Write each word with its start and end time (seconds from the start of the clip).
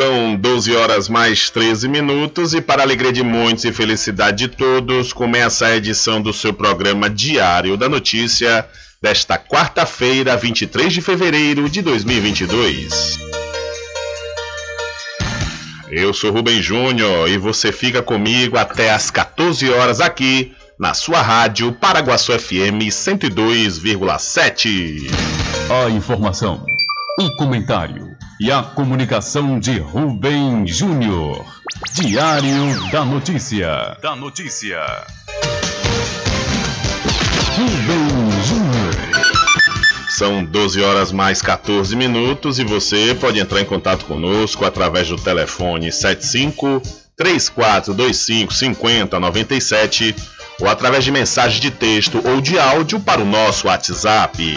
São 0.00 0.34
12 0.34 0.74
horas 0.74 1.10
mais 1.10 1.50
13 1.50 1.86
minutos 1.86 2.54
e 2.54 2.62
para 2.62 2.82
alegria 2.82 3.12
de 3.12 3.22
muitos 3.22 3.66
e 3.66 3.72
felicidade 3.72 4.48
de 4.48 4.56
todos, 4.56 5.12
começa 5.12 5.66
a 5.66 5.76
edição 5.76 6.22
do 6.22 6.32
seu 6.32 6.54
programa 6.54 7.10
Diário 7.10 7.76
da 7.76 7.86
Notícia 7.86 8.66
desta 9.02 9.36
quarta-feira, 9.36 10.38
23 10.38 10.90
de 10.90 11.02
fevereiro 11.02 11.68
de 11.68 11.82
2022. 11.82 13.18
Eu 15.90 16.14
sou 16.14 16.32
Rubem 16.32 16.62
Júnior 16.62 17.28
e 17.28 17.36
você 17.36 17.70
fica 17.70 18.00
comigo 18.00 18.56
até 18.56 18.90
às 18.90 19.10
14 19.10 19.68
horas 19.68 20.00
aqui 20.00 20.54
na 20.78 20.94
sua 20.94 21.20
rádio 21.20 21.72
Paraguaçu 21.72 22.32
FM 22.32 22.88
102,7. 22.88 25.10
A 25.68 25.90
informação, 25.90 26.64
o 27.18 27.36
comentário 27.36 28.09
e 28.40 28.50
a 28.50 28.62
comunicação 28.62 29.60
de 29.60 29.78
Rubem 29.78 30.66
Júnior. 30.66 31.44
Diário 31.92 32.90
da 32.90 33.04
Notícia. 33.04 33.98
Da 34.00 34.16
Notícia. 34.16 34.80
Rubem 37.54 38.42
Júnior. 38.46 38.94
São 40.08 40.42
12 40.42 40.82
horas 40.82 41.12
mais 41.12 41.42
14 41.42 41.94
minutos 41.94 42.58
e 42.58 42.64
você 42.64 43.14
pode 43.14 43.38
entrar 43.38 43.60
em 43.60 43.66
contato 43.66 44.06
conosco 44.06 44.64
através 44.64 45.08
do 45.08 45.16
telefone 45.16 45.92
75 45.92 46.80
3425 47.14 48.54
5097 48.54 50.16
ou 50.60 50.68
através 50.68 51.04
de 51.04 51.10
mensagem 51.10 51.60
de 51.60 51.70
texto 51.70 52.20
ou 52.24 52.40
de 52.40 52.58
áudio 52.58 53.00
para 53.00 53.20
o 53.20 53.24
nosso 53.24 53.66
WhatsApp. 53.66 54.54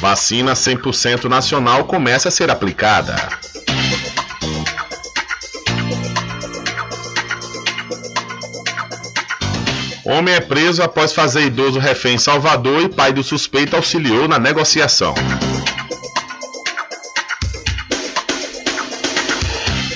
Vacina 0.09 0.53
100% 0.53 1.25
nacional 1.25 1.83
começa 1.83 2.29
a 2.29 2.31
ser 2.31 2.49
aplicada. 2.49 3.15
Homem 10.03 10.33
é 10.33 10.39
preso 10.39 10.81
após 10.81 11.13
fazer 11.13 11.45
idoso 11.45 11.77
refém 11.77 12.15
em 12.15 12.17
Salvador 12.17 12.81
e 12.81 12.89
pai 12.89 13.13
do 13.13 13.21
suspeito 13.21 13.75
auxiliou 13.75 14.27
na 14.27 14.39
negociação. 14.39 15.13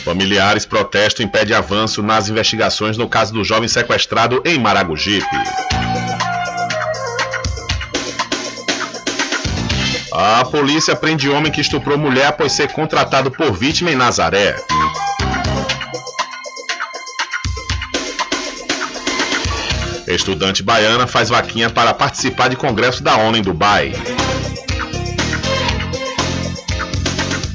Familiares 0.06 0.64
protestam 0.64 1.26
e 1.26 1.28
impede 1.28 1.56
avanço 1.56 2.04
nas 2.04 2.30
investigações 2.30 3.00
no 3.00 3.10
caso 3.10 3.34
do 3.34 3.44
jovem 3.44 3.68
sequestrado 3.68 4.44
em 4.46 4.60
Maragogipe. 4.60 5.26
A 10.16 10.46
polícia 10.46 10.96
prende 10.96 11.28
homem 11.28 11.52
que 11.52 11.60
estuprou 11.60 11.98
mulher 11.98 12.28
após 12.28 12.52
ser 12.52 12.72
contratado 12.72 13.32
por 13.32 13.52
vítima 13.52 13.90
em 13.90 13.96
Nazaré. 13.96 14.56
Estudante 20.08 20.62
baiana 20.62 21.08
faz 21.08 21.30
vaquinha 21.30 21.68
para 21.72 21.96
participar 21.96 22.48
de 22.48 22.56
congresso 22.56 23.02
da 23.02 23.18
ONU 23.18 23.38
em 23.38 23.42
Dubai. 23.42 23.92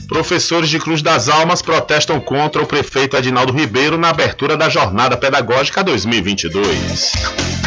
Professores 0.09 0.69
de 0.69 0.81
Cruz 0.81 1.01
das 1.01 1.29
Almas 1.29 1.63
protestam 1.63 2.19
contra 2.19 2.61
o 2.61 2.67
prefeito 2.67 3.17
Adinaldo 3.17 3.53
Ribeiro 3.53 3.97
na 3.97 4.09
abertura 4.09 4.57
da 4.57 4.69
Jornada 4.69 5.17
Pedagógica 5.17 5.85
2022. 5.85 7.58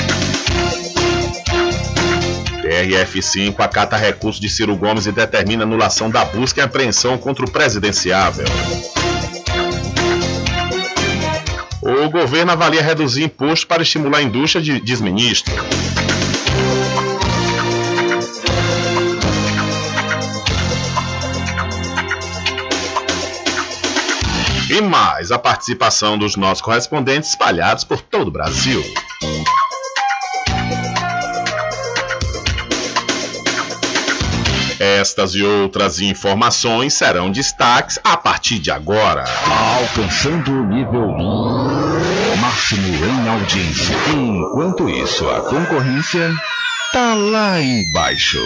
TRF5 2.71 3.59
acata 3.59 3.97
recurso 3.97 4.39
de 4.39 4.49
Ciro 4.49 4.77
Gomes 4.77 5.05
e 5.05 5.11
determina 5.11 5.63
anulação 5.63 6.09
da 6.09 6.23
busca 6.23 6.61
e 6.61 6.63
apreensão 6.63 7.17
contra 7.17 7.43
o 7.43 7.51
presidenciável. 7.51 8.45
O 11.81 12.09
governo 12.09 12.53
avalia 12.53 12.81
reduzir 12.81 13.23
imposto 13.23 13.67
para 13.67 13.81
estimular 13.81 14.19
a 14.19 14.23
indústria, 14.23 14.63
de, 14.63 14.79
diz 14.79 15.01
ministro. 15.01 15.53
E 24.69 24.81
mais 24.81 25.31
a 25.31 25.37
participação 25.37 26.17
dos 26.17 26.37
nossos 26.37 26.61
correspondentes 26.61 27.31
espalhados 27.31 27.83
por 27.83 28.01
todo 28.01 28.29
o 28.29 28.31
Brasil. 28.31 28.81
Estas 34.83 35.35
e 35.35 35.43
outras 35.43 35.99
informações 35.99 36.95
serão 36.95 37.31
destaques 37.31 37.99
a 38.03 38.17
partir 38.17 38.57
de 38.57 38.71
agora. 38.71 39.25
Alcançando 39.77 40.51
o 40.51 40.65
nível 40.65 41.07
máximo 42.41 42.87
em 42.87 43.29
audiência. 43.29 43.95
Enquanto 44.11 44.89
isso, 44.89 45.29
a 45.29 45.41
concorrência 45.41 46.33
tá 46.91 47.13
lá 47.13 47.61
embaixo. 47.61 48.39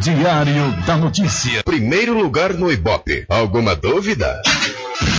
Diário 0.00 0.72
da 0.84 0.96
Notícia. 0.96 1.62
Primeiro 1.62 2.18
lugar 2.18 2.54
no 2.54 2.72
Ibope. 2.72 3.26
Alguma 3.28 3.76
dúvida? 3.76 4.42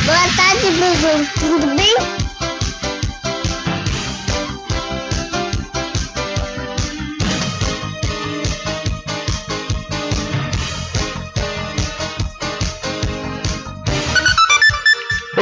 Boa 0.04 0.18
tarde, 0.36 0.72
Bruno. 0.72 1.26
Tudo 1.40 1.76
bem? 1.78 2.25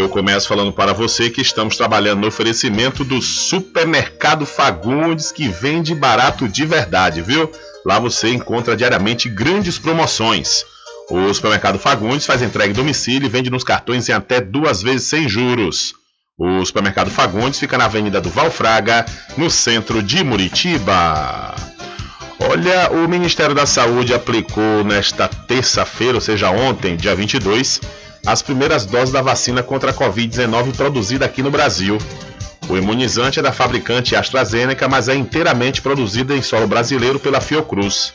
Eu 0.00 0.08
começo 0.08 0.48
falando 0.48 0.72
para 0.72 0.94
você 0.94 1.28
que 1.28 1.42
estamos 1.42 1.76
trabalhando 1.76 2.20
no 2.20 2.28
oferecimento 2.28 3.04
do 3.04 3.20
Supermercado 3.20 4.46
Fagundes, 4.46 5.30
que 5.30 5.46
vende 5.46 5.94
barato 5.94 6.48
de 6.48 6.64
verdade, 6.64 7.20
viu? 7.20 7.50
Lá 7.84 7.98
você 7.98 8.30
encontra 8.30 8.74
diariamente 8.74 9.28
grandes 9.28 9.78
promoções. 9.78 10.64
O 11.10 11.32
Supermercado 11.34 11.78
Fagundes 11.78 12.24
faz 12.24 12.40
entrega 12.40 12.70
em 12.70 12.74
domicílio 12.74 13.26
e 13.26 13.28
vende 13.28 13.50
nos 13.50 13.62
cartões 13.62 14.08
em 14.08 14.12
até 14.12 14.40
duas 14.40 14.82
vezes 14.82 15.06
sem 15.06 15.28
juros. 15.28 15.92
O 16.38 16.64
Supermercado 16.64 17.10
Fagundes 17.10 17.60
fica 17.60 17.76
na 17.76 17.84
Avenida 17.84 18.22
do 18.22 18.30
Valfraga, 18.30 19.04
no 19.36 19.50
centro 19.50 20.02
de 20.02 20.24
Muritiba. 20.24 21.54
Olha, 22.38 22.90
o 22.90 23.06
Ministério 23.06 23.54
da 23.54 23.66
Saúde 23.66 24.14
aplicou 24.14 24.82
nesta 24.82 25.28
terça-feira, 25.28 26.14
ou 26.14 26.22
seja, 26.22 26.50
ontem, 26.50 26.96
dia 26.96 27.14
22, 27.14 27.82
as 28.26 28.42
primeiras 28.42 28.84
doses 28.84 29.12
da 29.12 29.22
vacina 29.22 29.62
contra 29.62 29.90
a 29.90 29.94
Covid-19 29.94 30.74
produzida 30.76 31.24
aqui 31.24 31.42
no 31.42 31.50
Brasil. 31.50 31.98
O 32.68 32.76
imunizante 32.76 33.38
é 33.38 33.42
da 33.42 33.52
fabricante 33.52 34.14
AstraZeneca, 34.14 34.88
mas 34.88 35.08
é 35.08 35.14
inteiramente 35.14 35.82
produzido 35.82 36.34
em 36.34 36.42
solo 36.42 36.66
brasileiro 36.66 37.18
pela 37.18 37.40
Fiocruz. 37.40 38.12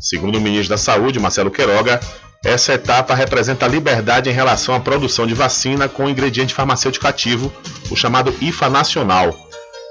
Segundo 0.00 0.36
o 0.36 0.40
ministro 0.40 0.70
da 0.70 0.78
Saúde, 0.78 1.18
Marcelo 1.18 1.50
Queiroga, 1.50 1.98
essa 2.44 2.74
etapa 2.74 3.14
representa 3.14 3.66
a 3.66 3.68
liberdade 3.68 4.30
em 4.30 4.32
relação 4.32 4.74
à 4.74 4.80
produção 4.80 5.26
de 5.26 5.34
vacina 5.34 5.88
com 5.88 6.08
ingrediente 6.08 6.54
farmacêutico 6.54 7.08
ativo, 7.08 7.52
o 7.90 7.96
chamado 7.96 8.32
IFA 8.40 8.68
nacional. 8.68 9.34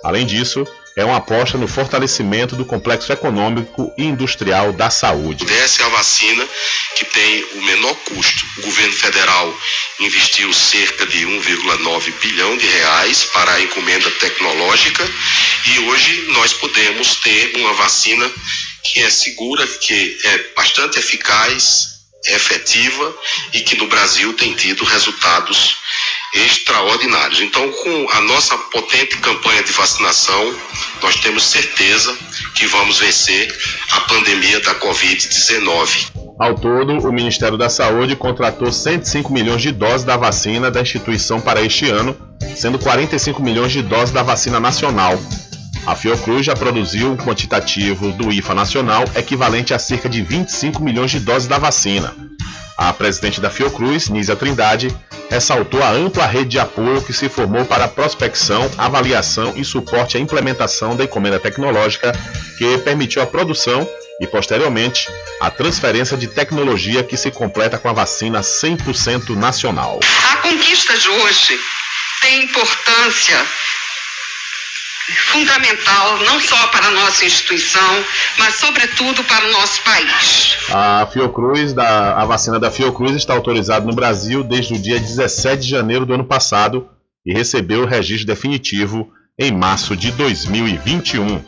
Além 0.03 0.25
disso, 0.25 0.65
é 0.97 1.05
uma 1.05 1.17
aposta 1.17 1.59
no 1.59 1.67
fortalecimento 1.67 2.55
do 2.55 2.65
complexo 2.65 3.13
econômico 3.13 3.93
e 3.95 4.03
industrial 4.03 4.73
da 4.73 4.89
saúde. 4.89 5.45
Essa 5.61 5.83
é 5.83 5.85
a 5.85 5.89
vacina 5.89 6.43
que 6.95 7.05
tem 7.05 7.43
o 7.53 7.61
menor 7.61 7.93
custo. 7.97 8.43
O 8.57 8.61
governo 8.63 8.93
federal 8.93 9.55
investiu 9.99 10.51
cerca 10.51 11.05
de 11.05 11.19
1,9 11.19 12.13
bilhão 12.19 12.57
de 12.57 12.65
reais 12.65 13.25
para 13.25 13.53
a 13.53 13.61
encomenda 13.61 14.09
tecnológica 14.09 15.07
e 15.67 15.79
hoje 15.81 16.23
nós 16.29 16.53
podemos 16.53 17.17
ter 17.17 17.57
uma 17.57 17.73
vacina 17.73 18.27
que 18.81 18.99
é 19.03 19.09
segura, 19.11 19.67
que 19.67 20.17
é 20.23 20.37
bastante 20.55 20.97
eficaz, 20.97 21.97
efetiva 22.25 23.15
e 23.53 23.61
que 23.61 23.77
no 23.77 23.85
Brasil 23.85 24.33
tem 24.33 24.55
tido 24.55 24.83
resultados 24.83 25.77
extraordinários. 26.33 27.41
Então, 27.41 27.71
com 27.71 28.09
a 28.11 28.21
nossa 28.21 28.57
potente 28.57 29.17
campanha 29.17 29.63
de 29.63 29.71
vacinação, 29.71 30.55
nós 31.01 31.15
temos 31.17 31.43
certeza 31.43 32.15
que 32.55 32.67
vamos 32.67 32.99
vencer 32.99 33.55
a 33.91 34.01
pandemia 34.01 34.59
da 34.61 34.75
Covid-19. 34.75 36.11
Ao 36.39 36.53
todo, 36.53 36.99
o 37.07 37.11
Ministério 37.11 37.57
da 37.57 37.69
Saúde 37.69 38.15
contratou 38.15 38.71
105 38.71 39.31
milhões 39.33 39.61
de 39.61 39.71
doses 39.71 40.03
da 40.03 40.17
vacina 40.17 40.69
da 40.69 40.81
instituição 40.81 41.41
para 41.41 41.61
este 41.61 41.89
ano, 41.89 42.15
sendo 42.55 42.77
45 42.77 43.41
milhões 43.41 43.71
de 43.71 43.81
doses 43.81 44.11
da 44.11 44.21
vacina 44.21 44.59
nacional. 44.59 45.19
A 45.87 45.95
Fiocruz 45.95 46.45
já 46.45 46.53
produziu 46.53 47.11
um 47.11 47.17
quantitativo 47.17 48.11
do 48.11 48.31
IFA 48.31 48.53
nacional 48.53 49.05
equivalente 49.15 49.73
a 49.73 49.79
cerca 49.79 50.09
de 50.09 50.21
25 50.21 50.83
milhões 50.83 51.09
de 51.09 51.19
doses 51.19 51.47
da 51.47 51.57
vacina. 51.57 52.13
A 52.77 52.93
presidente 52.93 53.41
da 53.41 53.49
Fiocruz, 53.49 54.07
Nízia 54.07 54.35
Trindade, 54.35 54.95
ressaltou 55.31 55.81
a 55.81 55.89
ampla 55.89 56.27
rede 56.27 56.51
de 56.51 56.59
apoio 56.59 57.01
que 57.01 57.11
se 57.11 57.27
formou 57.27 57.65
para 57.65 57.85
a 57.85 57.87
prospecção, 57.87 58.69
avaliação 58.77 59.53
e 59.55 59.65
suporte 59.65 60.15
à 60.15 60.19
implementação 60.19 60.95
da 60.95 61.03
encomenda 61.03 61.39
tecnológica 61.39 62.11
que 62.57 62.77
permitiu 62.79 63.21
a 63.21 63.27
produção 63.27 63.87
e, 64.21 64.27
posteriormente, 64.27 65.09
a 65.41 65.49
transferência 65.49 66.15
de 66.15 66.27
tecnologia 66.27 67.03
que 67.03 67.17
se 67.17 67.31
completa 67.31 67.77
com 67.77 67.89
a 67.89 67.93
vacina 67.93 68.41
100% 68.41 69.35
nacional. 69.35 69.99
A 70.31 70.37
conquista 70.37 70.97
de 70.97 71.09
hoje 71.09 71.59
tem 72.21 72.43
importância 72.43 73.45
fundamental 75.13 76.17
não 76.25 76.39
só 76.39 76.67
para 76.67 76.87
a 76.87 76.91
nossa 76.91 77.25
instituição, 77.25 78.05
mas 78.37 78.55
sobretudo 78.55 79.23
para 79.23 79.45
o 79.45 79.51
nosso 79.51 79.81
país. 79.83 80.57
A 80.69 81.07
Fiocruz, 81.11 81.73
da, 81.73 82.15
a 82.21 82.25
vacina 82.25 82.59
da 82.59 82.69
Fiocruz 82.69 83.15
está 83.15 83.33
autorizada 83.33 83.85
no 83.85 83.93
Brasil 83.93 84.43
desde 84.43 84.73
o 84.73 84.79
dia 84.79 84.99
17 84.99 85.63
de 85.63 85.69
janeiro 85.69 86.05
do 86.05 86.13
ano 86.13 86.25
passado 86.25 86.89
e 87.25 87.33
recebeu 87.33 87.83
o 87.83 87.87
registro 87.87 88.27
definitivo 88.27 89.11
em 89.39 89.51
março 89.51 89.95
de 89.95 90.11
2021. 90.11 91.43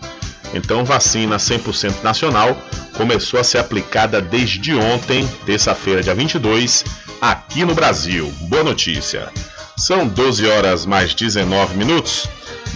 Então, 0.54 0.84
vacina 0.84 1.38
100% 1.38 2.02
nacional 2.04 2.58
começou 2.96 3.40
a 3.40 3.44
ser 3.44 3.60
aplicada 3.60 4.20
desde 4.22 4.74
ontem, 4.74 5.28
terça-feira, 5.46 6.02
dia 6.02 6.16
22, 6.16 6.84
aqui 7.22 7.64
no 7.64 7.76
Brasil. 7.76 8.32
Boa 8.42 8.64
notícia. 8.64 9.32
São 9.78 10.08
12 10.08 10.48
horas 10.48 10.86
mais 10.86 11.14
19 11.14 11.78
minutos. 11.78 12.28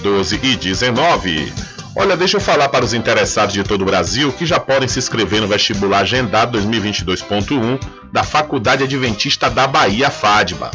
12 0.04 0.40
e 0.44 0.56
19. 0.58 1.54
Olha, 1.96 2.18
deixa 2.18 2.38
eu 2.38 2.42
falar 2.42 2.68
para 2.68 2.84
os 2.84 2.94
interessados 2.94 3.54
de 3.54 3.64
todo 3.64 3.84
o 3.84 3.86
Brasil 3.86 4.34
que 4.34 4.46
já 4.46 4.60
podem 4.60 4.88
se 4.88 5.00
inscrever 5.00 5.40
no 5.40 5.48
vestibular 5.48 6.00
agendado 6.00 6.60
2022.1 6.60 7.80
da 8.12 8.24
Faculdade 8.24 8.84
Adventista 8.84 9.50
da 9.50 9.66
Bahia, 9.66 10.10
FADBA. 10.10 10.72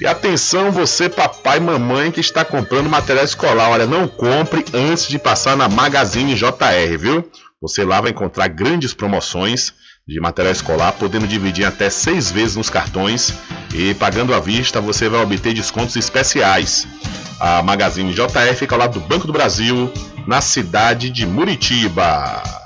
E 0.00 0.06
atenção, 0.06 0.72
você, 0.72 1.08
papai 1.08 1.58
e 1.58 1.60
mamãe 1.60 2.10
que 2.10 2.20
está 2.20 2.44
comprando 2.44 2.90
material 2.90 3.24
escolar. 3.24 3.70
Olha, 3.70 3.86
não 3.86 4.08
compre 4.08 4.64
antes 4.74 5.06
de 5.06 5.16
passar 5.16 5.56
na 5.56 5.68
Magazine 5.68 6.34
JR, 6.34 6.98
viu? 6.98 7.30
Você 7.62 7.84
lá 7.84 8.00
vai 8.00 8.10
encontrar 8.10 8.48
grandes 8.48 8.92
promoções 8.92 9.74
de 10.08 10.18
material 10.18 10.52
escolar, 10.52 10.92
podendo 10.92 11.28
dividir 11.28 11.64
até 11.64 11.88
seis 11.88 12.32
vezes 12.32 12.56
nos 12.56 12.68
cartões 12.68 13.32
e 13.72 13.94
pagando 13.94 14.34
à 14.34 14.40
vista 14.40 14.80
você 14.80 15.08
vai 15.08 15.22
obter 15.22 15.54
descontos 15.54 15.94
especiais. 15.94 16.84
A 17.38 17.62
Magazine 17.62 18.12
JR 18.12 18.54
fica 18.56 18.74
ao 18.74 18.80
lado 18.80 18.98
do 18.98 19.06
Banco 19.06 19.26
do 19.26 19.32
Brasil, 19.32 19.92
na 20.26 20.40
cidade 20.40 21.10
de 21.10 21.24
Muritiba. 21.26 22.59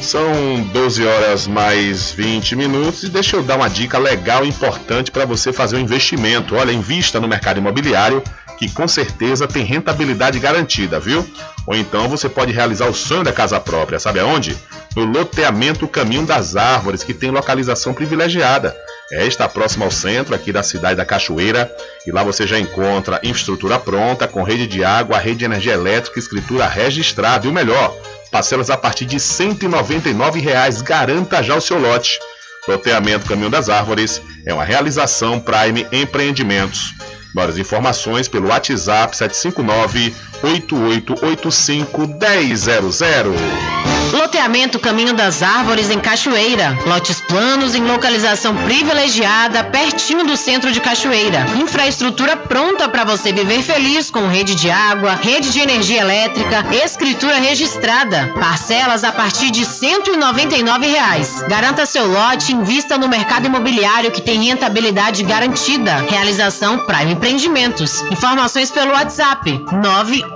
São 0.00 0.62
12 0.72 1.06
horas 1.06 1.46
mais 1.46 2.12
20 2.12 2.56
minutos 2.56 3.02
e 3.04 3.08
deixa 3.08 3.36
eu 3.36 3.42
dar 3.42 3.56
uma 3.56 3.68
dica 3.68 3.98
legal 3.98 4.44
e 4.44 4.48
importante 4.48 5.10
para 5.10 5.24
você 5.24 5.52
fazer 5.52 5.76
um 5.76 5.80
investimento. 5.80 6.56
Olha, 6.56 6.72
invista 6.72 7.20
no 7.20 7.28
mercado 7.28 7.58
imobiliário 7.58 8.22
que 8.58 8.68
com 8.70 8.86
certeza 8.86 9.48
tem 9.48 9.64
rentabilidade 9.64 10.38
garantida, 10.38 11.00
viu? 11.00 11.28
Ou 11.66 11.74
então 11.74 12.08
você 12.08 12.28
pode 12.28 12.52
realizar 12.52 12.86
o 12.86 12.94
sonho 12.94 13.24
da 13.24 13.32
casa 13.32 13.58
própria, 13.58 13.98
sabe 13.98 14.20
aonde? 14.20 14.56
No 14.94 15.04
loteamento 15.04 15.88
Caminho 15.88 16.26
das 16.26 16.54
Árvores, 16.56 17.02
que 17.02 17.14
tem 17.14 17.30
localização 17.30 17.94
privilegiada. 17.94 18.76
É, 19.10 19.26
está 19.26 19.48
próximo 19.48 19.84
ao 19.84 19.90
centro 19.90 20.34
aqui 20.34 20.52
da 20.52 20.62
cidade 20.62 20.96
da 20.96 21.04
Cachoeira 21.04 21.70
e 22.06 22.10
lá 22.10 22.22
você 22.22 22.46
já 22.46 22.58
encontra 22.58 23.20
infraestrutura 23.22 23.78
pronta, 23.78 24.26
com 24.26 24.42
rede 24.42 24.66
de 24.66 24.84
água, 24.84 25.18
rede 25.18 25.38
de 25.38 25.44
energia 25.44 25.74
elétrica, 25.74 26.18
escritura 26.18 26.66
registrada 26.66 27.46
e 27.46 27.50
o 27.50 27.52
melhor, 27.52 27.94
Parcelas 28.32 28.70
a 28.70 28.78
partir 28.78 29.04
de 29.04 29.20
199 29.20 30.40
reais. 30.40 30.80
Garanta 30.80 31.42
já 31.42 31.54
o 31.54 31.60
seu 31.60 31.78
lote. 31.78 32.18
Loteamento 32.66 33.26
Caminho 33.26 33.50
das 33.50 33.68
Árvores 33.68 34.22
é 34.46 34.54
uma 34.54 34.64
realização 34.64 35.38
Prime 35.38 35.86
Empreendimentos. 35.92 36.94
Maiores 37.34 37.58
informações 37.58 38.28
pelo 38.28 38.48
WhatsApp 38.48 39.14
759 39.14 40.14
8885 40.42 42.06
1000. 42.06 43.72
Loteamento 44.12 44.78
Caminho 44.78 45.14
das 45.14 45.42
Árvores 45.42 45.88
em 45.88 45.98
Cachoeira. 45.98 46.78
Lotes 46.84 47.20
planos 47.22 47.74
em 47.74 47.82
localização 47.82 48.54
privilegiada, 48.56 49.64
pertinho 49.64 50.26
do 50.26 50.36
centro 50.36 50.70
de 50.70 50.80
Cachoeira. 50.80 51.46
Infraestrutura 51.56 52.36
pronta 52.36 52.88
para 52.90 53.04
você 53.04 53.32
viver 53.32 53.62
feliz 53.62 54.10
com 54.10 54.28
rede 54.28 54.54
de 54.54 54.70
água, 54.70 55.14
rede 55.14 55.50
de 55.50 55.60
energia 55.60 56.02
elétrica, 56.02 56.62
escritura 56.84 57.36
registrada. 57.36 58.30
Parcelas 58.38 59.02
a 59.02 59.12
partir 59.12 59.50
de 59.50 59.64
199 59.64 60.86
reais. 60.86 61.42
Garanta 61.48 61.86
seu 61.86 62.06
lote 62.06 62.52
invista 62.52 62.98
no 62.98 63.08
mercado 63.08 63.46
imobiliário 63.46 64.10
que 64.10 64.20
tem 64.20 64.44
rentabilidade 64.44 65.22
garantida. 65.22 66.04
Realização 66.08 66.80
Prime 66.80 67.12
Empreendimentos. 67.12 68.02
Informações 68.10 68.70
pelo 68.70 68.92
WhatsApp 68.92 69.64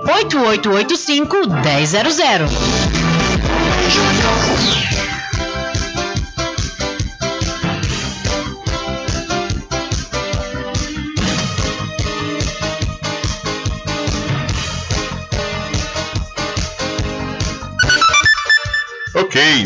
98885 0.03 2.03
1000. 2.03 2.47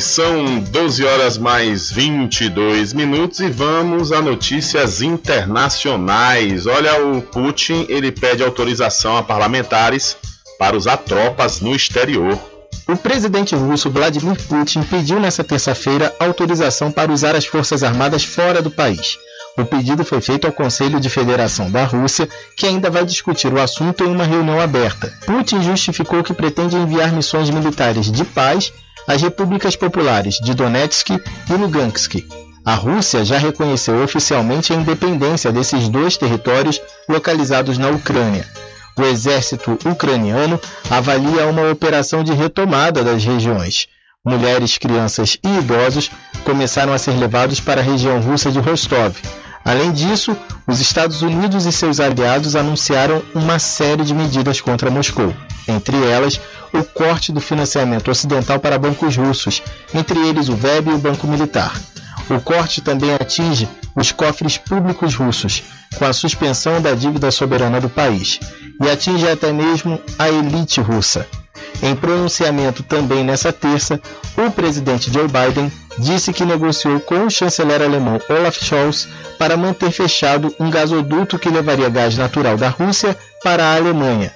São 0.02 0.60
12 0.60 1.06
horas 1.06 1.38
mais 1.38 1.90
22 1.90 2.92
minutos 2.92 3.40
e 3.40 3.50
vamos 3.50 4.12
a 4.12 4.22
notícias 4.22 5.02
internacionais. 5.02 6.68
Olha, 6.68 7.06
o 7.06 7.22
Putin 7.22 7.86
ele 7.88 8.12
pede 8.12 8.44
autorização 8.44 9.16
a 9.16 9.24
parlamentares 9.24 10.18
para 10.60 10.76
usar 10.76 10.98
tropas 10.98 11.62
no 11.62 11.74
exterior. 11.74 12.38
O 12.90 12.98
presidente 12.98 13.56
russo 13.56 13.90
Vladimir 13.90 14.36
Putin 14.48 14.84
pediu 14.84 15.20
nesta 15.20 15.44
terça-feira 15.44 16.14
autorização 16.20 16.92
para 16.92 17.12
usar 17.12 17.36
as 17.36 17.46
Forças 17.46 17.84
Armadas 17.84 18.26
fora 18.26 18.62
do 18.62 18.70
país. 18.70 19.18
O 19.58 19.64
pedido 19.64 20.04
foi 20.04 20.20
feito 20.20 20.46
ao 20.46 20.52
Conselho 20.52 21.00
de 21.00 21.10
Federação 21.10 21.72
da 21.72 21.86
Rússia, 21.86 22.28
que 22.58 22.66
ainda 22.66 22.90
vai 22.90 23.06
discutir 23.06 23.54
o 23.54 23.62
assunto 23.62 24.04
em 24.04 24.08
uma 24.08 24.26
reunião 24.26 24.60
aberta. 24.60 25.14
Putin 25.26 25.62
justificou 25.62 26.24
que 26.24 26.34
pretende 26.34 26.76
enviar 26.76 27.14
missões 27.14 27.50
militares 27.50 28.12
de 28.12 28.26
paz 28.26 28.74
às 29.08 29.22
repúblicas 29.22 29.76
populares 29.76 30.36
de 30.36 30.54
Donetsk 30.54 31.10
e 31.12 31.54
Lugansk. 31.54 32.16
A 32.64 32.76
Rússia 32.76 33.26
já 33.26 33.38
reconheceu 33.38 34.04
oficialmente 34.04 34.72
a 34.72 34.76
independência 34.76 35.52
desses 35.52 35.90
dois 35.90 36.18
territórios 36.18 36.82
localizados 37.10 37.78
na 37.78 37.90
Ucrânia 37.90 38.46
o 38.98 39.04
exército 39.04 39.78
ucraniano 39.86 40.60
avalia 40.90 41.48
uma 41.48 41.70
operação 41.70 42.24
de 42.24 42.34
retomada 42.34 43.04
das 43.04 43.24
regiões. 43.24 43.88
Mulheres, 44.24 44.78
crianças 44.78 45.38
e 45.44 45.58
idosos 45.58 46.12
começaram 46.44 46.94
a 46.94 46.98
ser 46.98 47.12
levados 47.12 47.60
para 47.60 47.82
a 47.82 47.84
região 47.84 48.20
russa 48.22 48.52
de 48.52 48.60
Rostov. 48.60 49.16
Além 49.64 49.92
disso, 49.92 50.36
os 50.66 50.80
Estados 50.80 51.22
Unidos 51.22 51.66
e 51.66 51.72
seus 51.72 52.00
aliados 52.00 52.56
anunciaram 52.56 53.22
uma 53.34 53.60
série 53.60 54.04
de 54.04 54.14
medidas 54.14 54.60
contra 54.60 54.90
Moscou, 54.90 55.34
entre 55.68 56.04
elas 56.06 56.40
o 56.74 56.84
corte 56.84 57.32
do 57.32 57.40
financiamento 57.40 58.10
ocidental 58.10 58.60
para 58.60 58.80
bancos 58.80 59.16
russos, 59.16 59.62
entre 59.94 60.20
eles 60.28 60.50
o 60.50 60.56
VEB 60.56 60.90
e 60.90 60.94
o 60.94 60.98
Banco 60.98 61.28
Militar. 61.28 61.74
O 62.30 62.40
corte 62.40 62.82
também 62.82 63.14
atinge 63.14 63.68
os 63.96 64.12
cofres 64.12 64.58
públicos 64.58 65.16
russos, 65.16 65.64
com 65.98 66.06
a 66.06 66.14
suspensão 66.14 66.82
da 66.82 66.94
dívida 66.94 67.30
soberana 67.30 67.82
do 67.82 67.90
país, 67.90 68.40
e 68.82 68.90
atinge 68.90 69.28
até 69.28 69.52
mesmo 69.52 70.00
a 70.18 70.30
elite 70.30 70.80
russa. 70.80 71.28
Em 71.82 71.96
pronunciamento 71.96 72.84
também 72.84 73.24
nessa 73.24 73.52
terça, 73.52 74.00
o 74.38 74.52
presidente 74.52 75.12
Joe 75.12 75.28
Biden 75.28 75.72
disse 75.98 76.32
que 76.32 76.46
negociou 76.46 77.00
com 77.00 77.26
o 77.26 77.30
chanceler 77.30 77.82
alemão 77.82 78.20
Olaf 78.30 78.64
Scholz 78.64 79.08
para 79.38 79.58
manter 79.58 79.92
fechado 79.92 80.54
um 80.60 80.70
gasoduto 80.70 81.40
que 81.40 81.50
levaria 81.50 81.90
gás 81.90 82.16
natural 82.18 82.56
da 82.56 82.70
Rússia 82.70 83.18
para 83.44 83.66
a 83.66 83.76
Alemanha. 83.76 84.32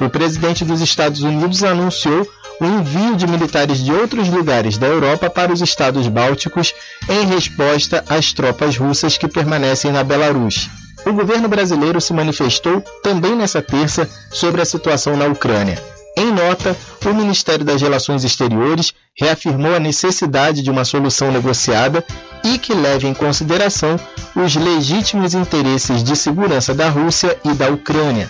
O 0.00 0.08
presidente 0.08 0.64
dos 0.64 0.80
Estados 0.80 1.22
Unidos 1.22 1.62
anunciou 1.62 2.26
o 2.60 2.64
envio 2.64 3.16
de 3.16 3.26
militares 3.26 3.78
de 3.78 3.92
outros 3.92 4.28
lugares 4.28 4.78
da 4.78 4.86
Europa 4.86 5.28
para 5.28 5.52
os 5.52 5.60
estados 5.60 6.08
bálticos 6.08 6.74
em 7.08 7.26
resposta 7.26 8.02
às 8.08 8.32
tropas 8.32 8.76
russas 8.76 9.18
que 9.18 9.28
permanecem 9.28 9.92
na 9.92 10.02
Belarus. 10.02 10.68
O 11.06 11.12
governo 11.12 11.48
brasileiro 11.48 12.00
se 12.00 12.12
manifestou 12.12 12.80
também 13.02 13.36
nessa 13.36 13.62
terça 13.62 14.08
sobre 14.30 14.60
a 14.62 14.64
situação 14.64 15.16
na 15.16 15.26
Ucrânia. 15.26 15.97
Em 16.18 16.32
nota, 16.32 16.76
o 17.06 17.14
Ministério 17.14 17.64
das 17.64 17.80
Relações 17.80 18.24
Exteriores 18.24 18.92
reafirmou 19.16 19.76
a 19.76 19.78
necessidade 19.78 20.62
de 20.62 20.70
uma 20.70 20.84
solução 20.84 21.30
negociada 21.30 22.04
e 22.42 22.58
que 22.58 22.74
leve 22.74 23.06
em 23.06 23.14
consideração 23.14 23.94
os 24.34 24.56
legítimos 24.56 25.32
interesses 25.32 26.02
de 26.02 26.16
segurança 26.16 26.74
da 26.74 26.88
Rússia 26.88 27.38
e 27.44 27.54
da 27.54 27.70
Ucrânia. 27.70 28.28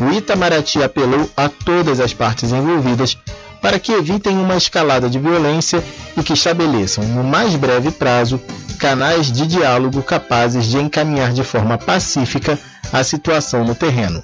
O 0.00 0.10
Itamaraty 0.10 0.82
apelou 0.82 1.28
a 1.36 1.50
todas 1.50 2.00
as 2.00 2.14
partes 2.14 2.52
envolvidas 2.52 3.18
para 3.60 3.78
que 3.78 3.92
evitem 3.92 4.38
uma 4.38 4.56
escalada 4.56 5.10
de 5.10 5.18
violência 5.18 5.84
e 6.16 6.22
que 6.22 6.32
estabeleçam, 6.32 7.04
no 7.04 7.22
mais 7.22 7.54
breve 7.54 7.90
prazo, 7.90 8.40
canais 8.78 9.30
de 9.30 9.46
diálogo 9.46 10.02
capazes 10.02 10.64
de 10.64 10.78
encaminhar 10.78 11.34
de 11.34 11.44
forma 11.44 11.76
pacífica 11.76 12.58
a 12.90 13.04
situação 13.04 13.62
no 13.62 13.74
terreno. 13.74 14.22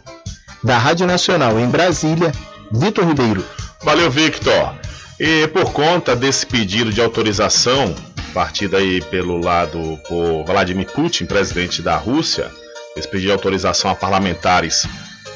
Da 0.64 0.78
Rádio 0.78 1.07
Nacional 1.07 1.59
em 1.59 1.69
Brasília, 1.69 2.33
Vitor 2.73 3.07
Ribeiro. 3.07 3.45
Valeu, 3.83 4.11
Victor. 4.11 4.75
E 5.21 5.47
por 5.49 5.73
conta 5.73 6.17
desse 6.17 6.47
pedido 6.47 6.91
de 6.91 7.02
autorização, 7.02 7.95
partido 8.33 8.76
aí 8.76 9.02
pelo 9.02 9.38
lado 9.38 10.00
por 10.09 10.45
Vladimir 10.45 10.91
Putin, 10.91 11.26
presidente 11.26 11.83
da 11.83 11.97
Rússia, 11.97 12.50
esse 12.97 13.07
pedido 13.07 13.26
de 13.26 13.33
autorização 13.33 13.91
a 13.91 13.95
parlamentares 13.95 14.87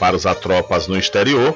para 0.01 0.17
usar 0.17 0.35
tropas 0.37 0.89
no 0.89 0.97
exterior, 0.97 1.55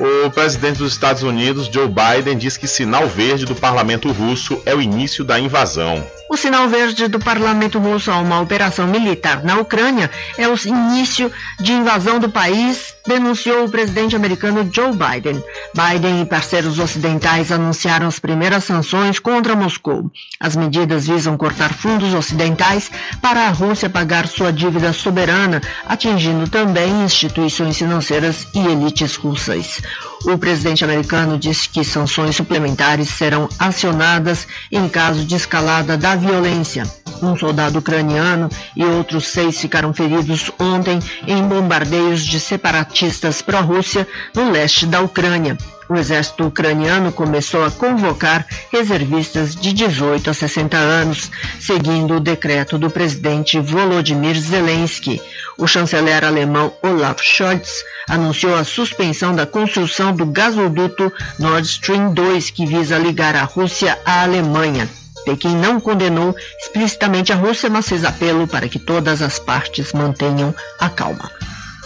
o 0.00 0.30
presidente 0.30 0.78
dos 0.78 0.92
Estados 0.92 1.22
Unidos, 1.22 1.66
Joe 1.66 1.86
Biden, 1.86 2.38
diz 2.38 2.56
que 2.56 2.66
sinal 2.66 3.06
verde 3.06 3.44
do 3.44 3.54
parlamento 3.54 4.10
russo 4.10 4.60
é 4.64 4.74
o 4.74 4.80
início 4.80 5.22
da 5.22 5.38
invasão. 5.38 6.02
O 6.30 6.36
sinal 6.36 6.68
verde 6.68 7.08
do 7.08 7.18
parlamento 7.18 7.80
russo 7.80 8.08
a 8.08 8.18
uma 8.18 8.40
operação 8.40 8.86
militar 8.86 9.42
na 9.42 9.58
Ucrânia 9.58 10.08
é 10.38 10.46
o 10.48 10.54
início 10.64 11.30
de 11.58 11.72
invasão 11.72 12.20
do 12.20 12.30
país, 12.30 12.94
denunciou 13.04 13.64
o 13.64 13.68
presidente 13.68 14.14
americano 14.14 14.70
Joe 14.72 14.92
Biden. 14.92 15.42
Biden 15.74 16.22
e 16.22 16.24
parceiros 16.24 16.78
ocidentais 16.78 17.50
anunciaram 17.50 18.06
as 18.06 18.20
primeiras 18.20 18.62
sanções 18.62 19.18
contra 19.18 19.56
Moscou. 19.56 20.08
As 20.38 20.54
medidas 20.54 21.08
visam 21.08 21.36
cortar 21.36 21.74
fundos 21.74 22.14
ocidentais 22.14 22.88
para 23.20 23.48
a 23.48 23.50
Rússia 23.50 23.90
pagar 23.90 24.28
sua 24.28 24.52
dívida 24.52 24.92
soberana, 24.92 25.60
atingindo 25.84 26.48
também 26.48 27.02
instituições 27.02 27.76
financeiras 27.76 28.46
e 28.54 28.60
elites 28.60 29.16
russas. 29.16 29.82
O 30.24 30.36
presidente 30.36 30.84
americano 30.84 31.38
disse 31.38 31.68
que 31.68 31.82
sanções 31.82 32.36
suplementares 32.36 33.08
serão 33.08 33.48
acionadas 33.58 34.46
em 34.70 34.88
caso 34.88 35.24
de 35.24 35.34
escalada 35.34 35.96
da 35.96 36.14
violência. 36.14 36.84
Um 37.22 37.36
soldado 37.36 37.78
ucraniano 37.78 38.48
e 38.76 38.84
outros 38.84 39.28
seis 39.28 39.60
ficaram 39.60 39.92
feridos 39.92 40.50
ontem 40.58 40.98
em 41.26 41.42
bombardeios 41.42 42.24
de 42.24 42.38
separatistas 42.38 43.42
pró-Rússia 43.42 44.06
no 44.34 44.50
leste 44.50 44.86
da 44.86 45.00
Ucrânia. 45.00 45.56
O 45.90 45.96
exército 45.96 46.46
ucraniano 46.46 47.10
começou 47.10 47.64
a 47.64 47.70
convocar 47.70 48.46
reservistas 48.70 49.56
de 49.56 49.72
18 49.72 50.30
a 50.30 50.32
60 50.32 50.76
anos, 50.76 51.32
seguindo 51.58 52.14
o 52.14 52.20
decreto 52.20 52.78
do 52.78 52.88
presidente 52.88 53.58
Volodymyr 53.58 54.38
Zelensky. 54.38 55.20
O 55.58 55.66
chanceler 55.66 56.24
alemão 56.24 56.72
Olaf 56.80 57.20
Scholz 57.20 57.84
anunciou 58.08 58.54
a 58.54 58.62
suspensão 58.62 59.34
da 59.34 59.46
construção 59.46 60.14
do 60.14 60.26
gasoduto 60.26 61.12
Nord 61.40 61.66
Stream 61.66 62.14
2, 62.14 62.50
que 62.50 62.64
visa 62.64 62.96
ligar 62.96 63.34
a 63.34 63.42
Rússia 63.42 63.98
à 64.06 64.22
Alemanha. 64.22 64.88
Pequim 65.24 65.56
não 65.56 65.80
condenou 65.80 66.36
explicitamente 66.60 67.32
a 67.32 67.36
Rússia, 67.36 67.68
mas 67.68 67.88
fez 67.88 68.04
apelo 68.04 68.46
para 68.46 68.68
que 68.68 68.78
todas 68.78 69.20
as 69.22 69.40
partes 69.40 69.92
mantenham 69.92 70.54
a 70.78 70.88
calma. 70.88 71.28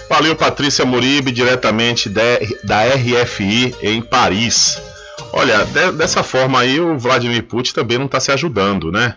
Valeu, 0.08 0.37
Patrícia 0.37 0.84
Muribe, 0.84 1.32
diretamente 1.32 2.08
da 2.08 2.84
RFI 2.94 3.75
em 3.82 4.02
Paris. 4.02 4.80
Olha, 5.32 5.64
de, 5.64 5.92
dessa 5.92 6.23
forma 6.23 6.61
aí 6.61 6.78
o 6.78 6.99
Vladimir 6.99 7.42
Putin 7.44 7.73
também 7.73 7.99
não 7.99 8.06
está 8.06 8.20
se 8.20 8.30
ajudando, 8.30 8.92
né? 8.92 9.16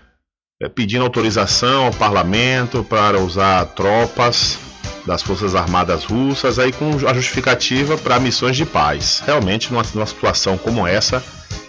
É, 0.61 0.67
pedindo 0.67 1.03
autorização 1.03 1.85
ao 1.85 1.93
parlamento 1.93 2.83
para 2.83 3.19
usar 3.19 3.63
tropas 3.65 4.57
das 5.05 5.21
Forças 5.21 5.55
Armadas 5.55 6.03
Russas, 6.03 6.57
aí 6.57 6.71
com 6.71 6.89
a 7.07 7.13
justificativa 7.13 7.97
para 7.97 8.19
missões 8.19 8.57
de 8.57 8.65
paz. 8.65 9.21
Realmente, 9.25 9.71
numa, 9.71 9.83
numa 9.93 10.05
situação 10.05 10.57
como 10.57 10.87
essa, 10.87 11.23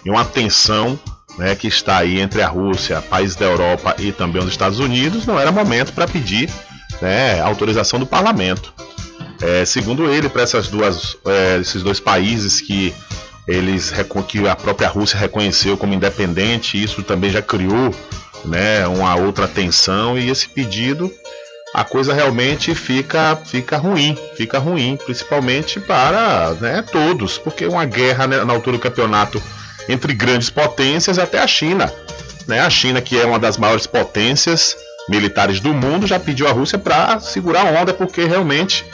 e 0.05 0.11
uma 0.11 0.25
tensão 0.25 0.99
né, 1.37 1.55
que 1.55 1.69
está 1.69 1.99
aí 1.99 2.19
entre 2.19 2.42
a 2.42 2.49
Rússia, 2.49 3.03
países 3.03 3.37
da 3.37 3.45
Europa 3.45 3.95
e 3.99 4.11
também 4.11 4.42
os 4.42 4.49
Estados 4.49 4.81
Unidos, 4.81 5.27
não 5.27 5.38
era 5.38 5.53
momento 5.53 5.92
para 5.92 6.09
pedir 6.09 6.51
né, 7.01 7.40
autorização 7.40 8.01
do 8.01 8.07
parlamento. 8.07 8.73
É, 9.40 9.64
segundo 9.64 10.11
ele, 10.11 10.29
para 10.29 10.42
essas 10.42 10.68
duas, 10.68 11.16
é, 11.24 11.59
esses 11.61 11.83
dois 11.83 12.01
países 12.01 12.61
que 12.61 12.94
eles 13.46 13.92
que 14.29 14.46
a 14.46 14.55
própria 14.55 14.88
Rússia 14.88 15.18
reconheceu 15.18 15.77
como 15.77 15.94
independente, 15.94 16.83
isso 16.83 17.03
também 17.03 17.31
já 17.31 17.40
criou 17.40 17.94
né, 18.44 18.87
uma 18.87 19.14
outra 19.16 19.48
tensão 19.48 20.18
e 20.18 20.29
esse 20.29 20.48
pedido 20.48 21.11
a 21.74 21.85
coisa 21.85 22.14
realmente 22.14 22.74
fica 22.74 23.37
fica 23.37 23.77
ruim, 23.77 24.16
fica 24.37 24.59
ruim, 24.59 24.96
principalmente 24.96 25.81
para 25.81 26.53
né, 26.61 26.85
todos, 26.90 27.38
porque 27.38 27.66
uma 27.66 27.85
guerra 27.85 28.27
né, 28.27 28.44
na 28.44 28.53
altura 28.53 28.77
do 28.77 28.83
campeonato 28.83 29.42
entre 29.88 30.12
grandes 30.12 30.51
potências 30.51 31.18
até 31.18 31.38
a 31.38 31.46
China, 31.46 31.92
né, 32.46 32.61
a 32.61 32.70
China 32.70 33.01
que 33.01 33.18
é 33.18 33.24
uma 33.24 33.38
das 33.38 33.57
maiores 33.57 33.87
potências 33.87 34.77
militares 35.09 35.61
do 35.61 35.72
mundo 35.72 36.07
já 36.07 36.18
pediu 36.20 36.46
à 36.48 36.53
Rússia 36.53 36.79
para 36.79 37.18
segurar 37.20 37.66
a 37.66 37.81
onda 37.81 37.94
porque 37.94 38.24
realmente 38.24 38.85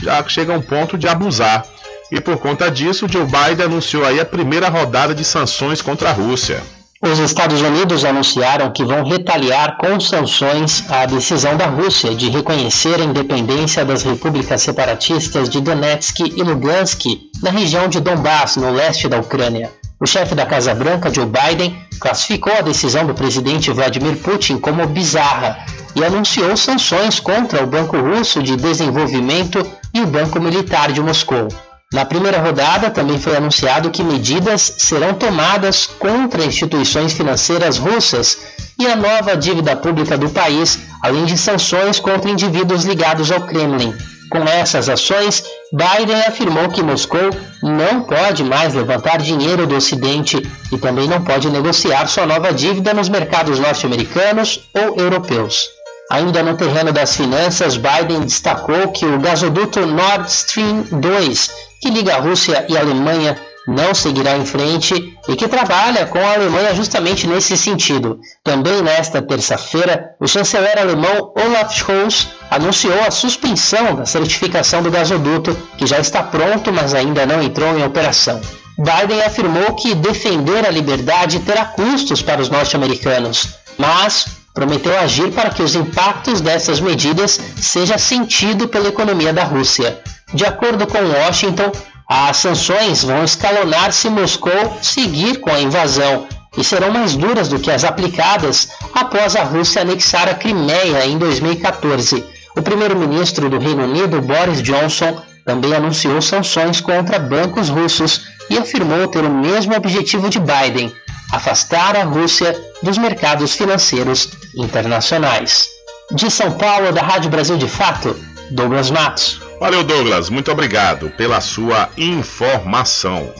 já 0.00 0.22
chega 0.28 0.54
a 0.54 0.56
um 0.56 0.62
ponto 0.62 0.96
de 0.96 1.08
abusar. 1.08 1.64
E 2.10 2.20
por 2.20 2.36
conta 2.38 2.70
disso, 2.70 3.06
Joe 3.08 3.24
Biden 3.24 3.64
anunciou 3.64 4.04
aí 4.04 4.20
a 4.20 4.24
primeira 4.24 4.68
rodada 4.68 5.14
de 5.14 5.24
sanções 5.24 5.80
contra 5.80 6.10
a 6.10 6.12
Rússia. 6.12 6.62
Os 7.04 7.18
Estados 7.18 7.60
Unidos 7.60 8.04
anunciaram 8.04 8.70
que 8.70 8.84
vão 8.84 9.02
retaliar 9.02 9.76
com 9.76 9.98
sanções 9.98 10.84
a 10.88 11.04
decisão 11.04 11.56
da 11.56 11.66
Rússia 11.66 12.14
de 12.14 12.30
reconhecer 12.30 13.00
a 13.00 13.04
independência 13.04 13.84
das 13.84 14.04
repúblicas 14.04 14.62
separatistas 14.62 15.48
de 15.48 15.60
Donetsk 15.60 16.20
e 16.20 16.42
Lugansk, 16.44 17.06
na 17.42 17.50
região 17.50 17.88
de 17.88 17.98
Donbass, 17.98 18.56
no 18.56 18.70
leste 18.70 19.08
da 19.08 19.18
Ucrânia. 19.18 19.72
O 19.98 20.06
chefe 20.06 20.36
da 20.36 20.46
Casa 20.46 20.74
Branca, 20.74 21.12
Joe 21.12 21.26
Biden, 21.26 21.76
classificou 21.98 22.52
a 22.52 22.60
decisão 22.60 23.04
do 23.04 23.14
presidente 23.14 23.72
Vladimir 23.72 24.16
Putin 24.18 24.58
como 24.58 24.86
bizarra 24.86 25.58
e 25.96 26.04
anunciou 26.04 26.56
sanções 26.56 27.18
contra 27.18 27.64
o 27.64 27.66
Banco 27.66 27.96
Russo 27.96 28.42
de 28.42 28.54
Desenvolvimento 28.54 29.66
e 29.94 30.00
o 30.00 30.06
Banco 30.06 30.40
Militar 30.40 30.92
de 30.92 31.00
Moscou. 31.00 31.48
Na 31.92 32.06
primeira 32.06 32.40
rodada, 32.40 32.90
também 32.90 33.18
foi 33.18 33.36
anunciado 33.36 33.90
que 33.90 34.02
medidas 34.02 34.76
serão 34.78 35.12
tomadas 35.12 35.86
contra 35.86 36.44
instituições 36.44 37.12
financeiras 37.12 37.76
russas 37.76 38.38
e 38.78 38.86
a 38.86 38.96
nova 38.96 39.36
dívida 39.36 39.76
pública 39.76 40.16
do 40.16 40.30
país, 40.30 40.78
além 41.02 41.26
de 41.26 41.36
sanções 41.36 42.00
contra 42.00 42.30
indivíduos 42.30 42.84
ligados 42.84 43.30
ao 43.30 43.42
Kremlin. 43.42 43.94
Com 44.30 44.38
essas 44.48 44.88
ações, 44.88 45.44
Biden 45.70 46.22
afirmou 46.26 46.70
que 46.70 46.82
Moscou 46.82 47.28
não 47.62 48.04
pode 48.04 48.42
mais 48.42 48.72
levantar 48.72 49.18
dinheiro 49.18 49.66
do 49.66 49.76
Ocidente 49.76 50.42
e 50.72 50.78
também 50.78 51.06
não 51.06 51.22
pode 51.22 51.50
negociar 51.50 52.06
sua 52.06 52.24
nova 52.24 52.54
dívida 52.54 52.94
nos 52.94 53.10
mercados 53.10 53.58
norte-americanos 53.58 54.60
ou 54.72 54.98
europeus. 54.98 55.68
Ainda 56.10 56.42
no 56.42 56.56
terreno 56.56 56.92
das 56.92 57.16
finanças, 57.16 57.76
Biden 57.76 58.20
destacou 58.20 58.88
que 58.92 59.06
o 59.06 59.18
gasoduto 59.18 59.86
Nord 59.86 60.30
Stream 60.30 60.84
2, 60.90 61.50
que 61.80 61.90
liga 61.90 62.16
a 62.16 62.20
Rússia 62.20 62.66
e 62.68 62.76
a 62.76 62.80
Alemanha, 62.80 63.38
não 63.66 63.94
seguirá 63.94 64.36
em 64.36 64.44
frente 64.44 65.16
e 65.28 65.36
que 65.36 65.48
trabalha 65.48 66.06
com 66.06 66.18
a 66.18 66.34
Alemanha 66.34 66.74
justamente 66.74 67.26
nesse 67.26 67.56
sentido. 67.56 68.18
Também 68.42 68.82
nesta 68.82 69.22
terça-feira, 69.22 70.16
o 70.20 70.26
chanceler 70.26 70.78
alemão 70.78 71.32
Olaf 71.36 71.72
Scholz 71.72 72.28
anunciou 72.50 73.00
a 73.06 73.10
suspensão 73.10 73.94
da 73.94 74.04
certificação 74.04 74.82
do 74.82 74.90
gasoduto, 74.90 75.56
que 75.78 75.86
já 75.86 75.98
está 75.98 76.22
pronto, 76.22 76.72
mas 76.72 76.94
ainda 76.94 77.24
não 77.24 77.42
entrou 77.42 77.78
em 77.78 77.84
operação. 77.84 78.40
Biden 78.76 79.22
afirmou 79.22 79.74
que 79.74 79.94
defender 79.94 80.66
a 80.66 80.70
liberdade 80.70 81.38
terá 81.40 81.64
custos 81.66 82.20
para 82.20 82.40
os 82.40 82.48
norte-americanos, 82.48 83.48
mas 83.78 84.41
prometeu 84.54 84.98
agir 84.98 85.32
para 85.32 85.50
que 85.50 85.62
os 85.62 85.74
impactos 85.74 86.40
dessas 86.40 86.80
medidas 86.80 87.40
sejam 87.56 87.98
sentido 87.98 88.68
pela 88.68 88.88
economia 88.88 89.32
da 89.32 89.44
Rússia. 89.44 89.98
De 90.34 90.44
acordo 90.44 90.86
com 90.86 90.98
Washington, 90.98 91.72
as 92.08 92.36
sanções 92.36 93.02
vão 93.02 93.24
escalonar 93.24 93.92
se 93.92 94.10
Moscou 94.10 94.78
seguir 94.82 95.40
com 95.40 95.50
a 95.50 95.60
invasão 95.60 96.26
e 96.56 96.62
serão 96.62 96.90
mais 96.90 97.16
duras 97.16 97.48
do 97.48 97.58
que 97.58 97.70
as 97.70 97.84
aplicadas 97.84 98.68
após 98.94 99.36
a 99.36 99.42
Rússia 99.42 99.82
anexar 99.82 100.28
a 100.28 100.34
Crimeia 100.34 101.06
em 101.06 101.16
2014. 101.16 102.24
O 102.54 102.60
primeiro-ministro 102.60 103.48
do 103.48 103.58
Reino 103.58 103.84
Unido, 103.84 104.20
Boris 104.20 104.62
Johnson, 104.62 105.22
também 105.44 105.74
anunciou 105.74 106.20
sanções 106.20 106.80
contra 106.80 107.18
bancos 107.18 107.68
russos 107.68 108.26
e 108.50 108.58
afirmou 108.58 109.08
ter 109.08 109.24
o 109.24 109.30
mesmo 109.30 109.74
objetivo 109.74 110.28
de 110.28 110.38
Biden, 110.38 110.92
afastar 111.32 111.96
a 111.96 112.04
Rússia 112.04 112.54
dos 112.82 112.98
mercados 112.98 113.54
financeiros 113.54 114.28
internacionais. 114.54 115.66
De 116.10 116.30
São 116.30 116.52
Paulo, 116.52 116.92
da 116.92 117.02
Rádio 117.02 117.30
Brasil 117.30 117.56
de 117.56 117.66
Fato, 117.66 118.14
Douglas 118.50 118.90
Matos. 118.90 119.40
Valeu, 119.58 119.82
Douglas. 119.82 120.28
Muito 120.28 120.52
obrigado 120.52 121.08
pela 121.10 121.40
sua 121.40 121.88
informação. 121.96 123.32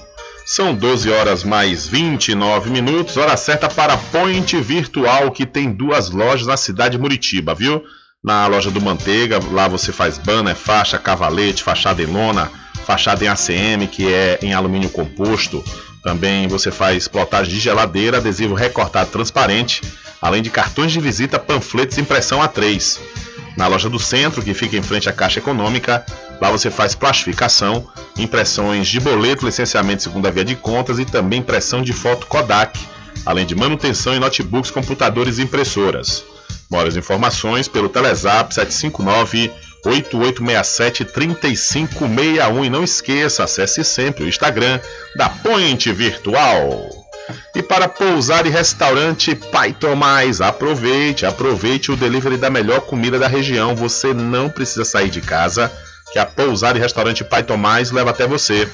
São 0.46 0.74
12 0.74 1.11
horas 1.11 1.44
mais 1.44 1.87
29 1.87 2.70
minutos, 2.70 3.16
hora 3.16 3.37
certa 3.37 3.68
para 3.68 3.96
Point 3.96 4.57
Virtual, 4.61 5.31
que 5.31 5.46
tem 5.46 5.70
duas 5.70 6.11
lojas 6.11 6.46
na 6.46 6.57
cidade 6.57 6.96
de 6.96 7.02
Muritiba, 7.02 7.55
viu? 7.55 7.83
Na 8.24 8.46
loja 8.46 8.70
do 8.70 8.81
Manteiga, 8.81 9.38
lá 9.50 9.68
você 9.68 9.92
faz 9.92 10.18
banner, 10.18 10.57
faixa, 10.57 10.98
cavalete, 10.98 11.62
fachada 11.62 12.02
em 12.02 12.07
lona, 12.07 12.50
fachada 12.87 13.24
em 13.24 13.28
ACM, 13.28 13.87
que 13.90 14.12
é 14.12 14.38
em 14.42 14.55
alumínio 14.55 14.90
composto. 14.90 15.62
Também 16.03 16.49
você 16.49 16.71
faz 16.71 17.07
plotagem 17.07 17.55
de 17.55 17.61
geladeira, 17.61 18.19
adesivo 18.19 18.55
recortado 18.55 19.11
transparente, 19.11 19.83
além 20.21 20.43
de 20.43 20.51
cartões 20.51 20.91
de 20.91 21.01
visita, 21.01 21.38
panfletos 21.38 21.97
impressão 21.99 22.41
A3. 22.41 22.99
Na 23.57 23.67
loja 23.67 23.88
do 23.88 23.99
centro, 23.99 24.43
que 24.43 24.55
fica 24.55 24.77
em 24.77 24.83
frente 24.83 25.09
à 25.09 25.12
Caixa 25.12 25.38
Econômica, 25.38 26.05
lá 26.41 26.51
você 26.51 26.71
faz 26.71 26.95
plastificação, 26.95 27.87
impressões 28.19 28.88
de 28.88 28.99
boleto, 28.99 29.45
licenciamento 29.45 30.03
segunda 30.03 30.31
via 30.31 30.45
de 30.45 30.57
contas 30.57 30.99
e 30.99 31.05
também 31.05 31.38
impressão 31.38 31.83
de 31.83 31.93
foto 31.93 32.27
Kodak, 32.27 32.81
além 33.25 33.47
de 33.47 33.55
manutenção 33.55 34.15
em 34.15 34.19
notebooks, 34.19 34.71
computadores 34.71 35.38
e 35.38 35.43
impressoras. 35.43 36.25
Maiores 36.71 36.97
informações 36.97 37.69
pelo 37.69 37.88
Telezap 37.88 38.53
759 38.53 39.53
8867 39.85 41.05
3561 41.05 42.64
e 42.64 42.71
não 42.71 42.85
esqueça, 42.85 43.45
acesse 43.45 43.83
sempre 43.85 44.25
o 44.25 44.29
Instagram 44.29 44.79
da 45.16 45.29
Point 45.29 45.92
Virtual. 45.92 47.03
E 47.55 47.62
para 47.62 47.88
pousar 47.88 48.47
e 48.47 48.51
restaurante 48.51 49.35
Pai 49.35 49.73
Tomás, 49.73 50.40
aproveite, 50.40 51.27
aproveite 51.27 51.92
o 51.92 51.97
delivery 51.97 52.37
da 52.37 52.51
melhor 52.51 52.83
comida 52.83 53.18
da 53.18 53.29
região. 53.29 53.75
Você 53.77 54.12
não 54.14 54.49
precisa 54.49 54.85
sair 54.85 55.11
de 55.11 55.21
casa, 55.21 55.71
que 56.12 56.18
a 56.18 56.27
pousar 56.27 56.77
e 56.77 56.81
restaurante 56.81 57.25
Pai 57.25 57.42
Tomás 57.42 57.90
leva 57.90 58.11
até 58.11 58.27
você. 58.27 58.68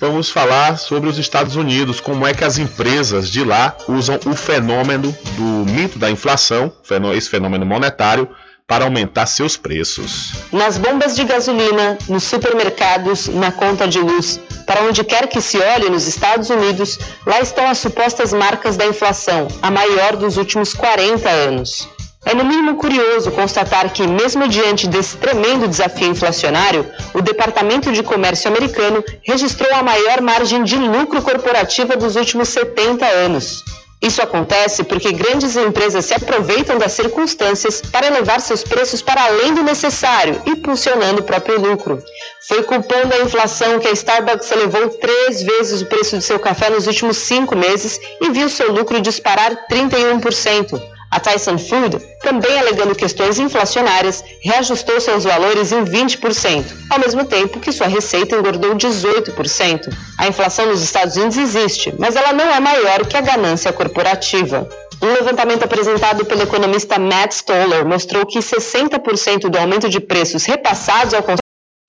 vamos 0.00 0.30
falar 0.30 0.78
sobre 0.78 1.08
os 1.08 1.18
Estados 1.18 1.56
Unidos, 1.56 2.00
como 2.00 2.26
é 2.26 2.32
que 2.32 2.44
as 2.44 2.58
empresas 2.58 3.30
de 3.30 3.42
lá 3.42 3.76
usam 3.88 4.18
o 4.26 4.34
fenômeno 4.34 5.14
do 5.36 5.70
mito 5.70 5.98
da 5.98 6.10
inflação, 6.10 6.72
esse 7.14 7.28
fenômeno 7.28 7.66
monetário, 7.66 8.28
para 8.66 8.84
aumentar 8.84 9.26
seus 9.26 9.56
preços. 9.56 10.32
Nas 10.52 10.78
bombas 10.78 11.16
de 11.16 11.24
gasolina, 11.24 11.98
nos 12.08 12.22
supermercados, 12.22 13.26
na 13.26 13.50
conta 13.50 13.88
de 13.88 13.98
luz, 13.98 14.38
para 14.70 14.84
onde 14.84 15.02
quer 15.02 15.26
que 15.26 15.40
se 15.40 15.58
olhe 15.58 15.90
nos 15.90 16.06
Estados 16.06 16.48
Unidos, 16.48 16.96
lá 17.26 17.40
estão 17.40 17.66
as 17.66 17.78
supostas 17.78 18.32
marcas 18.32 18.76
da 18.76 18.86
inflação, 18.86 19.48
a 19.60 19.68
maior 19.68 20.14
dos 20.14 20.36
últimos 20.36 20.72
40 20.72 21.28
anos. 21.28 21.88
É 22.24 22.34
no 22.34 22.44
mínimo 22.44 22.76
curioso 22.76 23.32
constatar 23.32 23.92
que, 23.92 24.06
mesmo 24.06 24.46
diante 24.46 24.86
desse 24.86 25.16
tremendo 25.16 25.66
desafio 25.66 26.06
inflacionário, 26.06 26.88
o 27.12 27.20
Departamento 27.20 27.90
de 27.90 28.04
Comércio 28.04 28.48
americano 28.48 29.02
registrou 29.26 29.74
a 29.74 29.82
maior 29.82 30.20
margem 30.20 30.62
de 30.62 30.76
lucro 30.76 31.20
corporativa 31.20 31.96
dos 31.96 32.14
últimos 32.14 32.48
70 32.50 33.04
anos. 33.04 33.64
Isso 34.02 34.22
acontece 34.22 34.82
porque 34.82 35.12
grandes 35.12 35.56
empresas 35.56 36.06
se 36.06 36.14
aproveitam 36.14 36.78
das 36.78 36.92
circunstâncias 36.92 37.82
para 37.82 38.06
elevar 38.06 38.40
seus 38.40 38.64
preços 38.64 39.02
para 39.02 39.24
além 39.24 39.52
do 39.52 39.62
necessário, 39.62 40.40
impulsionando 40.46 41.20
o 41.20 41.24
próprio 41.24 41.60
lucro. 41.60 42.02
Foi 42.48 42.62
culpando 42.62 43.14
a 43.14 43.20
inflação 43.20 43.78
que 43.78 43.88
a 43.88 43.92
Starbucks 43.92 44.50
elevou 44.50 44.88
três 44.88 45.42
vezes 45.42 45.82
o 45.82 45.86
preço 45.86 46.16
de 46.16 46.24
seu 46.24 46.38
café 46.38 46.70
nos 46.70 46.86
últimos 46.86 47.18
cinco 47.18 47.54
meses 47.54 48.00
e 48.22 48.30
viu 48.30 48.48
seu 48.48 48.72
lucro 48.72 49.00
disparar 49.02 49.66
31%. 49.70 50.80
A 51.10 51.18
Tyson 51.18 51.58
Food, 51.58 51.98
também 52.22 52.58
alegando 52.58 52.94
questões 52.94 53.38
inflacionárias, 53.38 54.22
reajustou 54.42 55.00
seus 55.00 55.24
valores 55.24 55.72
em 55.72 55.84
20%, 55.84 56.64
ao 56.88 57.00
mesmo 57.00 57.24
tempo 57.24 57.58
que 57.58 57.72
sua 57.72 57.88
receita 57.88 58.36
engordou 58.36 58.76
18%. 58.76 59.88
A 60.18 60.28
inflação 60.28 60.66
nos 60.66 60.82
Estados 60.82 61.16
Unidos 61.16 61.36
existe, 61.36 61.92
mas 61.98 62.14
ela 62.14 62.32
não 62.32 62.48
é 62.52 62.60
maior 62.60 63.04
que 63.06 63.16
a 63.16 63.20
ganância 63.20 63.72
corporativa. 63.72 64.68
Um 65.02 65.12
levantamento 65.12 65.64
apresentado 65.64 66.24
pelo 66.24 66.42
economista 66.42 66.98
Matt 66.98 67.32
Stoller 67.32 67.84
mostrou 67.86 68.24
que 68.26 68.38
60% 68.38 69.48
do 69.48 69.58
aumento 69.58 69.88
de 69.88 69.98
preços 69.98 70.44
repassados 70.44 71.14
ao 71.14 71.22
consumidor 71.22 71.40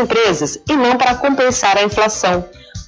empresas 0.01 0.57
e 0.67 0.75
não 0.75 0.97
para 0.97 1.15
compensar 1.15 1.77
a 1.77 1.83
inflação. 1.83 2.43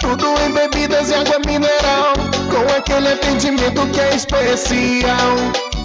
Tudo 0.00 0.26
em 0.44 0.52
bebidas 0.52 1.08
e 1.08 1.14
água 1.14 1.38
mineral, 1.46 2.12
com 2.50 2.76
aquele 2.76 3.08
atendimento 3.08 3.86
que 3.88 4.00
é 4.00 4.14
especial. 4.14 5.36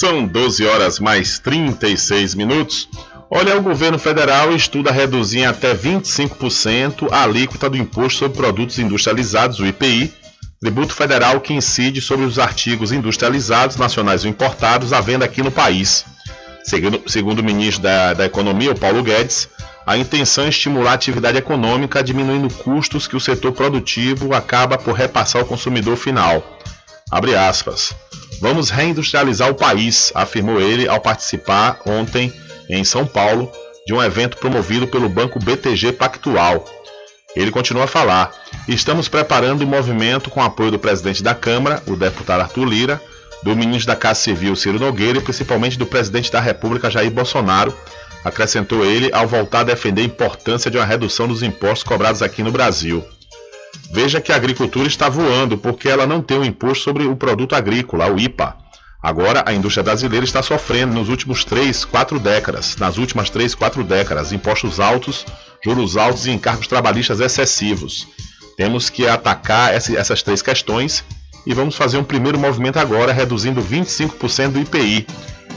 São 0.00 0.26
12 0.26 0.64
horas 0.64 0.98
mais 0.98 1.38
36 1.40 2.34
minutos. 2.34 2.88
Olha, 3.30 3.54
o 3.58 3.62
governo 3.62 3.98
federal 3.98 4.50
estuda 4.56 4.90
reduzir 4.90 5.40
em 5.40 5.44
até 5.44 5.74
25% 5.74 7.12
a 7.12 7.22
alíquota 7.22 7.68
do 7.68 7.76
Imposto 7.76 8.20
sobre 8.20 8.38
Produtos 8.38 8.78
Industrializados, 8.78 9.60
o 9.60 9.66
IPI, 9.66 10.10
tributo 10.58 10.94
federal 10.94 11.38
que 11.38 11.52
incide 11.52 12.00
sobre 12.00 12.24
os 12.24 12.38
artigos 12.38 12.92
industrializados, 12.92 13.76
nacionais 13.76 14.24
ou 14.24 14.30
importados 14.30 14.94
à 14.94 15.02
venda 15.02 15.26
aqui 15.26 15.42
no 15.42 15.50
país. 15.50 16.06
Segundo, 16.64 17.02
segundo 17.06 17.40
o 17.40 17.44
ministro 17.44 17.82
da, 17.82 18.14
da 18.14 18.24
Economia, 18.24 18.72
o 18.72 18.78
Paulo 18.78 19.02
Guedes, 19.02 19.50
a 19.86 19.98
intenção 19.98 20.44
é 20.44 20.48
estimular 20.48 20.92
a 20.92 20.94
atividade 20.94 21.36
econômica, 21.36 22.02
diminuindo 22.02 22.48
custos 22.54 23.06
que 23.06 23.16
o 23.16 23.20
setor 23.20 23.52
produtivo 23.52 24.32
acaba 24.32 24.78
por 24.78 24.94
repassar 24.94 25.42
ao 25.42 25.46
consumidor 25.46 25.98
final. 25.98 26.42
Abre 27.10 27.36
aspas. 27.36 27.94
Vamos 28.40 28.70
reindustrializar 28.70 29.50
o 29.50 29.54
país, 29.54 30.10
afirmou 30.14 30.58
ele 30.58 30.88
ao 30.88 30.98
participar 30.98 31.78
ontem 31.84 32.32
em 32.70 32.82
São 32.84 33.06
Paulo 33.06 33.52
de 33.86 33.92
um 33.92 34.02
evento 34.02 34.38
promovido 34.38 34.86
pelo 34.86 35.10
Banco 35.10 35.38
BTG 35.38 35.92
Pactual. 35.92 36.64
Ele 37.36 37.50
continua 37.50 37.84
a 37.84 37.88
falar: 37.88 38.32
Estamos 38.66 39.08
preparando 39.08 39.62
um 39.62 39.68
movimento 39.68 40.30
com 40.30 40.42
apoio 40.42 40.70
do 40.70 40.78
presidente 40.78 41.22
da 41.22 41.34
Câmara, 41.34 41.82
o 41.86 41.94
deputado 41.94 42.40
Arthur 42.40 42.64
Lira, 42.64 43.00
do 43.42 43.54
ministro 43.54 43.88
da 43.88 43.96
Casa 43.96 44.20
Civil 44.20 44.56
Ciro 44.56 44.80
Nogueira 44.80 45.18
e 45.18 45.22
principalmente 45.22 45.78
do 45.78 45.84
presidente 45.84 46.32
da 46.32 46.40
República 46.40 46.90
Jair 46.90 47.10
Bolsonaro, 47.10 47.76
acrescentou 48.24 48.84
ele 48.84 49.10
ao 49.12 49.26
voltar 49.28 49.60
a 49.60 49.64
defender 49.64 50.02
a 50.02 50.06
importância 50.06 50.70
de 50.70 50.78
uma 50.78 50.86
redução 50.86 51.28
dos 51.28 51.42
impostos 51.42 51.84
cobrados 51.84 52.22
aqui 52.22 52.42
no 52.42 52.50
Brasil. 52.50 53.04
Veja 53.92 54.20
que 54.20 54.32
a 54.32 54.36
agricultura 54.36 54.86
está 54.86 55.08
voando 55.08 55.58
porque 55.58 55.88
ela 55.88 56.06
não 56.06 56.22
tem 56.22 56.38
o 56.38 56.42
um 56.42 56.44
imposto 56.44 56.84
sobre 56.84 57.04
o 57.04 57.16
produto 57.16 57.54
agrícola, 57.54 58.10
o 58.10 58.18
IPA. 58.18 58.56
Agora 59.02 59.42
a 59.46 59.52
indústria 59.52 59.82
brasileira 59.82 60.24
está 60.24 60.42
sofrendo 60.42 60.94
nos 60.94 61.08
últimos 61.08 61.44
3, 61.44 61.84
4 61.86 62.18
décadas, 62.20 62.76
nas 62.76 62.98
últimas 62.98 63.30
3, 63.30 63.54
4 63.54 63.82
décadas, 63.82 64.30
impostos 64.30 64.78
altos, 64.78 65.24
juros 65.64 65.96
altos 65.96 66.26
e 66.26 66.30
encargos 66.30 66.66
trabalhistas 66.66 67.18
excessivos. 67.18 68.06
Temos 68.56 68.90
que 68.90 69.08
atacar 69.08 69.74
essas 69.74 70.22
três 70.22 70.42
questões 70.42 71.02
e 71.46 71.54
vamos 71.54 71.76
fazer 71.76 71.96
um 71.96 72.04
primeiro 72.04 72.38
movimento 72.38 72.78
agora, 72.78 73.12
reduzindo 73.12 73.62
25% 73.62 74.48
do 74.50 74.60
IPI. 74.60 75.06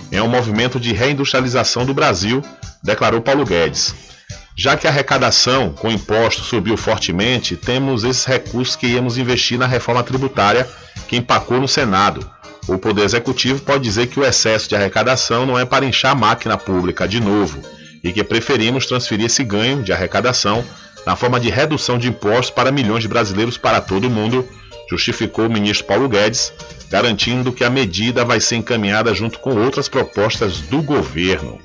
É 0.09 0.21
um 0.21 0.29
movimento 0.29 0.79
de 0.79 0.93
reindustrialização 0.93 1.85
do 1.85 1.93
Brasil, 1.93 2.41
declarou 2.81 3.19
Paulo 3.19 3.45
Guedes. 3.45 4.12
Já 4.55 4.77
que 4.77 4.85
a 4.85 4.89
arrecadação 4.89 5.71
com 5.71 5.91
impostos 5.91 6.45
subiu 6.45 6.77
fortemente, 6.77 7.57
temos 7.57 8.03
esses 8.03 8.25
recursos 8.25 8.75
que 8.75 8.87
íamos 8.87 9.17
investir 9.17 9.57
na 9.57 9.65
reforma 9.65 10.03
tributária 10.03 10.67
que 11.07 11.17
empacou 11.17 11.59
no 11.59 11.67
Senado. 11.67 12.29
O 12.67 12.77
Poder 12.77 13.03
Executivo 13.03 13.61
pode 13.61 13.83
dizer 13.83 14.07
que 14.07 14.19
o 14.19 14.25
excesso 14.25 14.69
de 14.69 14.75
arrecadação 14.75 15.45
não 15.45 15.57
é 15.57 15.65
para 15.65 15.85
inchar 15.85 16.11
a 16.11 16.15
máquina 16.15 16.57
pública 16.57 17.07
de 17.07 17.19
novo 17.19 17.61
e 18.03 18.13
que 18.13 18.23
preferimos 18.23 18.85
transferir 18.85 19.25
esse 19.25 19.43
ganho 19.43 19.81
de 19.81 19.91
arrecadação 19.91 20.63
na 21.05 21.15
forma 21.15 21.39
de 21.39 21.49
redução 21.49 21.97
de 21.97 22.07
impostos 22.07 22.51
para 22.51 22.71
milhões 22.71 23.01
de 23.01 23.09
brasileiros 23.09 23.57
para 23.57 23.81
todo 23.81 24.05
o 24.05 24.09
mundo, 24.09 24.47
justificou 24.89 25.47
o 25.47 25.51
ministro 25.51 25.85
Paulo 25.85 26.07
Guedes, 26.07 26.53
garantindo 26.89 27.51
que 27.51 27.63
a 27.63 27.69
medida 27.69 28.23
vai 28.23 28.39
ser 28.39 28.57
encaminhada 28.57 29.13
junto 29.13 29.39
com 29.39 29.57
outras 29.57 29.89
propostas 29.89 30.59
do 30.59 30.81
governo. 30.81 31.59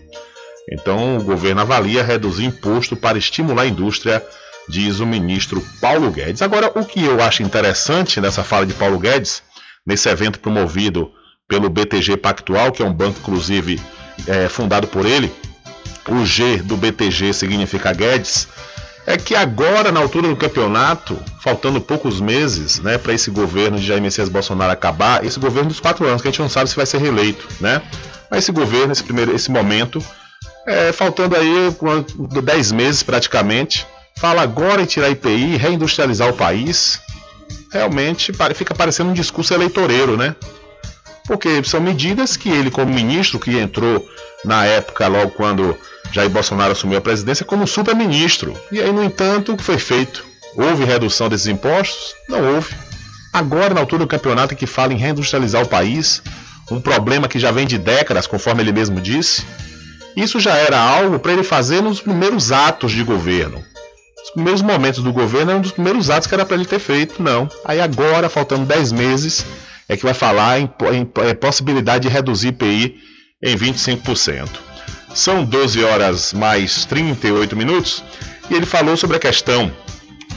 Então, 0.70 1.16
o 1.18 1.22
governo 1.22 1.61
avalia 1.61 2.02
reduzir 2.02 2.44
imposto 2.44 2.94
para 2.94 3.18
estimular 3.18 3.62
a 3.62 3.66
indústria, 3.66 4.24
diz 4.68 5.00
o 5.00 5.07
ministro 5.07 5.64
Paulo 5.81 6.11
Guedes. 6.11 6.42
Agora, 6.42 6.70
o 6.74 6.85
que 6.85 7.04
eu 7.04 7.22
acho 7.22 7.42
interessante 7.42 8.20
nessa 8.20 8.44
fala 8.44 8.66
de 8.66 8.74
Paulo 8.74 8.98
Guedes, 8.98 9.42
nesse 9.87 10.09
evento 10.09 10.38
promovido 10.40 11.11
pelo 11.48 11.70
BTG 11.70 12.18
Pactual, 12.18 12.70
que 12.70 12.83
é 12.83 12.85
um 12.85 12.92
banco, 12.92 13.18
inclusive, 13.20 13.81
é, 14.26 14.48
fundado 14.48 14.87
por 14.87 15.07
ele, 15.07 15.33
o 16.09 16.24
G 16.24 16.59
do 16.59 16.76
BTG 16.76 17.33
significa 17.33 17.92
Guedes, 17.92 18.48
é 19.07 19.16
que 19.16 19.35
agora, 19.35 19.90
na 19.90 20.00
altura 20.00 20.28
do 20.28 20.37
campeonato, 20.37 21.18
faltando 21.40 21.81
poucos 21.81 22.20
meses 22.20 22.78
né, 22.81 22.98
para 22.98 23.14
esse 23.14 23.31
governo 23.31 23.78
de 23.78 23.87
Jair 23.87 24.02
Messias 24.02 24.28
Bolsonaro 24.28 24.70
acabar, 24.70 25.24
esse 25.24 25.40
governo 25.40 25.70
dos 25.70 25.81
quatro 25.81 26.07
anos, 26.07 26.20
que 26.20 26.28
a 26.28 26.31
gente 26.31 26.40
não 26.40 26.48
sabe 26.50 26.68
se 26.68 26.76
vai 26.76 26.85
ser 26.85 26.98
reeleito, 26.98 27.48
né? 27.59 27.81
Mas 28.31 28.40
esse 28.40 28.52
governo, 28.52 28.92
esse, 28.92 29.02
primeiro, 29.02 29.35
esse 29.35 29.50
momento, 29.50 30.04
é, 30.68 30.92
faltando 30.92 31.35
aí 31.35 31.74
10 32.42 32.72
meses 32.72 33.02
praticamente, 33.02 33.87
fala 34.16 34.42
agora 34.42 34.83
em 34.83 34.87
tirar 34.87 35.09
IPI, 35.09 35.57
reindustrializar 35.57 36.28
o 36.28 36.35
país, 36.35 37.00
realmente 37.72 38.33
fica 38.54 38.74
parecendo 38.74 39.11
um 39.11 39.14
discurso 39.14 39.54
eleitoreiro, 39.54 40.16
né? 40.16 40.37
Porque 41.26 41.62
são 41.64 41.81
medidas 41.81 42.37
que 42.37 42.48
ele, 42.48 42.70
como 42.70 42.92
ministro, 42.92 43.38
que 43.38 43.57
entrou 43.59 44.07
na 44.44 44.64
época, 44.64 45.07
logo 45.09 45.31
quando 45.31 45.76
Jair 46.12 46.31
Bolsonaro 46.31 46.72
assumiu 46.72 46.98
a 46.98 47.02
presidência, 47.02 47.44
como 47.44 47.66
super-ministro. 47.66 48.54
E 48.72 48.81
aí, 48.81 48.92
no 48.92 49.02
entanto, 49.02 49.52
o 49.52 49.57
que 49.57 49.62
foi 49.62 49.78
feito? 49.78 50.24
Houve 50.57 50.85
redução 50.85 51.28
desses 51.28 51.46
impostos? 51.46 52.14
Não 52.28 52.54
houve. 52.54 52.74
Agora, 53.33 53.74
na 53.74 53.81
altura 53.81 54.04
do 54.04 54.09
campeonato, 54.09 54.57
que 54.57 54.66
fala 54.66 54.94
em 54.94 54.96
reindustrializar 54.96 55.62
o 55.62 55.68
país, 55.68 56.22
um 56.70 56.81
problema 56.81 57.28
que 57.28 57.38
já 57.38 57.50
vem 57.50 57.66
de 57.66 57.76
décadas, 57.76 58.26
conforme 58.26 58.62
ele 58.62 58.72
mesmo 58.72 58.98
disse, 58.98 59.44
isso 60.22 60.40
já 60.40 60.57
era 60.57 60.78
algo 60.78 61.18
para 61.18 61.33
ele 61.33 61.42
fazer 61.42 61.81
nos 61.81 62.00
primeiros 62.00 62.50
atos 62.50 62.92
de 62.92 63.02
governo. 63.02 63.64
Os 64.24 64.31
primeiros 64.31 64.61
momentos 64.62 65.02
do 65.02 65.12
governo 65.12 65.50
eram 65.50 65.61
um 65.61 65.62
dos 65.62 65.72
primeiros 65.72 66.11
atos 66.11 66.26
que 66.26 66.35
era 66.35 66.44
para 66.44 66.57
ele 66.57 66.66
ter 66.66 66.78
feito, 66.78 67.22
não. 67.22 67.48
Aí 67.64 67.81
agora, 67.81 68.28
faltando 68.28 68.66
10 68.66 68.92
meses, 68.92 69.46
é 69.88 69.96
que 69.96 70.04
vai 70.04 70.14
falar 70.14 70.61
em, 70.61 70.70
em, 70.92 71.02
em 71.02 71.28
é, 71.28 71.35
possibilidade 71.35 72.07
de 72.07 72.12
reduzir 72.12 72.48
IPI 72.48 72.96
em 73.42 73.57
25%. 73.57 74.48
São 75.14 75.44
12 75.44 75.83
horas 75.83 76.33
mais 76.33 76.85
38 76.85 77.57
minutos 77.57 78.04
e 78.50 78.54
ele 78.54 78.66
falou 78.66 78.96
sobre 78.96 79.16
a 79.16 79.20
questão 79.20 79.72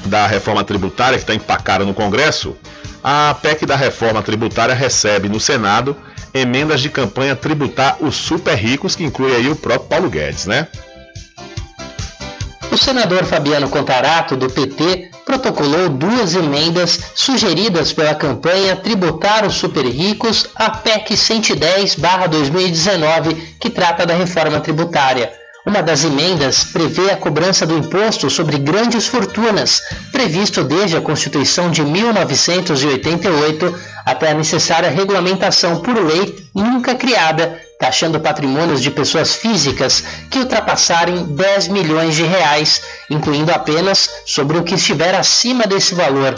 da 0.05 0.25
reforma 0.25 0.63
tributária 0.63 1.17
que 1.17 1.23
está 1.23 1.35
empacada 1.35 1.83
no 1.83 1.93
Congresso. 1.93 2.55
A 3.03 3.35
PEC 3.41 3.65
da 3.65 3.75
reforma 3.75 4.21
tributária 4.21 4.73
recebe 4.73 5.27
no 5.27 5.39
Senado 5.39 5.97
emendas 6.33 6.81
de 6.81 6.89
campanha 6.89 7.35
tributar 7.35 7.97
os 7.99 8.15
super 8.15 8.55
ricos, 8.55 8.95
que 8.95 9.03
inclui 9.03 9.35
aí 9.35 9.49
o 9.49 9.55
próprio 9.55 9.89
Paulo 9.89 10.09
Guedes, 10.09 10.45
né? 10.45 10.67
O 12.71 12.77
senador 12.77 13.25
Fabiano 13.25 13.69
Contarato, 13.69 14.37
do 14.37 14.49
PT, 14.49 15.11
protocolou 15.25 15.89
duas 15.89 16.33
emendas 16.35 17.11
sugeridas 17.13 17.91
pela 17.91 18.15
campanha 18.15 18.77
Tributar 18.77 19.45
os 19.45 19.55
Super 19.55 19.85
Ricos, 19.85 20.47
a 20.55 20.69
PEC 20.69 21.13
110-2019, 21.13 23.35
que 23.59 23.69
trata 23.69 24.05
da 24.05 24.13
reforma 24.13 24.61
tributária. 24.61 25.40
Uma 25.65 25.83
das 25.83 26.03
emendas 26.03 26.63
prevê 26.63 27.11
a 27.11 27.17
cobrança 27.17 27.67
do 27.67 27.77
imposto 27.77 28.31
sobre 28.31 28.57
grandes 28.57 29.05
fortunas, 29.05 29.81
previsto 30.11 30.63
desde 30.63 30.97
a 30.97 31.01
Constituição 31.01 31.69
de 31.69 31.83
1988 31.83 33.79
até 34.03 34.31
a 34.31 34.33
necessária 34.33 34.89
regulamentação 34.89 35.79
por 35.79 35.95
lei 36.03 36.47
nunca 36.55 36.95
criada, 36.95 37.61
taxando 37.79 38.19
patrimônios 38.19 38.81
de 38.81 38.89
pessoas 38.89 39.35
físicas 39.35 40.03
que 40.31 40.39
ultrapassarem 40.39 41.25
10 41.25 41.67
milhões 41.67 42.15
de 42.15 42.23
reais, 42.23 42.81
incluindo 43.07 43.51
apenas 43.51 44.09
sobre 44.25 44.57
o 44.57 44.63
que 44.63 44.73
estiver 44.73 45.13
acima 45.13 45.67
desse 45.67 45.93
valor. 45.93 46.33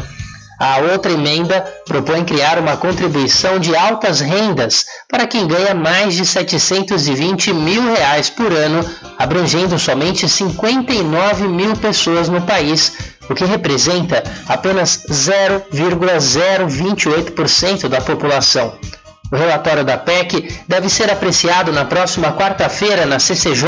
A 0.63 0.77
outra 0.77 1.11
emenda 1.11 1.61
propõe 1.85 2.23
criar 2.23 2.57
uma 2.57 2.77
contribuição 2.77 3.59
de 3.59 3.75
altas 3.75 4.21
rendas 4.21 4.85
para 5.09 5.27
quem 5.27 5.45
ganha 5.45 5.75
mais 5.75 6.13
de 6.13 6.25
720 6.25 7.53
mil 7.53 7.93
reais 7.93 8.29
por 8.29 8.49
ano, 8.53 8.79
abrangendo 9.19 9.77
somente 9.77 10.29
59 10.29 11.49
mil 11.49 11.75
pessoas 11.75 12.29
no 12.29 12.43
país, 12.43 12.93
o 13.29 13.35
que 13.35 13.43
representa 13.43 14.23
apenas 14.47 15.03
0,028% 15.09 17.89
da 17.89 17.99
população. 17.99 18.73
O 19.29 19.35
relatório 19.35 19.83
da 19.83 19.97
PEC 19.97 20.61
deve 20.65 20.87
ser 20.87 21.11
apreciado 21.11 21.73
na 21.73 21.83
próxima 21.83 22.31
quarta-feira 22.31 23.05
na 23.05 23.19
CCJ, 23.19 23.67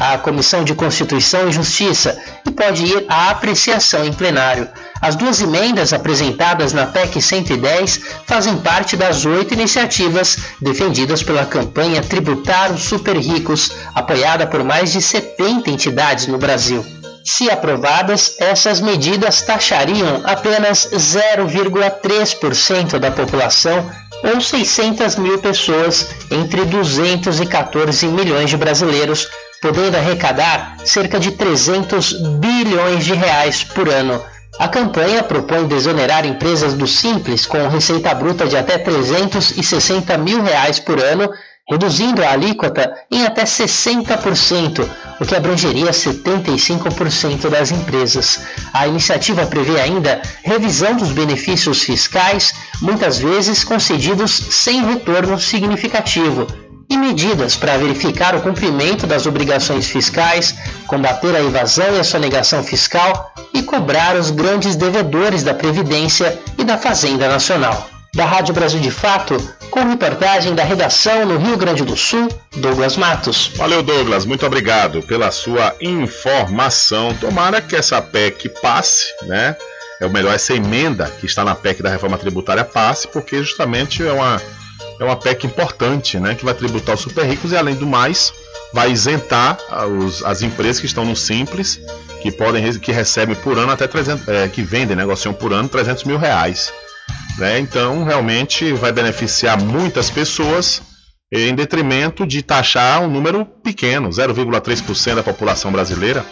a 0.00 0.18
Comissão 0.18 0.64
de 0.64 0.74
Constituição 0.74 1.48
e 1.48 1.52
Justiça, 1.52 2.20
e 2.44 2.50
pode 2.50 2.86
ir 2.86 3.06
à 3.08 3.30
apreciação 3.30 4.04
em 4.04 4.12
plenário. 4.12 4.68
As 5.04 5.14
duas 5.16 5.42
emendas 5.42 5.92
apresentadas 5.92 6.72
na 6.72 6.86
PEC 6.86 7.20
110 7.20 8.00
fazem 8.26 8.56
parte 8.56 8.96
das 8.96 9.26
oito 9.26 9.52
iniciativas 9.52 10.38
defendidas 10.62 11.22
pela 11.22 11.44
campanha 11.44 12.00
Tributar 12.00 12.72
os 12.72 12.84
Super 12.84 13.18
Ricos, 13.18 13.70
apoiada 13.94 14.46
por 14.46 14.64
mais 14.64 14.92
de 14.92 15.02
70 15.02 15.68
entidades 15.68 16.26
no 16.26 16.38
Brasil. 16.38 16.82
Se 17.22 17.50
aprovadas, 17.50 18.36
essas 18.38 18.80
medidas 18.80 19.42
taxariam 19.42 20.22
apenas 20.24 20.88
0,3% 20.90 22.98
da 22.98 23.10
população 23.10 23.86
ou 24.22 24.40
600 24.40 25.16
mil 25.16 25.38
pessoas 25.38 26.08
entre 26.30 26.64
214 26.64 28.06
milhões 28.06 28.48
de 28.48 28.56
brasileiros, 28.56 29.28
podendo 29.60 29.98
arrecadar 29.98 30.78
cerca 30.82 31.20
de 31.20 31.32
300 31.32 32.38
bilhões 32.38 33.04
de 33.04 33.12
reais 33.12 33.62
por 33.62 33.90
ano. 33.90 34.32
A 34.58 34.68
campanha 34.68 35.22
propõe 35.22 35.66
desonerar 35.66 36.24
empresas 36.24 36.74
do 36.74 36.86
Simples 36.86 37.44
com 37.44 37.66
receita 37.68 38.14
bruta 38.14 38.46
de 38.46 38.56
até 38.56 38.78
360 38.78 40.16
mil 40.16 40.42
reais 40.42 40.78
por 40.78 41.02
ano, 41.02 41.28
reduzindo 41.68 42.22
a 42.22 42.30
alíquota 42.30 42.94
em 43.10 43.24
até 43.24 43.42
60%, 43.42 44.88
o 45.20 45.24
que 45.24 45.34
abrangeria 45.34 45.90
75% 45.90 47.48
das 47.48 47.72
empresas. 47.72 48.40
A 48.72 48.86
iniciativa 48.86 49.44
prevê 49.44 49.80
ainda 49.80 50.22
revisão 50.44 50.94
dos 50.94 51.10
benefícios 51.10 51.82
fiscais, 51.82 52.54
muitas 52.80 53.18
vezes 53.18 53.64
concedidos 53.64 54.30
sem 54.30 54.84
retorno 54.84 55.38
significativo, 55.40 56.46
e 56.88 56.96
medidas 56.96 57.56
para 57.56 57.76
verificar 57.76 58.34
o 58.34 58.40
cumprimento 58.40 59.06
das 59.06 59.26
obrigações 59.26 59.86
fiscais, 59.86 60.54
combater 60.86 61.34
a 61.34 61.42
evasão 61.42 61.96
e 61.96 62.00
a 62.00 62.04
sonegação 62.04 62.62
fiscal 62.62 63.32
e 63.52 63.62
cobrar 63.62 64.16
os 64.16 64.30
grandes 64.30 64.76
devedores 64.76 65.42
da 65.42 65.54
Previdência 65.54 66.38
e 66.58 66.64
da 66.64 66.76
Fazenda 66.76 67.28
Nacional. 67.28 67.88
Da 68.14 68.24
Rádio 68.24 68.54
Brasil 68.54 68.78
de 68.78 68.92
Fato, 68.92 69.36
com 69.70 69.88
reportagem 69.88 70.54
da 70.54 70.62
redação 70.62 71.26
no 71.26 71.36
Rio 71.36 71.56
Grande 71.56 71.82
do 71.82 71.96
Sul, 71.96 72.28
Douglas 72.56 72.96
Matos. 72.96 73.50
Valeu, 73.56 73.82
Douglas. 73.82 74.24
Muito 74.24 74.46
obrigado 74.46 75.02
pela 75.02 75.32
sua 75.32 75.74
informação. 75.80 77.12
Tomara 77.14 77.60
que 77.60 77.74
essa 77.74 78.00
PEC 78.00 78.48
passe, 78.62 79.06
né? 79.22 79.56
É 80.00 80.06
o 80.06 80.10
melhor, 80.10 80.32
essa 80.34 80.54
emenda 80.54 81.10
que 81.18 81.26
está 81.26 81.44
na 81.44 81.56
PEC 81.56 81.82
da 81.82 81.90
reforma 81.90 82.16
tributária 82.16 82.64
passe, 82.64 83.08
porque 83.08 83.42
justamente 83.42 84.06
é 84.06 84.12
uma, 84.12 84.40
é 84.98 85.04
uma 85.04 85.16
PEC 85.16 85.46
importante, 85.46 86.18
né? 86.18 86.34
Que 86.34 86.44
vai 86.44 86.54
tributar 86.54 86.94
os 86.94 87.00
super 87.00 87.24
ricos 87.24 87.52
e, 87.52 87.56
além 87.56 87.74
do 87.74 87.86
mais, 87.86 88.32
vai 88.72 88.90
isentar 88.90 89.58
os, 89.86 90.24
as 90.24 90.42
empresas 90.42 90.80
que 90.80 90.86
estão 90.86 91.04
no 91.04 91.14
Simples, 91.14 91.80
que 92.20 92.30
podem 92.30 92.72
que 92.78 92.92
recebem 92.92 93.36
por 93.36 93.58
ano 93.58 93.72
até 93.72 93.86
300, 93.86 94.28
é, 94.28 94.48
que 94.48 94.62
vendem, 94.62 94.96
negociam 94.96 95.32
por 95.32 95.52
ano 95.52 95.68
300 95.68 96.04
mil 96.04 96.18
reais. 96.18 96.72
Né? 97.38 97.58
Então, 97.58 98.04
realmente 98.04 98.72
vai 98.72 98.92
beneficiar 98.92 99.60
muitas 99.60 100.10
pessoas 100.10 100.82
em 101.32 101.54
detrimento 101.54 102.26
de 102.26 102.42
taxar 102.42 103.02
um 103.02 103.08
número 103.08 103.44
pequeno, 103.44 104.08
0,3% 104.08 105.16
da 105.16 105.22
população 105.22 105.72
brasileira, 105.72 106.24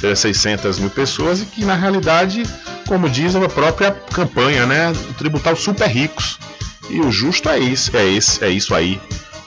seja 0.00 0.14
600 0.14 0.78
mil 0.78 0.90
pessoas, 0.90 1.42
e 1.42 1.46
que 1.46 1.64
na 1.64 1.74
realidade, 1.74 2.44
como 2.86 3.08
diz 3.08 3.34
a 3.34 3.48
própria 3.48 3.90
campanha, 3.90 4.66
né, 4.66 4.92
tributar 5.18 5.52
os 5.52 5.60
super 5.60 5.88
ricos. 5.88 6.38
E 6.90 7.00
o 7.00 7.10
justo 7.10 7.48
é 7.48 7.58
isso, 7.58 7.96
é, 7.96 8.06
esse, 8.06 8.44
é 8.44 8.50
isso 8.50 8.74
aí. 8.74 9.00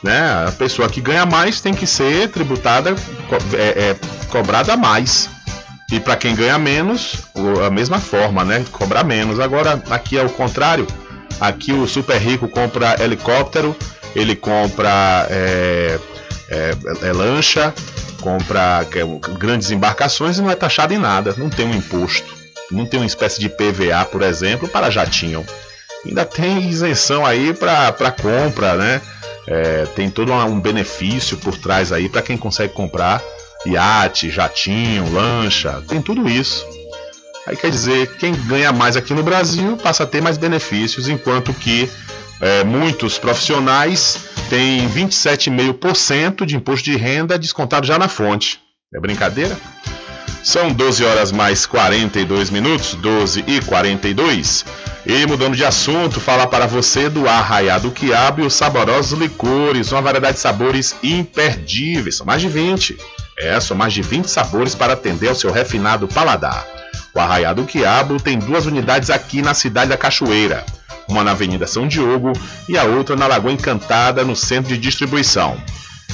Né? 0.04 0.46
A 0.48 0.52
pessoa 0.52 0.90
que 0.90 1.02
ganha 1.02 1.26
mais 1.26 1.62
tem 1.62 1.74
que 1.74 1.88
ser 1.88 2.30
tributada, 2.30 2.96
é, 3.54 3.90
é 3.90 3.96
cobrada 4.30 4.76
mais. 4.78 5.30
E 5.92 6.00
para 6.00 6.18
quem 6.18 6.36
ganha 6.36 6.58
menos, 6.58 7.16
a 7.66 7.70
mesma 7.70 8.00
forma, 8.00 8.44
né? 8.44 8.66
Cobrar 8.72 9.06
menos. 9.06 9.40
Agora, 9.40 9.82
aqui 9.90 10.18
é 10.18 10.24
o 10.24 10.30
contrário. 10.30 10.86
Aqui 11.40 11.72
o 11.72 11.88
super 11.88 12.18
rico 12.18 12.48
compra 12.48 13.02
helicóptero, 13.02 13.76
ele 14.16 14.36
compra 14.36 15.28
é, 15.30 16.00
é, 16.50 16.72
é 17.04 17.14
lancha, 17.14 17.74
compra 18.22 18.86
é, 18.92 19.38
grandes 19.38 19.72
embarcações 19.72 20.38
e 20.38 20.42
não 20.42 20.50
é 20.50 20.56
taxado 20.56 20.94
em 20.94 20.98
nada, 20.98 21.34
não 21.38 21.50
tem 21.50 21.66
um 21.66 21.76
imposto. 21.76 22.36
Não 22.70 22.86
tem 22.86 23.00
uma 23.00 23.06
espécie 23.06 23.40
de 23.40 23.48
PVA, 23.48 24.04
por 24.12 24.22
exemplo, 24.22 24.68
para 24.68 24.90
jatinho. 24.90 25.46
Ainda 26.06 26.26
tem 26.26 26.70
isenção 26.70 27.26
aí 27.26 27.54
para 27.54 28.12
compra, 28.12 28.76
né? 28.76 29.02
É, 29.48 29.86
tem 29.96 30.10
todo 30.10 30.34
um 30.34 30.60
benefício 30.60 31.38
por 31.38 31.58
trás 31.58 31.92
aí 31.92 32.10
para 32.10 32.22
quem 32.22 32.38
consegue 32.38 32.74
comprar 32.74 33.22
iate, 33.66 34.30
jatinho, 34.30 35.12
lancha, 35.12 35.82
tem 35.88 36.02
tudo 36.02 36.30
isso. 36.30 36.66
Aí 37.46 37.56
quer 37.56 37.72
dizer, 37.72 38.18
quem 38.18 38.34
ganha 38.46 38.72
mais 38.72 38.98
aqui 38.98 39.14
no 39.14 39.24
Brasil 39.24 39.78
passa 39.78 40.04
a 40.04 40.08
ter 40.08 40.22
mais 40.22 40.38
benefícios, 40.38 41.08
enquanto 41.08 41.54
que 41.54 41.90
é, 42.42 42.64
muitos 42.64 43.18
profissionais 43.18 44.20
têm 44.50 44.88
27,5% 44.90 46.46
de 46.46 46.56
imposto 46.56 46.86
de 46.86 46.98
renda 46.98 47.40
descontado 47.40 47.88
já 47.88 47.98
na 47.98 48.08
fonte. 48.08 48.60
É 48.94 49.00
brincadeira? 49.00 49.58
São 50.48 50.72
12 50.72 51.04
horas 51.04 51.30
mais 51.30 51.66
42 51.66 52.50
minutos, 52.50 52.94
12 52.94 53.44
e 53.46 53.60
42. 53.60 54.64
E 55.06 55.26
mudando 55.26 55.58
de 55.58 55.66
assunto, 55.66 56.22
falar 56.22 56.48
para 56.48 56.66
você 56.66 57.10
do 57.10 57.28
Arraiado 57.28 57.92
Quiabo 57.92 58.42
e 58.42 58.46
os 58.46 58.54
saborosos 58.54 59.20
licores, 59.20 59.92
uma 59.92 60.02
variedade 60.02 60.36
de 60.36 60.40
sabores 60.40 60.96
imperdíveis, 61.04 62.16
são 62.16 62.26
mais 62.26 62.42
de 62.42 62.48
20. 62.48 62.98
É, 63.38 63.60
são 63.60 63.76
mais 63.76 63.92
de 63.92 64.02
20 64.02 64.30
sabores 64.30 64.74
para 64.74 64.94
atender 64.94 65.28
ao 65.28 65.36
seu 65.36 65.52
refinado 65.52 66.08
paladar. 66.08 66.66
O 67.14 67.20
Arraiado 67.20 67.66
Quiabo 67.66 68.18
tem 68.18 68.40
duas 68.40 68.66
unidades 68.66 69.10
aqui 69.10 69.42
na 69.42 69.54
cidade 69.54 69.90
da 69.90 69.98
Cachoeira, 69.98 70.66
uma 71.10 71.26
na 71.26 71.32
Avenida 71.32 71.68
São 71.68 71.90
Diogo 71.90 72.32
e 72.70 72.78
a 72.78 72.86
outra 72.86 73.18
na 73.18 73.28
Lagoa 73.28 73.52
Encantada, 73.52 74.24
no 74.24 74.34
centro 74.34 74.74
de 74.74 74.78
distribuição. 74.78 75.62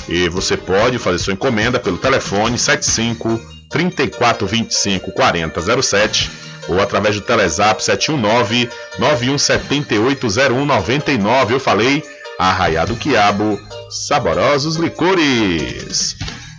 E 0.09 0.27
você 0.27 0.57
pode 0.57 0.97
fazer 0.97 1.19
sua 1.19 1.33
encomenda 1.33 1.79
pelo 1.79 1.99
telefone 1.99 2.57
75 2.57 3.52
3425 3.73 5.11
4007 5.11 6.31
ou 6.69 6.79
através 6.79 7.15
do 7.15 7.21
Telezap 7.21 7.83
719 7.83 8.69
91780199. 8.99 11.51
Eu 11.51 11.59
falei 11.59 12.01
Arraiado 12.37 12.95
Quiabo, 12.95 13.59
saborosos 13.89 14.77
licores. 14.77 16.15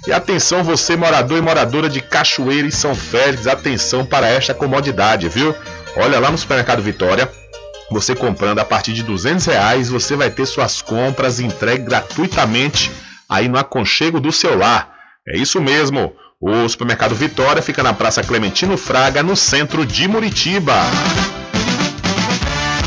E 0.06 0.12
atenção 0.12 0.62
você 0.62 0.96
morador 0.96 1.38
e 1.38 1.40
moradora 1.40 1.88
de 1.88 2.02
Cachoeira 2.02 2.68
e 2.68 2.72
São 2.72 2.94
Félix, 2.94 3.46
atenção 3.46 4.04
para 4.04 4.28
esta 4.28 4.52
comodidade, 4.52 5.26
viu? 5.28 5.54
Olha 5.96 6.18
lá 6.18 6.30
no 6.30 6.36
supermercado 6.36 6.82
Vitória, 6.82 7.30
você 7.90 8.14
comprando 8.14 8.58
a 8.58 8.64
partir 8.64 8.92
de 8.92 9.02
200 9.02 9.46
reais, 9.46 9.88
você 9.88 10.14
vai 10.16 10.30
ter 10.30 10.44
suas 10.46 10.82
compras 10.82 11.40
entregues 11.40 11.86
gratuitamente 11.86 12.92
aí 13.28 13.48
no 13.48 13.56
aconchego 13.56 14.20
do 14.20 14.32
seu 14.32 14.58
lar. 14.58 14.92
É 15.26 15.38
isso 15.38 15.58
mesmo. 15.60 16.14
O 16.40 16.68
supermercado 16.68 17.14
Vitória 17.14 17.62
fica 17.62 17.82
na 17.82 17.94
Praça 17.94 18.22
Clementino 18.22 18.76
Fraga, 18.76 19.22
no 19.22 19.36
centro 19.36 19.86
de 19.86 20.08
Muritiba. 20.08 20.74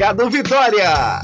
Mercado 0.00 0.30
Vitória. 0.30 1.20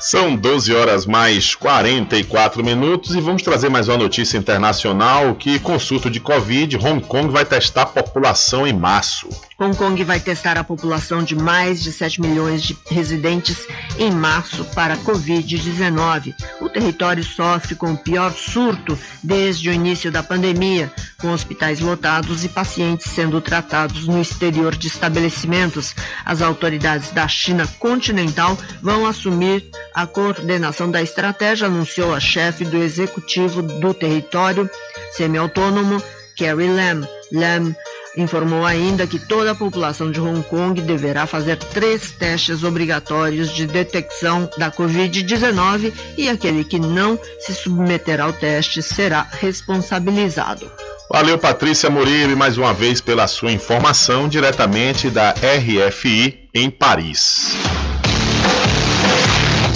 São 0.00 0.34
12 0.34 0.74
horas 0.74 1.06
mais 1.06 1.54
44 1.54 2.64
minutos 2.64 3.14
e 3.14 3.20
vamos 3.20 3.42
trazer 3.42 3.68
mais 3.68 3.86
uma 3.86 3.96
notícia 3.96 4.36
internacional 4.36 5.36
que 5.36 5.60
com 5.60 5.78
surto 5.78 6.10
de 6.10 6.18
Covid, 6.18 6.76
Hong 6.78 7.00
Kong 7.06 7.28
vai 7.28 7.44
testar 7.44 7.86
população 7.86 8.66
em 8.66 8.72
março. 8.72 9.28
Hong 9.60 9.76
Kong 9.76 10.04
vai 10.04 10.20
testar 10.20 10.56
a 10.56 10.62
população 10.62 11.20
de 11.20 11.34
mais 11.34 11.82
de 11.82 11.90
7 11.90 12.20
milhões 12.20 12.62
de 12.62 12.78
residentes 12.88 13.66
em 13.98 14.08
março 14.08 14.64
para 14.66 14.94
a 14.94 14.96
Covid-19. 14.98 16.32
O 16.60 16.68
território 16.68 17.24
sofre 17.24 17.74
com 17.74 17.92
o 17.92 17.98
pior 17.98 18.32
surto 18.32 18.96
desde 19.20 19.68
o 19.68 19.72
início 19.72 20.12
da 20.12 20.22
pandemia, 20.22 20.92
com 21.20 21.32
hospitais 21.32 21.80
lotados 21.80 22.44
e 22.44 22.48
pacientes 22.48 23.10
sendo 23.10 23.40
tratados 23.40 24.06
no 24.06 24.20
exterior 24.20 24.76
de 24.76 24.86
estabelecimentos. 24.86 25.92
As 26.24 26.40
autoridades 26.40 27.10
da 27.10 27.26
China 27.26 27.66
continental 27.80 28.56
vão 28.80 29.06
assumir 29.06 29.68
a 29.92 30.06
coordenação 30.06 30.88
da 30.88 31.02
estratégia, 31.02 31.66
anunciou 31.66 32.14
a 32.14 32.20
chefe 32.20 32.64
do 32.64 32.76
executivo 32.76 33.60
do 33.60 33.92
território 33.92 34.70
semi-autônomo, 35.10 36.00
Carrie 36.36 36.68
Lam. 36.68 37.08
Lam 37.32 37.74
informou 38.18 38.66
ainda 38.66 39.06
que 39.06 39.18
toda 39.18 39.52
a 39.52 39.54
população 39.54 40.10
de 40.10 40.20
Hong 40.20 40.42
Kong 40.42 40.80
deverá 40.80 41.26
fazer 41.26 41.56
três 41.56 42.10
testes 42.10 42.64
obrigatórios 42.64 43.54
de 43.54 43.66
detecção 43.66 44.50
da 44.58 44.70
Covid-19 44.70 45.92
e 46.16 46.28
aquele 46.28 46.64
que 46.64 46.78
não 46.78 47.18
se 47.38 47.54
submeter 47.54 48.20
ao 48.20 48.32
teste 48.32 48.82
será 48.82 49.26
responsabilizado. 49.30 50.70
Valeu, 51.10 51.38
Patrícia 51.38 51.88
Murilo, 51.88 52.36
mais 52.36 52.58
uma 52.58 52.74
vez 52.74 53.00
pela 53.00 53.26
sua 53.26 53.52
informação 53.52 54.28
diretamente 54.28 55.08
da 55.08 55.30
RFI 55.30 56.48
em 56.52 56.68
Paris. 56.68 57.56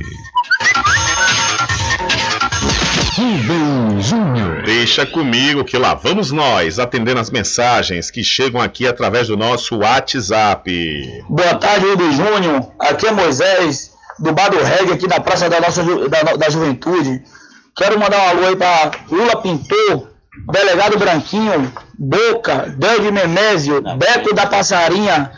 Rubem 3.17 4.01
Júnior. 4.01 4.63
Deixa 4.63 5.05
comigo 5.05 5.65
que 5.65 5.77
lá 5.77 5.93
vamos 5.93 6.31
nós 6.31 6.79
atendendo 6.79 7.19
as 7.19 7.29
mensagens 7.29 8.09
que 8.09 8.23
chegam 8.23 8.61
aqui 8.61 8.87
através 8.87 9.27
do 9.27 9.35
nosso 9.35 9.79
WhatsApp. 9.79 11.21
Boa 11.27 11.55
tarde, 11.55 11.85
Rubem 11.85 12.13
Júnior. 12.13 12.71
Aqui 12.79 13.07
é 13.07 13.11
Moisés, 13.11 13.91
do 14.19 14.31
Bar 14.31 14.51
do 14.51 14.63
Reggae, 14.63 14.93
aqui 14.93 15.05
da 15.05 15.19
Praça 15.19 15.49
da, 15.49 15.59
nossa, 15.59 15.83
da, 15.83 16.37
da 16.37 16.49
Juventude. 16.49 17.21
Quero 17.75 17.99
mandar 17.99 18.19
um 18.19 18.29
alô 18.29 18.47
aí 18.47 18.55
pra 18.55 18.89
Lula 19.11 19.41
Pintor, 19.41 20.15
Delegado 20.51 20.97
Branquinho, 20.97 21.71
Boca, 21.97 22.73
Dave 22.77 23.11
Memésio, 23.11 23.81
Beto 23.97 24.33
da 24.33 24.45
Passarinha, 24.45 25.31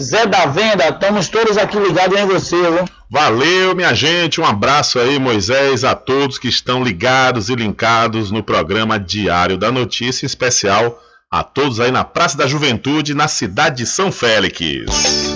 Zé 0.00 0.26
da 0.26 0.46
Venda. 0.46 0.88
Estamos 0.88 1.28
todos 1.28 1.56
aqui 1.58 1.78
ligados 1.78 2.18
em 2.18 2.26
você, 2.26 2.56
viu? 2.56 2.84
Valeu, 3.10 3.74
minha 3.74 3.94
gente. 3.94 4.40
Um 4.40 4.44
abraço 4.44 4.98
aí, 4.98 5.18
Moisés, 5.18 5.84
a 5.84 5.94
todos 5.94 6.38
que 6.38 6.48
estão 6.48 6.82
ligados 6.82 7.48
e 7.48 7.54
linkados 7.54 8.30
no 8.30 8.42
programa 8.42 8.98
Diário 8.98 9.56
da 9.56 9.70
Notícia, 9.70 10.24
em 10.24 10.26
especial 10.26 11.00
a 11.30 11.42
todos 11.42 11.80
aí 11.80 11.90
na 11.90 12.04
Praça 12.04 12.36
da 12.36 12.46
Juventude, 12.46 13.14
na 13.14 13.28
cidade 13.28 13.78
de 13.78 13.86
São 13.86 14.10
Félix. 14.10 15.35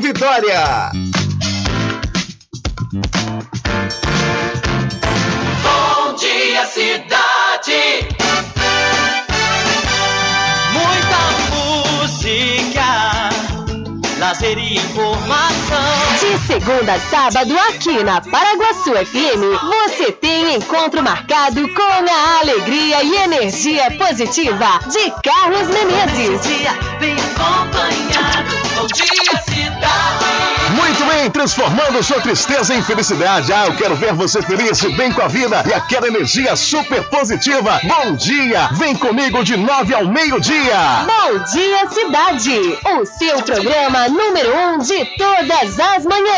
Vitória. 0.00 0.90
Bom 5.62 6.14
dia, 6.14 6.66
cidade. 6.66 8.06
Muita 10.74 11.20
música, 12.02 13.30
lazer 14.18 14.58
e 14.58 14.78
segunda 16.46 16.94
a 16.94 17.00
sábado, 17.00 17.54
aqui 17.68 18.02
na 18.02 18.20
Paraguaçu 18.20 18.92
FM, 18.92 19.42
você 19.86 20.12
tem 20.12 20.56
encontro 20.56 21.02
marcado 21.02 21.68
com 21.68 21.82
a 21.82 22.40
alegria 22.40 23.02
e 23.02 23.16
energia 23.16 23.90
positiva 23.92 24.80
de 24.90 25.10
Carlos 25.22 25.68
Menezes. 25.68 26.40
Bem 26.98 27.14
acompanhado. 27.14 28.52
Bom 28.74 28.86
dia, 28.86 29.42
cidade. 29.42 30.32
Muito 30.74 31.04
bem, 31.04 31.30
transformando 31.30 32.02
sua 32.02 32.20
tristeza 32.20 32.74
em 32.74 32.82
felicidade. 32.82 33.52
Ah, 33.52 33.66
eu 33.66 33.76
quero 33.76 33.94
ver 33.94 34.14
você 34.14 34.40
feliz, 34.40 34.80
bem 34.96 35.12
com 35.12 35.20
a 35.20 35.28
vida 35.28 35.62
e 35.68 35.72
aquela 35.74 36.08
energia 36.08 36.56
super 36.56 37.02
positiva. 37.04 37.78
Bom 37.84 38.14
dia, 38.14 38.68
vem 38.72 38.96
comigo 38.96 39.44
de 39.44 39.56
nove 39.56 39.94
ao 39.94 40.06
meio-dia. 40.06 41.04
Bom 41.06 41.38
dia, 41.52 41.88
cidade! 41.90 42.78
O 42.98 43.04
seu 43.04 43.42
programa 43.42 44.08
número 44.08 44.56
um 44.56 44.78
de 44.78 45.04
todas 45.16 45.78
as 45.78 46.04
manhãs. 46.06 46.31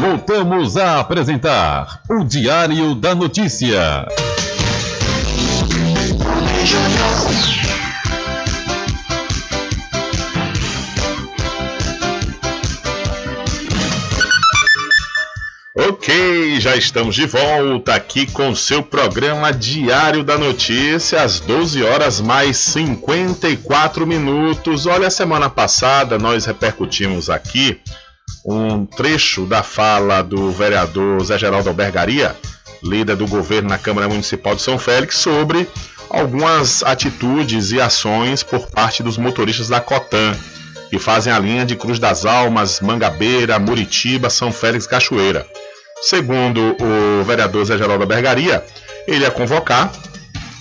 Voltamos 0.00 0.76
a 0.76 1.00
apresentar 1.00 2.02
o 2.08 2.22
Diário 2.22 2.94
da 2.94 3.14
Notícia. 3.14 4.06
Ok, 15.74 16.60
já 16.60 16.76
estamos 16.76 17.14
de 17.14 17.26
volta 17.26 17.94
aqui 17.94 18.26
com 18.30 18.54
seu 18.54 18.82
programa 18.82 19.52
Diário 19.52 20.22
da 20.22 20.36
Notícia, 20.38 21.22
às 21.22 21.40
12 21.40 21.82
horas 21.82 22.20
mais 22.20 22.58
54 22.58 24.06
minutos. 24.06 24.86
Olha, 24.86 25.10
semana 25.10 25.48
passada 25.48 26.18
nós 26.18 26.44
repercutimos 26.44 27.28
aqui 27.30 27.80
um 28.46 28.86
trecho 28.86 29.44
da 29.44 29.62
fala 29.62 30.22
do 30.22 30.52
vereador 30.52 31.22
Zé 31.24 31.36
Geraldo 31.36 31.68
Albergaria, 31.68 32.36
líder 32.82 33.16
do 33.16 33.26
governo 33.26 33.68
na 33.68 33.78
Câmara 33.78 34.08
Municipal 34.08 34.54
de 34.54 34.62
São 34.62 34.78
Félix, 34.78 35.16
sobre 35.16 35.68
algumas 36.08 36.84
atitudes 36.84 37.72
e 37.72 37.80
ações 37.80 38.44
por 38.44 38.70
parte 38.70 39.02
dos 39.02 39.18
motoristas 39.18 39.68
da 39.68 39.80
Cotan, 39.80 40.36
que 40.88 40.98
fazem 40.98 41.32
a 41.32 41.38
linha 41.40 41.66
de 41.66 41.74
Cruz 41.74 41.98
das 41.98 42.24
Almas, 42.24 42.80
Mangabeira, 42.80 43.58
Muritiba, 43.58 44.30
São 44.30 44.52
Félix, 44.52 44.86
Cachoeira. 44.86 45.44
Segundo 46.02 46.76
o 46.80 47.24
vereador 47.24 47.64
Zé 47.64 47.76
Geraldo 47.76 48.04
Albergaria, 48.04 48.64
ele 49.08 49.24
ia 49.24 49.30
convocar 49.30 49.90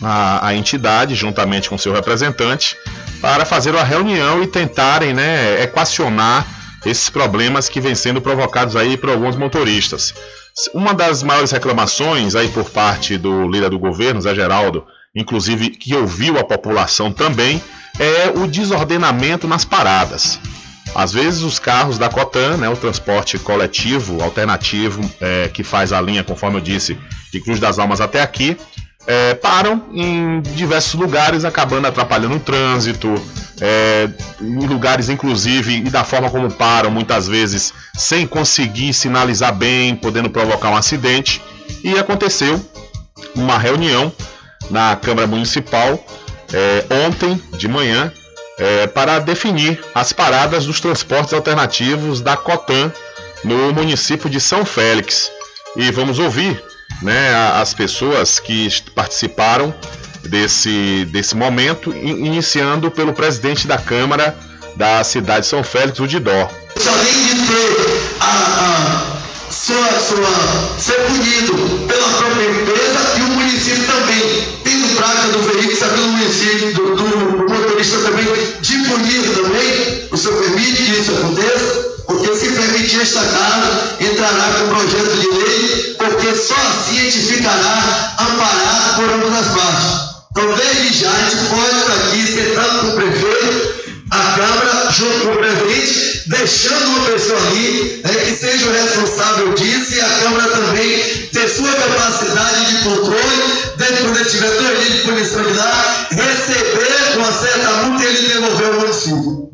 a, 0.02 0.48
a 0.48 0.56
entidade, 0.56 1.14
juntamente 1.14 1.70
com 1.70 1.78
seu 1.78 1.94
representante, 1.94 2.76
para 3.22 3.46
fazer 3.46 3.72
uma 3.72 3.84
reunião 3.84 4.42
e 4.42 4.48
tentarem 4.48 5.14
né, 5.14 5.62
equacionar 5.62 6.65
esses 6.86 7.10
problemas 7.10 7.68
que 7.68 7.82
vêm 7.82 7.96
sendo 7.96 8.22
provocados 8.22 8.76
aí 8.76 8.96
por 8.98 9.10
alguns 9.10 9.36
motoristas. 9.36 10.14
Uma 10.74 10.94
das 10.94 11.24
maiores 11.24 11.52
reclamações 11.52 12.36
aí 12.36 12.48
por 12.50 12.70
parte 12.70 13.18
do 13.18 13.48
líder 13.50 13.70
do 13.70 13.80
governo, 13.80 14.22
Zé 14.22 14.34
Geraldo, 14.34 14.86
inclusive 15.14 15.72
que 15.72 15.96
ouviu 15.96 16.38
a 16.38 16.44
população 16.44 17.12
também, 17.12 17.62
é 18.00 18.30
o 18.38 18.48
desordenamento 18.48 19.48
nas 19.48 19.66
paradas. 19.66 20.40
Às 20.94 21.12
vezes 21.12 21.42
os 21.42 21.60
carros 21.60 21.98
da 21.98 22.08
Cotan, 22.08 22.58
né, 22.58 22.70
o 22.70 22.76
transporte 22.78 23.38
coletivo 23.38 24.24
alternativo 24.24 25.02
é, 25.20 25.50
que 25.50 25.64
faz 25.64 25.92
a 25.92 26.00
linha, 26.00 26.24
conforme 26.24 26.58
eu 26.58 26.62
disse, 26.62 26.98
de 27.34 27.42
Cruz 27.42 27.60
das 27.60 27.80
Almas 27.80 28.00
até 28.00 28.22
aqui, 28.22 28.58
é, 29.08 29.36
param 29.36 29.84
em 29.94 30.42
diversos 30.42 30.94
lugares, 30.96 31.46
acabando 31.46 31.88
atrapalhando 31.88 32.36
o 32.36 32.40
trânsito, 32.40 33.14
é, 33.62 34.10
em 34.42 34.66
lugares 34.66 35.10
inclusive 35.10 35.78
e 35.78 35.90
da 35.90 36.04
forma 36.04 36.30
como 36.30 36.52
param, 36.52 36.92
muitas 36.92 37.28
vezes 37.28 37.74
sem 37.96 38.28
conseguir 38.28 38.94
sinalizar 38.94 39.54
bem, 39.54 39.96
podendo 39.96 40.30
provocar 40.30 40.70
um 40.70 40.76
acidente. 40.76 41.42
E 41.84 41.98
aconteceu 41.98 42.64
uma 43.36 43.58
reunião 43.58 44.12
na 44.70 44.96
Câmara 44.96 45.28
Municipal 45.28 46.04
é, 46.54 46.86
ontem 47.08 47.42
de 47.58 47.68
manhã 47.68 48.12
é, 48.58 48.88
para 48.88 49.20
definir 49.20 49.84
as 49.94 50.14
paradas 50.14 50.66
dos 50.66 50.80
transportes 50.80 51.34
alternativos 51.34 52.22
da 52.22 52.38
Cotan 52.38 52.92
no 53.44 53.74
município 53.74 54.30
de 54.30 54.40
São 54.40 54.66
Félix. 54.66 55.32
E 55.76 55.92
vamos 55.92 56.20
ouvir 56.20 56.62
né, 57.02 57.34
as 57.56 57.74
pessoas 57.74 58.40
que 58.40 58.70
participaram 58.94 59.74
desse, 60.24 61.06
desse 61.12 61.36
momento, 61.36 61.94
iniciando 61.94 62.90
pelo 62.90 63.14
presidente 63.14 63.68
da 63.68 63.78
Câmara 63.78 64.36
da 64.76 65.04
cidade 65.04 65.42
de 65.42 65.48
São 65.48 65.64
Félix, 65.64 66.00
o 66.00 66.08
Didó. 66.08 66.32
Além 66.32 67.26
de 67.26 67.48
ter 67.48 68.16
a, 68.20 68.26
a 68.28 69.52
sua, 69.52 69.88
sua, 70.00 70.80
ser 70.80 71.00
punido 71.06 71.88
pela 71.88 72.10
própria 72.10 72.44
empresa 72.44 73.18
e 73.18 73.22
o 73.22 73.28
município 73.30 73.86
também, 73.86 74.44
tendo 74.64 74.96
prática 74.96 75.28
do 75.30 75.40
veículo, 75.44 75.78
sabendo 75.78 76.06
o 76.06 76.12
município, 76.12 76.74
do, 76.74 76.96
do 76.96 77.50
motorista 77.50 78.00
também, 78.00 78.26
de 78.60 78.78
punir 78.80 79.34
também, 79.34 80.08
o 80.12 80.18
senhor 80.18 80.42
permite 80.42 80.84
que 80.84 80.92
isso 80.92 81.12
aconteça? 81.12 81.95
Porque 82.08 82.36
se 82.36 82.52
permitir 82.52 83.02
esta 83.02 83.22
casa, 83.22 83.98
entrará 84.00 84.60
com 84.60 84.70
projeto 84.70 85.18
de 85.20 85.28
lei, 85.28 85.96
porque 85.98 86.36
só 86.36 86.56
assim 86.56 87.00
a 87.00 87.04
gente 87.04 87.20
ficará 87.20 88.16
amparado 88.20 88.96
por 88.96 89.10
ambas 89.10 89.40
as 89.40 89.54
partes. 89.54 90.06
Então, 90.32 90.54
desde 90.56 91.00
já, 91.00 91.12
a 91.12 91.30
gente 91.30 91.46
pode 91.50 91.76
aqui, 91.94 92.28
sentado 92.28 92.80
com 92.82 92.88
o 92.88 92.96
prefeito, 92.96 93.76
a 94.12 94.36
Câmara, 94.36 94.92
junto 94.92 95.20
com 95.22 95.32
o 95.32 95.38
presidente, 95.38 96.24
deixando 96.28 96.86
uma 96.88 97.06
pessoa 97.06 97.40
ali 97.40 98.02
é, 98.04 98.10
que 98.10 98.36
seja 98.36 98.68
o 98.68 98.72
responsável 98.72 99.54
disso 99.54 99.96
e 99.96 100.02
a 100.02 100.10
Câmara 100.10 100.50
também 100.50 101.28
ter 101.32 101.50
sua 101.50 101.72
capacidade 101.72 102.66
de 102.66 102.84
controle, 102.84 103.44
dentro 103.78 104.04
quando 104.04 104.30
tiver 104.30 104.50
dois 104.50 104.80
dias 104.80 104.94
de 104.94 105.00
punição 105.00 105.44
de 105.44 105.54
lá, 105.54 106.08
receber 106.12 107.14
com 107.14 107.20
uma 107.20 107.32
certa 107.32 107.72
multa 107.84 108.04
ele 108.04 108.28
devolver 108.28 108.68
ao 108.68 108.74
município. 108.74 109.50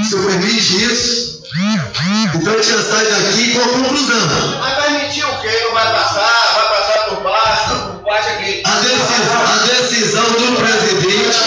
O 0.00 0.04
senhor 0.04 0.26
permite 0.26 0.84
isso? 0.84 1.39
Então 1.52 2.52
a 2.52 2.56
gente 2.56 2.70
já 2.70 2.82
sai 2.82 3.06
daqui 3.06 3.54
com 3.54 3.60
a 3.60 3.68
conclusão. 3.68 4.60
Vai 4.60 4.82
permitir 4.82 5.24
o 5.24 5.40
quê? 5.40 5.50
Não 5.64 5.72
vai 5.72 5.92
passar? 5.92 6.54
Vai 6.54 6.68
passar 6.68 7.04
por 7.08 7.22
baixo? 7.22 7.74
Por 7.92 8.04
baixo 8.04 8.28
aqui. 8.30 8.62
A 8.64 8.70
decisão, 8.78 9.42
a 9.42 9.56
decisão 9.66 10.24
do 10.24 10.56
presidente, 10.56 11.38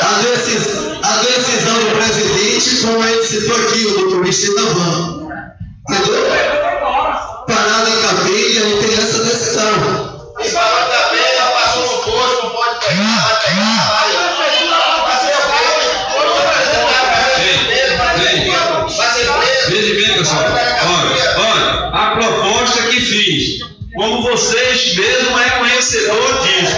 a, 0.00 0.12
decis, 0.22 0.66
a 1.02 1.16
decisão 1.22 1.74
do 1.74 1.90
presidente, 1.96 2.86
como 2.86 3.04
ele 3.04 3.24
citou 3.24 3.56
aqui, 3.56 3.86
o 3.86 3.94
doutor 3.98 4.24
Van. 4.24 5.24
Entendeu? 5.90 6.24
Parada 7.46 7.90
em 7.90 8.00
capeta, 8.00 8.30
ele 8.30 8.82
tem 8.82 8.94
essa 8.94 9.24
decisão. 9.24 10.32
E 10.40 10.48
parou 10.48 10.80
em 10.80 10.90
capeta, 10.90 11.42
passou 11.52 11.82
no 11.82 12.02
posto, 12.02 12.42
não 12.44 12.50
pode 12.50 12.86
pegar, 12.86 13.33
vocês 24.34 24.96
mesmo 24.96 25.38
é 25.38 25.50
conhecedor 25.50 26.42
disso. 26.42 26.76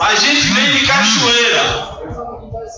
A 0.00 0.14
gente 0.14 0.46
vem 0.54 0.70
de 0.70 0.86
cachoeira. 0.86 1.88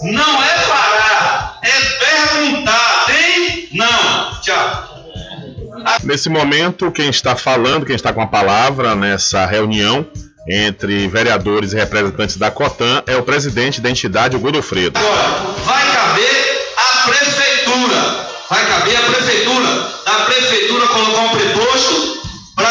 Não 0.02 0.42
é 0.42 0.58
parar, 0.66 1.58
é 1.62 1.70
perguntar. 1.98 3.04
Tem? 3.06 3.68
Não. 3.74 4.40
Tchau. 4.40 4.88
Nesse 6.04 6.30
momento, 6.30 6.90
quem 6.90 7.11
está 7.11 7.36
falando, 7.36 7.84
quem 7.84 7.94
está 7.94 8.14
com 8.14 8.22
a 8.22 8.26
palavra 8.26 8.94
nessa 8.94 9.44
reunião 9.44 10.06
entre 10.48 11.06
vereadores 11.06 11.74
e 11.74 11.76
representantes 11.76 12.38
da 12.38 12.50
Cotan 12.50 13.02
é 13.06 13.16
o 13.16 13.22
presidente 13.22 13.78
da 13.82 13.90
entidade, 13.90 14.36
o 14.36 14.40
Godofredo. 14.40 14.98
Agora, 14.98 15.54
vai 15.66 15.92
caber 15.92 16.72
a 16.78 17.08
prefeitura 17.11 18.30
vai 18.50 18.66
caber 18.66 18.96
a 18.96 19.00
prefeitura. 19.00 19.19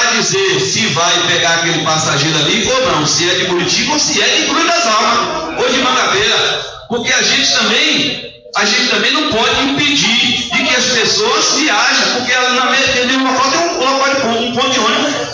Dizer 0.07 0.59
se 0.59 0.85
vai 0.87 1.27
pegar 1.27 1.55
aquele 1.55 1.83
passageiro 1.83 2.37
ali 2.37 2.67
ou 2.67 2.91
não, 2.91 3.05
se 3.05 3.29
é 3.29 3.35
de 3.35 3.45
Curitiba 3.45 3.93
ou 3.93 3.99
se 3.99 4.21
é 4.21 4.27
de 4.27 4.45
Cruz 4.45 4.65
das 4.65 4.85
Almas 4.85 5.59
ou 5.59 5.69
de 5.69 5.79
Mangabeira. 5.79 6.65
Porque 6.89 7.11
a 7.13 7.21
gente 7.21 7.53
também, 7.53 8.33
a 8.55 8.65
gente 8.65 8.89
também 8.89 9.11
não 9.11 9.29
pode 9.29 9.63
impedir 9.63 10.49
de 10.51 10.63
que 10.63 10.75
as 10.75 10.85
pessoas 10.85 11.53
viajem, 11.55 12.13
porque 12.17 12.33
na 12.33 12.65
mesma 12.65 13.31
local 13.31 13.51
tem 13.51 13.59
um, 13.59 14.49
um 14.49 14.55
ponto 14.55 14.69
de 14.71 14.79
ônibus. 14.79 15.29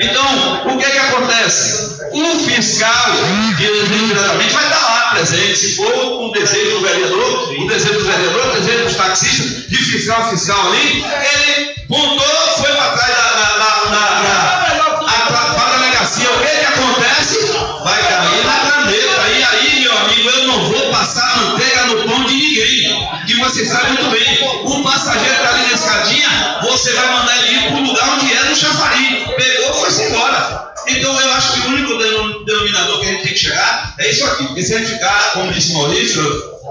Então, 0.00 0.74
o 0.74 0.78
que 0.78 0.84
é 0.84 0.90
que 0.90 0.98
acontece? 0.98 2.00
O 2.12 2.38
fiscal, 2.40 3.12
diretamente, 3.56 4.52
vai 4.52 4.64
estar 4.64 4.80
lá 4.80 5.10
presente. 5.12 5.56
Se 5.56 5.76
for 5.76 6.22
um 6.22 6.32
desejo 6.32 6.78
do 6.78 6.80
vereador, 6.80 7.52
o 7.58 7.66
desejo 7.68 7.98
do 7.98 8.04
vereador, 8.04 8.48
o 8.48 8.60
desejo 8.60 8.84
dos 8.84 8.94
taxistas, 8.96 9.68
de 9.68 9.76
fiscal 9.76 10.30
fiscal 10.30 10.58
ali, 10.68 11.04
ele 11.04 11.74
pontou, 11.88 12.26
foi 12.56 12.72
para 12.72 12.96
trás 12.96 13.16
da, 13.16 13.31
você 23.62 23.68
sabe 23.68 23.92
muito 23.92 24.10
bem. 24.10 24.38
O 24.64 24.82
passageiro 24.82 25.34
está 25.34 25.48
ali 25.50 25.62
na 25.62 25.72
escadinha, 25.72 26.58
você 26.62 26.92
vai 26.92 27.12
mandar 27.12 27.36
ele 27.38 27.56
ir 27.56 27.68
para 27.68 27.76
o 27.76 27.82
lugar 27.82 28.08
onde 28.14 28.32
é 28.32 28.42
no 28.44 28.56
chafariz. 28.56 29.28
Pegou, 29.36 29.74
foi-se 29.74 30.02
embora. 30.02 30.72
Então 30.88 31.20
eu 31.20 31.32
acho 31.34 31.52
que 31.52 31.60
o 31.60 31.70
único 31.70 32.44
denominador 32.44 33.00
que 33.00 33.06
a 33.06 33.10
gente 33.12 33.22
tem 33.22 33.32
que 33.32 33.38
chegar 33.38 33.94
é 33.98 34.10
isso 34.10 34.24
aqui. 34.26 34.46
Porque 34.46 34.62
se 34.62 34.74
a 34.74 34.78
gente 34.78 34.92
ficar, 34.92 35.32
como 35.34 35.52
disse 35.52 35.72
Maurício, 35.74 36.22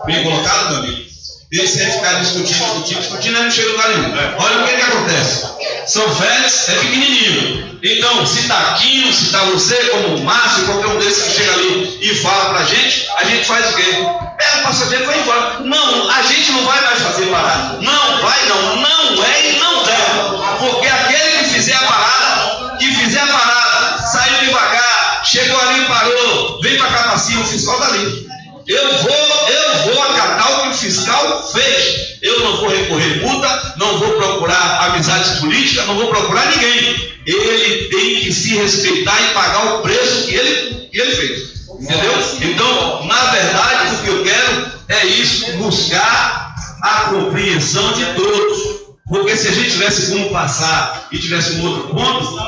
bem 0.05 0.23
colocado, 0.23 0.69
meu 0.69 0.77
amigo, 0.79 1.11
e 1.52 1.68
se 1.68 1.82
a 1.82 1.84
gente 1.84 1.97
ficar 1.97 2.14
discutindo, 2.14 2.58
discutindo, 2.58 2.99
discutindo, 2.99 3.38
aí 3.38 3.43
não 3.43 3.52
chega 3.52 3.68
a 3.68 3.72
lugar 3.72 3.89
nenhum. 3.89 4.36
Olha 4.38 4.62
o 4.62 4.68
que, 4.68 4.74
que 4.74 4.82
acontece. 4.82 5.45
São 5.86 6.16
Félix 6.16 6.70
é 6.70 6.76
pequenininho. 6.76 7.80
Então, 7.84 8.26
se 8.26 8.39
está 8.39 8.76
Quino, 8.76 9.12
se 9.12 9.26
está 9.26 9.39
você, 9.45 9.76
como 9.89 10.16
o 10.16 10.24
Márcio, 10.24 10.66
qualquer 10.66 10.88
um 10.88 10.99
desses 10.99 11.24
que 11.24 11.41
chega 11.41 11.52
ali 11.52 11.99
e 12.02 12.16
fala 12.16 12.54
pra 12.54 12.64
gente, 12.64 13.06
a 13.18 13.26
gente 13.26 13.43
faz 13.43 13.70
o 13.70 13.76
quê? 13.76 13.84
Pega 13.84 14.60
o 14.60 14.64
passageiro 14.64 15.04
e 15.04 15.08
vai 15.08 15.20
embora. 15.20 15.60
Não, 15.60 16.10
a 16.10 16.22
gente 16.22 16.52
não 16.54 16.64
vai 16.64 16.82
mais 16.86 16.99
fazer 17.02 17.26
parada. 17.26 17.80
Não, 17.82 18.22
vai 18.22 18.45
não. 18.47 18.76
Não 18.78 19.26
é 19.26 19.49
e 19.49 19.60
não 19.60 19.84
deve. 19.84 20.58
Porque 20.58 20.88
aquele 20.88 21.38
que 21.39 21.49
fizer 21.56 21.76
a 21.76 21.80
parada, 21.80 22.78
que 22.78 22.95
fizer 22.95 23.20
a 23.20 23.28
parada, 23.28 23.97
saiu 24.08 24.38
devagar, 24.45 25.22
chegou 25.26 25.60
ali 25.60 25.82
e 25.82 25.86
parou, 25.86 26.62
vem 26.62 26.78
pra 26.78 26.88
cá 26.88 27.04
pra 27.04 27.18
cima, 27.18 27.41
o 27.41 27.45
fiscal 27.45 27.78
tá 27.78 27.88
ali. 27.88 28.30
Eu 28.72 28.93
vou, 28.99 29.11
eu 29.11 29.93
vou 29.93 30.03
acatar 30.03 30.51
o 30.51 30.61
que 30.63 30.69
o 30.69 30.74
fiscal 30.74 31.51
fez. 31.51 32.17
Eu 32.22 32.39
não 32.39 32.57
vou 32.57 32.69
recorrer 32.69 33.22
multa, 33.22 33.74
não 33.76 33.97
vou 33.97 34.11
procurar 34.11 34.86
amizades 34.86 35.39
políticas, 35.39 35.86
não 35.88 35.95
vou 35.95 36.07
procurar 36.07 36.45
ninguém. 36.51 37.11
Ele 37.26 37.89
tem 37.89 38.22
que 38.22 38.32
se 38.32 38.55
respeitar 38.55 39.22
e 39.22 39.34
pagar 39.34 39.76
o 39.76 39.82
preço 39.82 40.26
que 40.26 40.36
ele, 40.36 40.88
que 40.89 41.01
ele 41.01 41.11
fez. 41.11 41.67
Entendeu? 41.82 42.13
Então, 42.41 43.05
na 43.07 43.32
verdade, 43.32 43.95
o 43.95 44.03
que 44.03 44.07
eu 44.07 44.24
quero 44.24 44.72
é 44.88 45.05
isso, 45.05 45.51
buscar 45.57 46.55
a 46.82 47.09
compreensão 47.09 47.91
de 47.91 48.05
todos. 48.13 48.82
Porque 49.09 49.36
se 49.36 49.49
a 49.49 49.51
gente 49.51 49.72
tivesse 49.72 50.11
como 50.11 50.30
passar 50.30 51.09
e 51.11 51.19
tivesse 51.19 51.55
um 51.55 51.67
outro 51.67 51.93
ponto, 51.93 52.39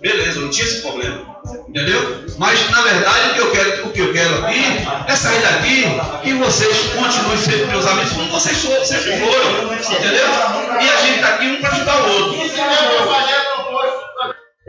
beleza, 0.00 0.40
não 0.40 0.48
tinha 0.48 0.66
esse 0.66 0.80
problema. 0.80 1.27
Entendeu? 1.68 2.26
Mas 2.38 2.70
na 2.70 2.82
verdade 2.82 3.30
o 3.30 3.34
que 3.34 3.40
eu 3.40 3.50
quero, 3.50 3.86
o 3.86 3.90
que 3.90 4.00
eu 4.00 4.12
quero 4.12 4.44
aqui 4.44 4.64
é 5.06 5.16
sair 5.16 5.40
daqui 5.40 5.84
e 6.24 6.32
vocês 6.34 6.76
continuem 6.94 7.38
sendo 7.38 7.66
meus 7.68 7.86
amigos 7.86 8.12
como 8.12 8.30
vocês, 8.30 8.56
sempre 8.56 9.18
foram. 9.18 9.74
Entendeu? 9.74 10.26
E 10.80 10.88
a 10.88 10.96
gente 10.96 11.16
está 11.16 11.28
aqui 11.34 11.46
um 11.46 11.60
para 11.60 11.70
ajudar 11.70 11.96
o 11.96 12.08
outro. 12.08 12.38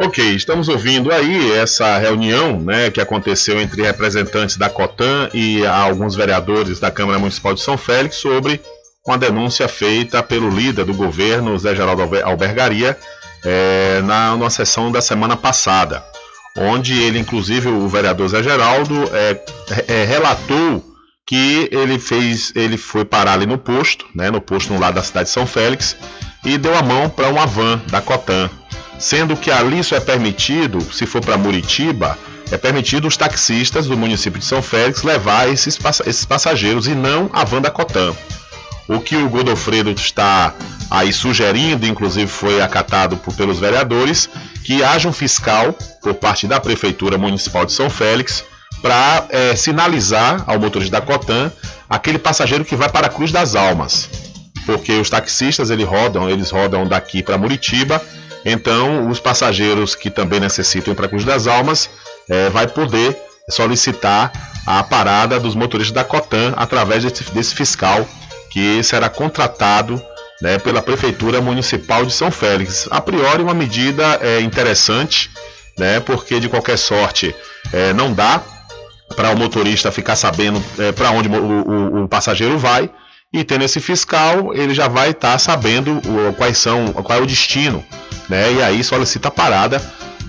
Ok, 0.01 0.33
estamos 0.33 0.69
ouvindo 0.69 1.11
aí 1.11 1.51
essa 1.51 1.97
reunião 1.97 2.57
né, 2.57 2.89
que 2.89 3.01
aconteceu 3.01 3.59
entre 3.59 3.81
representantes 3.81 4.55
da 4.55 4.69
Cotan 4.69 5.29
e 5.33 5.65
alguns 5.65 6.15
vereadores 6.15 6.79
da 6.79 6.89
Câmara 6.89 7.19
Municipal 7.19 7.53
de 7.53 7.59
São 7.59 7.77
Félix 7.77 8.15
sobre 8.15 8.61
uma 9.05 9.17
denúncia 9.17 9.67
feita 9.67 10.23
pelo 10.23 10.49
líder 10.49 10.85
do 10.85 10.93
governo, 10.93 11.59
Zé 11.59 11.75
Geraldo 11.75 12.03
Albergaria, 12.23 12.97
é, 13.43 14.01
na, 14.03 14.31
numa 14.31 14.49
sessão 14.49 14.89
da 14.89 15.01
semana 15.01 15.35
passada, 15.35 16.01
onde 16.57 16.99
ele, 16.99 17.19
inclusive, 17.19 17.67
o 17.67 17.87
vereador 17.87 18.27
Zé 18.27 18.43
Geraldo, 18.43 19.09
é, 19.13 19.41
é, 19.87 20.05
relatou 20.05 20.83
que 21.25 21.69
ele 21.71 21.99
fez, 21.99 22.51
ele 22.55 22.77
foi 22.77 23.05
parar 23.05 23.33
ali 23.33 23.45
no 23.45 23.57
posto, 23.57 24.05
né, 24.15 24.31
no 24.31 24.41
posto 24.41 24.73
no 24.73 24.79
lado 24.79 24.95
da 24.95 25.03
cidade 25.03 25.25
de 25.25 25.33
São 25.33 25.45
Félix, 25.45 25.95
e 26.43 26.57
deu 26.57 26.75
a 26.75 26.81
mão 26.81 27.09
para 27.09 27.29
uma 27.29 27.45
van 27.45 27.79
da 27.87 28.01
Cotan 28.01 28.49
sendo 28.99 29.35
que 29.37 29.49
ali 29.49 29.83
só 29.83 29.95
é 29.95 29.99
permitido, 29.99 30.81
se 30.93 31.05
for 31.05 31.21
para 31.21 31.37
Muritiba, 31.37 32.19
é 32.51 32.57
permitido 32.57 33.07
os 33.07 33.15
taxistas 33.15 33.87
do 33.87 33.97
município 33.97 34.39
de 34.39 34.45
São 34.45 34.61
Félix 34.61 35.03
levar 35.03 35.47
esses, 35.49 35.79
esses 36.05 36.25
passageiros 36.25 36.85
e 36.87 36.93
não 36.93 37.29
a 37.31 37.45
van 37.45 37.61
da 37.61 37.71
Cotam. 37.71 38.15
O 38.89 38.99
que 38.99 39.15
o 39.15 39.29
Godofredo 39.29 39.91
está 39.91 40.53
aí 40.89 41.13
sugerindo, 41.13 41.85
inclusive 41.85 42.27
foi 42.27 42.61
acatado 42.61 43.15
por, 43.17 43.33
pelos 43.33 43.59
vereadores, 43.59 44.29
que 44.65 44.83
haja 44.83 45.07
um 45.07 45.13
fiscal 45.13 45.73
por 46.01 46.15
parte 46.15 46.47
da 46.47 46.59
Prefeitura 46.59 47.17
Municipal 47.17 47.65
de 47.65 47.71
São 47.71 47.89
Félix 47.89 48.43
para 48.81 49.25
é, 49.29 49.55
sinalizar 49.55 50.43
ao 50.47 50.59
motorista 50.59 50.99
da 50.99 51.05
Cotam 51.05 51.51
aquele 51.89 52.17
passageiro 52.17 52.65
que 52.65 52.75
vai 52.75 52.89
para 52.89 53.07
a 53.07 53.09
Cruz 53.09 53.31
das 53.31 53.55
Almas. 53.55 54.09
Porque 54.65 54.93
os 54.93 55.09
taxistas 55.09 55.69
eles 55.69 55.87
rodam, 55.87 56.29
eles 56.29 56.49
rodam 56.49 56.85
daqui 56.85 57.23
para 57.23 57.37
Muritiba 57.37 58.01
então, 58.45 59.09
os 59.09 59.19
passageiros 59.19 59.95
que 59.95 60.09
também 60.09 60.39
necessitam 60.39 60.95
para 60.95 61.07
Cruz 61.07 61.25
das 61.25 61.47
Almas 61.47 61.89
é, 62.29 62.49
vai 62.49 62.67
poder 62.67 63.17
solicitar 63.49 64.31
a 64.65 64.83
parada 64.83 65.39
dos 65.39 65.55
motoristas 65.55 65.93
da 65.93 66.03
Cotan 66.03 66.53
através 66.55 67.03
desse, 67.03 67.23
desse 67.31 67.55
fiscal 67.55 68.07
que 68.49 68.81
será 68.83 69.09
contratado 69.09 70.01
né, 70.41 70.57
pela 70.57 70.81
Prefeitura 70.81 71.41
Municipal 71.41 72.05
de 72.05 72.13
São 72.13 72.31
Félix. 72.31 72.87
A 72.89 73.01
priori, 73.01 73.43
uma 73.43 73.53
medida 73.53 74.19
é, 74.21 74.39
interessante, 74.41 75.29
né, 75.77 75.99
porque 75.99 76.39
de 76.39 76.49
qualquer 76.49 76.77
sorte 76.77 77.35
é, 77.73 77.93
não 77.93 78.13
dá 78.13 78.41
para 79.15 79.31
o 79.31 79.37
motorista 79.37 79.91
ficar 79.91 80.15
sabendo 80.15 80.63
é, 80.77 80.91
para 80.91 81.11
onde 81.11 81.27
o, 81.27 81.33
o, 81.33 82.03
o, 82.03 82.07
passageiro 82.07 82.57
vai. 82.57 82.89
E 83.31 83.43
tendo 83.43 83.63
esse 83.63 83.79
fiscal, 83.79 84.55
ele 84.55 84.73
já 84.73 84.87
vai 84.87 85.11
estar 85.11 85.33
tá 85.33 85.37
sabendo 85.37 85.99
o, 85.99 86.33
quais 86.33 86.57
são, 86.57 86.93
qual 86.93 87.19
é 87.19 87.21
o 87.21 87.25
destino 87.25 87.85
né? 88.29 88.53
E 88.53 88.61
aí 88.61 88.83
solicita 88.83 89.27
a 89.27 89.31
parada 89.31 89.81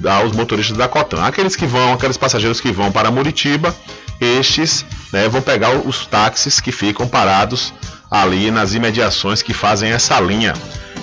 aos 0.09 0.33
motoristas 0.33 0.77
da 0.77 0.89
Cotan. 0.89 1.23
Aqueles 1.23 1.55
que 1.55 1.67
vão, 1.67 1.93
aqueles 1.93 2.17
passageiros 2.17 2.61
que 2.61 2.73
vão 2.73 2.91
para 2.91 3.11
Muritiba, 3.11 3.75
estes 4.19 4.85
né, 5.13 5.29
vão 5.29 5.43
pegar 5.43 5.71
os 5.77 6.07
táxis 6.07 6.59
que 6.59 6.73
ficam 6.73 7.07
parados 7.07 7.75
ali 8.11 8.51
nas 8.51 8.75
imediações 8.75 9.43
que 9.43 9.55
fazem 9.55 9.93
essa 9.93 10.19
linha. 10.21 10.55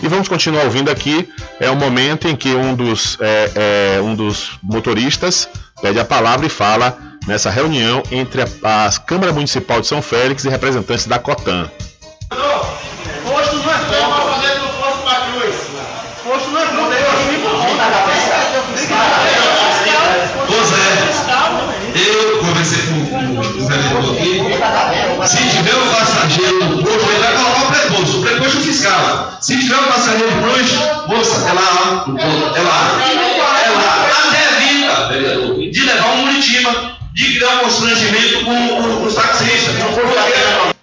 E 0.01 0.08
vamos 0.08 0.28
continuar 0.28 0.66
ouvindo 0.66 0.91
aqui. 0.91 1.28
É 1.60 1.70
o 1.70 1.76
momento 1.76 2.28
em 2.28 2.36
que 2.36 2.53
um 2.53 2.76
dos, 2.76 3.18
é, 3.20 3.95
é, 3.95 4.01
um 4.01 4.14
dos 4.14 4.51
motoristas 4.62 5.49
pede 5.82 5.99
a 5.99 6.05
palavra 6.05 6.45
e 6.45 6.49
fala 6.49 6.97
nessa 7.26 7.49
reunião 7.49 8.03
entre 8.12 8.41
a, 8.41 8.86
a 8.86 8.99
Câmara 8.99 9.34
Municipal 9.34 9.82
de 9.82 9.88
São 9.88 10.01
Félix 10.01 10.45
e 10.45 10.49
representantes 10.49 11.08
da 11.08 11.18
Cotan. 11.18 11.70
Fiscal. 28.88 29.38
Se 29.41 29.59
tiver 29.59 29.75
um 29.75 29.83
passageiro 29.83 30.35
no 30.35 30.41
posto, 30.41 31.07
moça, 31.07 31.49
é 31.49 31.53
lá, 31.53 32.05
é 32.07 32.61
lá. 32.61 32.85
É 33.05 33.69
lá. 33.71 34.07
Até 35.05 35.19
vereador, 35.19 35.55
de 35.55 35.83
levar 35.83 36.07
um 36.13 36.17
Muritiba, 36.25 36.97
de 37.13 37.33
criar 37.35 37.55
um 37.55 37.59
constrangimento 37.59 38.45
com, 38.45 38.67
com 38.67 39.03
os 39.03 39.15
taxistas. 39.15 39.75
Não 39.79 39.88
leva 39.89 40.01
o 40.01 40.17
é. 40.17 40.77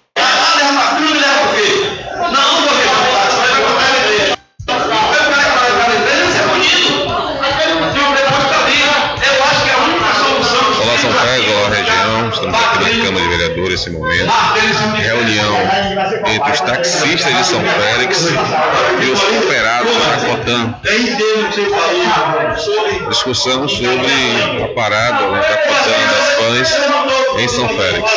Eu 10.75 11.41
que 11.41 11.51
é 11.51 11.57
olá, 11.57 11.69
região. 11.71 12.31
Estamos 12.31 12.55
aqui 12.55 12.99
na 12.99 13.05
Câmara 13.05 13.25
de 13.25 13.29
Vereadores 13.29 13.71
nesse 13.71 13.91
momento. 13.91 14.31
Reunião 14.97 15.74
entre 16.27 16.53
os 16.53 16.61
taxistas 16.61 17.35
de 17.35 17.45
São 17.45 17.61
Félix 17.61 18.29
e 19.03 19.11
os 19.11 19.21
cooperados 19.21 19.93
da 19.97 20.17
Cotan. 20.27 20.75
Discussão 23.09 23.69
sobre 23.69 24.63
a 24.63 24.75
parada 24.75 25.31
da 25.31 25.57
Cotan 25.57 26.01
das 26.11 26.29
pães 26.39 26.69
em 27.39 27.49
São 27.49 27.69
Félix. 27.69 28.11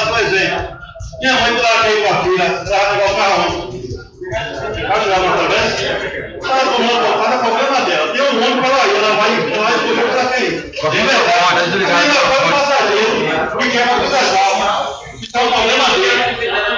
Minha 1.19 1.33
mãe 1.33 1.55
traga 1.55 1.87
aí 1.87 2.03
com 2.03 2.13
a 2.13 2.17
filha, 2.23 2.45
traga 2.65 2.95
igual 2.95 3.39
onde? 3.49 3.77
Vai 4.87 5.03
jogar 5.03 5.19
uma 5.19 5.37
também? 5.37 5.57
Ela 6.43 6.73
tomou 6.75 6.95
a 6.95 6.99
tocada, 7.01 7.37
problema 7.39 7.81
dela. 7.85 8.13
Deu 8.13 8.25
um 8.25 8.33
nome 8.33 8.61
para 8.61 8.75
aí, 8.83 8.95
ela 8.95 9.15
vai 9.15 9.29
ela 9.51 9.63
vai 9.63 9.75
escolher 9.75 10.07
pra 10.11 10.25
quem? 10.25 10.49
De 10.49 10.97
verdade. 11.07 11.57
Ainda 11.73 12.19
foi 12.19 12.37
o 12.37 12.51
passageiro 12.51 13.11
que 13.57 13.69
quer 13.71 13.83
uma. 13.83 13.97
Então 15.21 15.41
o 15.43 15.51
problema 15.51 15.87
dele. 15.89 16.21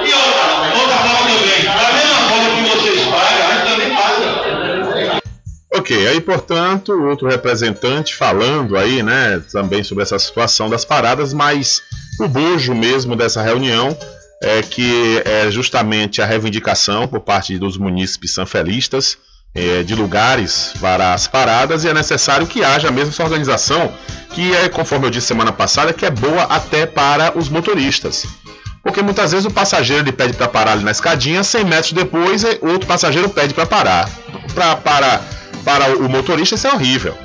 E 0.06 0.14
outra, 0.14 0.46
outra 0.80 0.98
forma 0.98 1.22
também. 1.28 1.62
Da 1.66 1.92
mesma 1.94 2.20
forma 2.30 2.48
que 2.56 2.62
vocês 2.70 3.00
pagam, 3.08 3.44
a 3.44 3.52
gente 3.52 3.66
também 3.70 3.90
paga. 3.96 5.20
Ok, 5.80 6.08
aí 6.10 6.20
portanto, 6.20 6.92
outro 6.92 7.30
representante 7.30 8.14
falando 8.14 8.76
aí, 8.76 9.02
né, 9.02 9.42
também 9.50 9.82
sobre 9.82 10.04
essa 10.04 10.20
situação 10.20 10.70
das 10.70 10.84
paradas, 10.84 11.34
mas 11.34 11.82
o 12.20 12.28
bojo 12.28 12.76
mesmo 12.76 13.16
dessa 13.16 13.42
reunião 13.42 13.98
é 14.44 14.62
que 14.62 15.22
é 15.24 15.50
justamente 15.50 16.22
a 16.22 16.26
reivindicação 16.26 17.08
por 17.08 17.22
parte 17.22 17.58
dos 17.58 17.78
munícipes 17.78 18.34
sanfelistas 18.34 19.18
é, 19.56 19.82
de 19.82 19.96
lugares 19.96 20.74
para 20.82 21.14
as 21.14 21.28
paradas 21.28 21.86
e 21.86 21.88
é 21.88 21.94
necessário 21.94 22.46
que 22.46 22.62
haja 22.62 22.92
mesmo 22.92 23.12
essa 23.12 23.24
organização 23.24 23.90
que 24.34 24.54
é, 24.54 24.68
conforme 24.68 25.08
eu 25.08 25.10
disse 25.10 25.28
semana 25.28 25.54
passada, 25.54 25.94
que 25.94 26.06
é 26.06 26.12
boa 26.12 26.44
até 26.44 26.86
para 26.86 27.38
os 27.38 27.48
motoristas. 27.48 28.26
Porque 28.84 29.02
muitas 29.02 29.32
vezes 29.32 29.46
o 29.46 29.52
passageiro 29.52 30.04
ele 30.04 30.12
pede 30.12 30.34
para 30.34 30.50
parar 30.50 30.74
ali 30.74 30.84
na 30.84 30.92
escadinha, 30.92 31.42
100 31.42 31.64
metros 31.64 31.94
depois 31.94 32.44
outro 32.62 32.86
passageiro 32.86 33.30
pede 33.30 33.54
para 33.54 33.66
parar. 33.66 34.10
Para, 34.54 35.22
para 35.64 35.96
o 35.98 36.10
motorista 36.10 36.56
isso 36.56 36.68
é 36.68 36.74
horrível. 36.74 37.16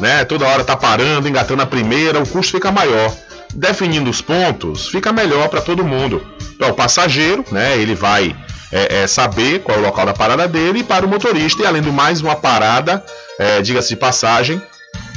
Né? 0.00 0.24
Toda 0.24 0.46
hora 0.46 0.64
tá 0.64 0.76
parando, 0.76 1.28
engatando 1.28 1.62
a 1.62 1.66
primeira, 1.66 2.20
o 2.20 2.26
custo 2.26 2.52
fica 2.52 2.72
maior 2.72 3.12
definindo 3.54 4.10
os 4.10 4.20
pontos, 4.20 4.88
fica 4.88 5.12
melhor 5.12 5.48
para 5.48 5.60
todo 5.60 5.84
mundo. 5.84 6.26
Para 6.58 6.68
o 6.68 6.74
passageiro, 6.74 7.44
né, 7.50 7.76
ele 7.78 7.94
vai 7.94 8.34
é, 8.72 9.02
é, 9.02 9.06
saber 9.06 9.60
qual 9.60 9.78
é 9.78 9.80
o 9.80 9.84
local 9.84 10.06
da 10.06 10.12
parada 10.12 10.48
dele, 10.48 10.80
e 10.80 10.84
para 10.84 11.06
o 11.06 11.08
motorista, 11.08 11.62
e 11.62 11.66
além 11.66 11.82
do 11.82 11.92
mais, 11.92 12.20
uma 12.20 12.36
parada, 12.36 13.04
é, 13.38 13.62
diga-se 13.62 13.90
de 13.90 13.96
passagem, 13.96 14.60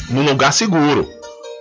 num 0.09 0.23
lugar 0.23 0.53
seguro. 0.53 1.09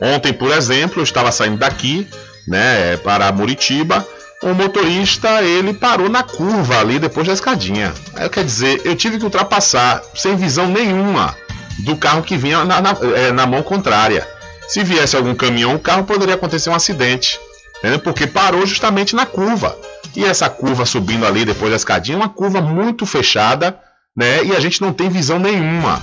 Ontem, 0.01 0.33
por 0.33 0.53
exemplo, 0.53 1.01
eu 1.01 1.05
estava 1.05 1.33
saindo 1.33 1.57
daqui, 1.57 2.07
né, 2.47 2.97
para 2.99 3.33
Muritiba, 3.33 4.07
o 4.43 4.53
motorista 4.55 5.43
ele 5.43 5.73
parou 5.73 6.09
na 6.09 6.23
curva 6.23 6.79
ali 6.79 6.99
depois 6.99 7.27
da 7.27 7.33
escadinha. 7.33 7.93
Quer 8.31 8.45
dizer, 8.45 8.83
eu 8.85 8.95
tive 8.95 9.19
que 9.19 9.25
ultrapassar 9.25 10.03
sem 10.15 10.37
visão 10.37 10.69
nenhuma 10.69 11.35
do 11.79 11.97
carro 11.97 12.23
que 12.23 12.37
vinha 12.37 12.65
na, 12.65 12.81
na, 12.81 12.97
é, 13.15 13.33
na 13.33 13.47
mão 13.47 13.63
contrária. 13.63 14.27
Se 14.69 14.83
viesse 14.83 15.17
algum 15.17 15.35
caminhão, 15.35 15.75
o 15.75 15.79
carro 15.79 16.05
poderia 16.05 16.35
acontecer 16.35 16.69
um 16.71 16.75
acidente, 16.75 17.39
entendeu? 17.79 18.01
porque 18.01 18.27
parou 18.27 18.67
justamente 18.67 19.15
na 19.15 19.25
curva. 19.25 19.77
E 20.15 20.25
essa 20.25 20.49
curva 20.49 20.85
subindo 20.85 21.27
ali 21.27 21.45
depois 21.45 21.71
da 21.71 21.77
escadinha 21.77 22.17
é 22.17 22.21
uma 22.21 22.29
curva 22.29 22.61
muito 22.61 23.05
fechada, 23.05 23.79
né? 24.17 24.45
E 24.45 24.57
a 24.57 24.61
gente 24.61 24.81
não 24.81 24.93
tem 24.93 25.09
visão 25.11 25.39
nenhuma. 25.39 26.03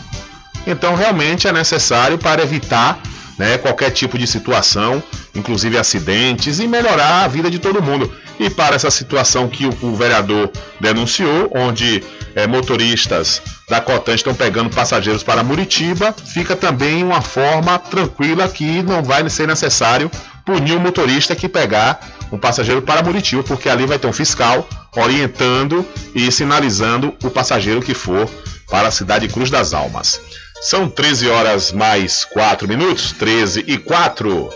Então 0.65 0.95
realmente 0.95 1.47
é 1.47 1.51
necessário 1.51 2.17
para 2.17 2.43
evitar 2.43 2.99
né, 3.37 3.57
qualquer 3.57 3.91
tipo 3.91 4.17
de 4.17 4.27
situação, 4.27 5.01
inclusive 5.33 5.77
acidentes, 5.77 6.59
e 6.59 6.67
melhorar 6.67 7.23
a 7.23 7.27
vida 7.27 7.49
de 7.49 7.59
todo 7.59 7.81
mundo. 7.81 8.11
E 8.39 8.49
para 8.49 8.75
essa 8.75 8.89
situação 8.89 9.47
que 9.47 9.65
o, 9.65 9.77
o 9.81 9.95
vereador 9.95 10.51
denunciou, 10.79 11.51
onde 11.55 12.03
é, 12.35 12.47
motoristas 12.47 13.41
da 13.69 13.79
Cotan 13.79 14.15
estão 14.15 14.33
pegando 14.33 14.69
passageiros 14.69 15.23
para 15.23 15.43
Muritiba, 15.43 16.13
fica 16.13 16.55
também 16.55 17.03
uma 17.03 17.21
forma 17.21 17.77
tranquila 17.79 18.47
que 18.47 18.81
não 18.83 19.03
vai 19.03 19.27
ser 19.29 19.47
necessário 19.47 20.09
punir 20.45 20.73
o 20.73 20.79
motorista 20.79 21.35
que 21.35 21.47
pegar 21.47 21.99
um 22.31 22.37
passageiro 22.37 22.81
para 22.81 23.03
Muritiba, 23.03 23.43
porque 23.43 23.69
ali 23.69 23.85
vai 23.85 23.97
ter 23.97 24.07
um 24.07 24.13
fiscal 24.13 24.67
orientando 24.95 25.85
e 26.13 26.31
sinalizando 26.31 27.13
o 27.23 27.29
passageiro 27.29 27.81
que 27.81 27.93
for 27.93 28.29
para 28.69 28.87
a 28.87 28.91
cidade 28.91 29.27
Cruz 29.27 29.49
das 29.49 29.73
Almas. 29.73 30.19
São 30.63 30.89
13 30.89 31.27
horas 31.27 31.73
mais 31.73 32.23
4 32.23 32.69
minutos, 32.69 33.11
13 33.11 33.65
e 33.67 33.77
4. 33.77 34.49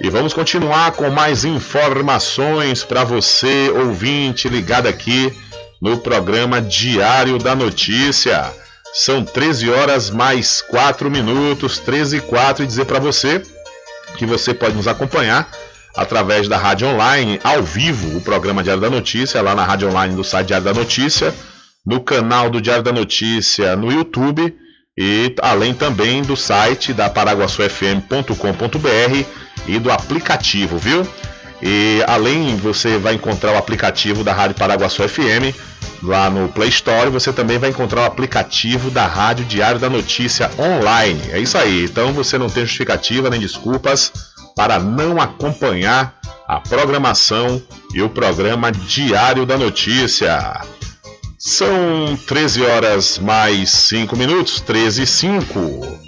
E 0.00 0.08
vamos 0.08 0.32
continuar 0.32 0.92
com 0.92 1.10
mais 1.10 1.44
informações 1.44 2.82
para 2.82 3.04
você, 3.04 3.68
ouvinte, 3.68 4.48
ligado 4.48 4.86
aqui 4.86 5.30
no 5.78 5.98
programa 5.98 6.62
Diário 6.62 7.38
da 7.38 7.54
Notícia. 7.54 8.50
São 8.94 9.22
13 9.22 9.68
horas 9.68 10.08
mais 10.08 10.62
4 10.62 11.10
minutos, 11.10 11.78
13 11.78 12.16
e 12.16 12.20
4, 12.22 12.64
e 12.64 12.66
dizer 12.66 12.86
para 12.86 12.98
você 12.98 13.42
que 14.16 14.24
você 14.24 14.54
pode 14.54 14.74
nos 14.74 14.88
acompanhar 14.88 15.46
através 15.94 16.48
da 16.48 16.56
rádio 16.56 16.88
online, 16.88 17.38
ao 17.44 17.62
vivo, 17.62 18.16
o 18.16 18.22
programa 18.22 18.62
Diário 18.62 18.80
da 18.80 18.88
Notícia, 18.88 19.42
lá 19.42 19.54
na 19.54 19.66
rádio 19.66 19.90
online 19.90 20.16
do 20.16 20.24
site 20.24 20.46
Diário 20.46 20.64
da 20.64 20.72
Notícia, 20.72 21.34
no 21.84 22.00
canal 22.00 22.48
do 22.48 22.62
Diário 22.62 22.82
da 22.82 22.92
Notícia 22.92 23.76
no 23.76 23.92
YouTube 23.92 24.56
e 24.98 25.34
além 25.40 25.72
também 25.72 26.22
do 26.22 26.36
site 26.36 26.92
da 26.92 27.08
paraguaçufm.com.br 27.08 29.24
e 29.66 29.78
do 29.78 29.90
aplicativo, 29.90 30.78
viu? 30.78 31.06
E 31.62 32.02
além 32.06 32.56
você 32.56 32.98
vai 32.98 33.14
encontrar 33.14 33.52
o 33.52 33.56
aplicativo 33.56 34.24
da 34.24 34.32
Rádio 34.32 34.56
Paraguaçu 34.56 35.06
FM 35.06 35.54
lá 36.02 36.30
no 36.30 36.48
Play 36.48 36.70
Store, 36.70 37.10
você 37.10 37.32
também 37.32 37.58
vai 37.58 37.70
encontrar 37.70 38.02
o 38.02 38.06
aplicativo 38.06 38.90
da 38.90 39.06
Rádio 39.06 39.44
Diário 39.44 39.78
da 39.78 39.90
Notícia 39.90 40.50
online. 40.58 41.20
É 41.30 41.38
isso 41.38 41.58
aí. 41.58 41.84
Então 41.84 42.12
você 42.12 42.38
não 42.38 42.48
tem 42.48 42.64
justificativa 42.64 43.28
nem 43.28 43.40
desculpas 43.40 44.12
para 44.56 44.78
não 44.78 45.20
acompanhar 45.20 46.14
a 46.48 46.60
programação 46.60 47.62
e 47.94 48.02
o 48.02 48.08
programa 48.08 48.72
Diário 48.72 49.44
da 49.44 49.56
Notícia. 49.56 50.60
São 51.42 52.18
13 52.26 52.62
horas 52.62 53.18
mais 53.18 53.70
5 53.70 54.14
minutos, 54.14 54.60
13 54.60 55.04
e 55.04 55.06
5. 55.06 55.98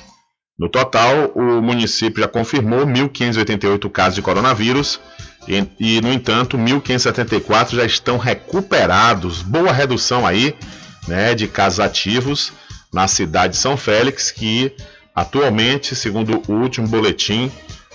No 0.58 0.68
total, 0.68 1.32
o 1.36 1.62
município 1.62 2.22
já 2.22 2.28
confirmou 2.28 2.86
1.588 2.86 3.90
casos 3.90 4.16
de 4.16 4.22
coronavírus 4.22 5.00
e, 5.48 5.66
e, 5.80 6.02
no 6.02 6.12
entanto, 6.12 6.58
1.574 6.58 7.76
já 7.76 7.86
estão 7.86 8.18
recuperados. 8.18 9.42
Boa 9.42 9.72
redução 9.72 10.28
aí 10.28 10.54
né, 11.08 11.34
de 11.34 11.48
casos 11.48 11.80
ativos 11.80 12.52
na 12.92 13.08
cidade 13.08 13.54
de 13.54 13.60
São 13.60 13.78
Félix, 13.78 14.32
que 14.32 14.76
Atualmente, 15.20 15.98
segundo 15.98 16.42
o 16.48 16.54
último 16.54 16.88
boletim 16.88 17.52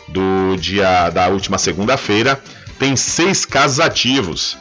do 0.09 0.59
dia 0.59 1.09
da 1.09 1.29
última 1.29 1.57
segunda-feira, 1.57 2.39
tem 2.79 2.97
seis 2.97 3.47
casos 3.47 3.81
ativos. 3.81 4.59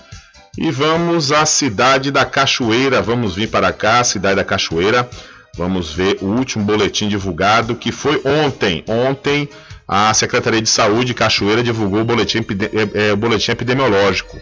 E 0.57 0.71
vamos 0.71 1.33
à 1.33 1.45
cidade 1.45 2.09
da 2.09 2.23
Cachoeira. 2.23 3.01
Vamos 3.01 3.35
vir 3.35 3.49
para 3.49 3.73
cá, 3.73 4.01
cidade 4.01 4.37
da 4.37 4.45
Cachoeira. 4.45 5.09
Vamos 5.57 5.91
ver 5.91 6.19
o 6.21 6.27
último 6.27 6.63
boletim 6.63 7.09
divulgado 7.09 7.75
que 7.75 7.91
foi 7.91 8.21
ontem. 8.23 8.81
Ontem 8.87 9.49
a 9.85 10.13
Secretaria 10.13 10.61
de 10.61 10.69
Saúde 10.69 11.13
Cachoeira 11.13 11.61
divulgou 11.61 11.99
o 11.99 12.05
boletim, 12.05 12.45
é, 12.93 13.11
o 13.11 13.17
boletim 13.17 13.51
epidemiológico. 13.51 14.39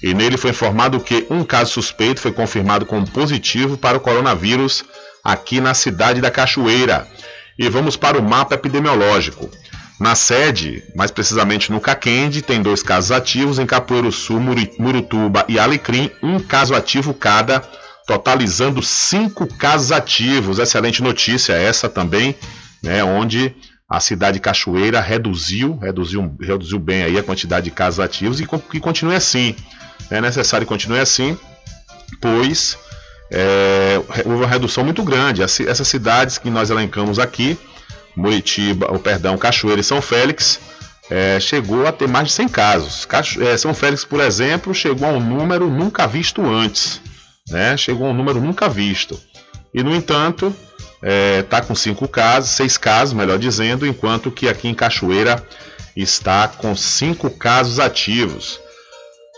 E 0.00 0.14
nele 0.14 0.36
foi 0.36 0.50
informado 0.50 1.00
que 1.00 1.26
um 1.28 1.42
caso 1.42 1.72
suspeito 1.72 2.20
foi 2.20 2.30
confirmado 2.30 2.86
como 2.86 3.10
positivo 3.10 3.76
para 3.76 3.96
o 3.96 4.00
coronavírus 4.00 4.84
aqui 5.24 5.60
na 5.60 5.74
cidade 5.74 6.20
da 6.20 6.30
Cachoeira. 6.30 7.08
E 7.58 7.68
vamos 7.68 7.96
para 7.96 8.18
o 8.18 8.22
mapa 8.22 8.54
epidemiológico. 8.54 9.50
Na 9.98 10.14
sede, 10.14 10.84
mais 10.94 11.10
precisamente 11.10 11.72
no 11.72 11.80
Caquende, 11.80 12.42
tem 12.42 12.60
dois 12.60 12.82
casos 12.82 13.10
ativos, 13.10 13.58
em 13.58 13.64
Capoeiro 13.64 14.12
Sul, 14.12 14.38
Murutuba 14.78 15.44
e 15.48 15.58
Alecrim, 15.58 16.10
um 16.22 16.38
caso 16.38 16.74
ativo 16.74 17.14
cada, 17.14 17.60
totalizando 18.06 18.82
cinco 18.82 19.46
casos 19.46 19.92
ativos. 19.92 20.58
Excelente 20.58 21.02
notícia 21.02 21.54
essa 21.54 21.88
também, 21.88 22.36
né, 22.82 23.02
onde 23.02 23.56
a 23.88 23.98
cidade 23.98 24.34
de 24.34 24.40
Cachoeira 24.40 25.00
reduziu, 25.00 25.76
reduziu, 25.78 26.34
reduziu 26.40 26.78
bem 26.78 27.04
aí 27.04 27.18
a 27.18 27.22
quantidade 27.22 27.64
de 27.64 27.70
casos 27.70 28.00
ativos 28.00 28.38
e 28.38 28.46
que 28.46 28.80
continue 28.80 29.14
assim. 29.14 29.56
É 30.10 30.20
necessário 30.20 30.66
que 30.66 30.72
continue 30.72 30.98
assim, 30.98 31.38
pois 32.20 32.76
é, 33.30 34.00
houve 34.24 34.42
uma 34.42 34.46
redução 34.46 34.84
muito 34.84 35.02
grande. 35.02 35.42
Essas 35.42 35.88
cidades 35.88 36.38
que 36.38 36.50
nós 36.50 36.70
elencamos 36.70 37.18
aqui, 37.18 37.58
Muritiba, 38.16 38.92
o 38.92 38.98
perdão, 38.98 39.36
Cachoeira 39.36 39.80
e 39.80 39.84
São 39.84 40.00
Félix, 40.00 40.60
é, 41.10 41.38
chegou 41.38 41.86
a 41.86 41.92
ter 41.92 42.08
mais 42.08 42.28
de 42.28 42.34
100 42.34 42.48
casos. 42.48 43.04
Cacho, 43.04 43.42
é, 43.42 43.56
São 43.56 43.74
Félix, 43.74 44.04
por 44.04 44.20
exemplo, 44.20 44.74
chegou 44.74 45.08
a 45.08 45.12
um 45.12 45.20
número 45.20 45.68
nunca 45.68 46.06
visto 46.06 46.44
antes. 46.44 47.00
Né? 47.48 47.76
Chegou 47.76 48.06
a 48.06 48.10
um 48.10 48.14
número 48.14 48.40
nunca 48.40 48.68
visto. 48.68 49.18
E, 49.72 49.82
no 49.82 49.94
entanto, 49.94 50.54
está 51.42 51.58
é, 51.58 51.60
com 51.60 51.74
5 51.74 52.08
casos, 52.08 52.50
6 52.50 52.78
casos, 52.78 53.14
melhor 53.14 53.38
dizendo, 53.38 53.86
enquanto 53.86 54.30
que 54.30 54.48
aqui 54.48 54.68
em 54.68 54.74
Cachoeira 54.74 55.42
está 55.94 56.48
com 56.48 56.74
5 56.74 57.30
casos 57.30 57.78
ativos. 57.78 58.60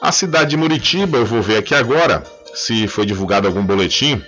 A 0.00 0.12
cidade 0.12 0.50
de 0.50 0.56
Muritiba, 0.56 1.18
eu 1.18 1.26
vou 1.26 1.42
ver 1.42 1.58
aqui 1.58 1.74
agora, 1.74 2.22
se 2.58 2.88
foi 2.88 3.06
divulgado 3.06 3.46
algum 3.46 3.64
boletim 3.64 4.20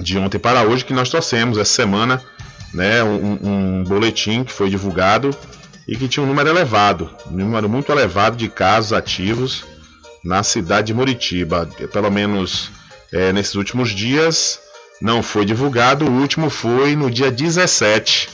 de 0.00 0.16
ontem 0.16 0.38
para 0.38 0.62
hoje 0.62 0.84
que 0.84 0.94
nós 0.94 1.10
trouxemos 1.10 1.58
essa 1.58 1.74
semana, 1.74 2.22
né, 2.72 3.04
um, 3.04 3.38
um, 3.42 3.84
boletim 3.84 4.42
que 4.42 4.52
foi 4.52 4.70
divulgado 4.70 5.36
e 5.86 5.94
que 5.94 6.08
tinha 6.08 6.24
um 6.24 6.26
número 6.26 6.48
elevado, 6.48 7.10
um 7.30 7.36
número 7.36 7.68
muito 7.68 7.92
elevado 7.92 8.36
de 8.36 8.48
casos 8.48 8.94
ativos 8.94 9.64
na 10.24 10.42
cidade 10.42 10.86
de 10.86 10.94
Muritiba. 10.94 11.68
Pelo 11.92 12.10
menos 12.10 12.70
é, 13.12 13.32
nesses 13.34 13.54
últimos 13.54 13.90
dias 13.90 14.58
não 15.00 15.22
foi 15.22 15.44
divulgado, 15.44 16.06
o 16.06 16.20
último 16.20 16.48
foi 16.48 16.96
no 16.96 17.10
dia 17.10 17.30
17, 17.30 18.30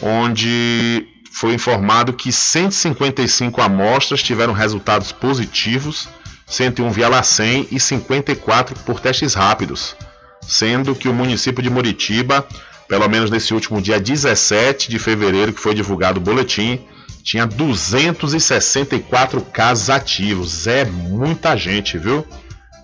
onde 0.00 1.08
foi 1.32 1.54
informado 1.54 2.12
que 2.12 2.30
155 2.30 3.60
amostras 3.60 4.22
tiveram 4.22 4.52
resultados 4.52 5.10
positivos 5.10 6.08
101 6.46 6.90
via 6.90 7.08
LACEN 7.08 7.66
e 7.70 7.80
54 7.80 8.78
por 8.80 9.00
testes 9.00 9.34
rápidos, 9.34 9.96
sendo 10.42 10.94
que 10.94 11.08
o 11.08 11.14
município 11.14 11.62
de 11.62 11.70
Muritiba, 11.70 12.46
pelo 12.88 13.08
menos 13.08 13.30
nesse 13.30 13.54
último 13.54 13.80
dia 13.80 14.00
17 14.00 14.90
de 14.90 14.98
fevereiro 14.98 15.52
que 15.52 15.60
foi 15.60 15.74
divulgado 15.74 16.20
o 16.20 16.22
boletim, 16.22 16.80
tinha 17.22 17.46
264 17.46 19.40
casos 19.40 19.88
ativos. 19.88 20.66
É 20.66 20.84
muita 20.84 21.56
gente, 21.56 21.96
viu? 21.96 22.24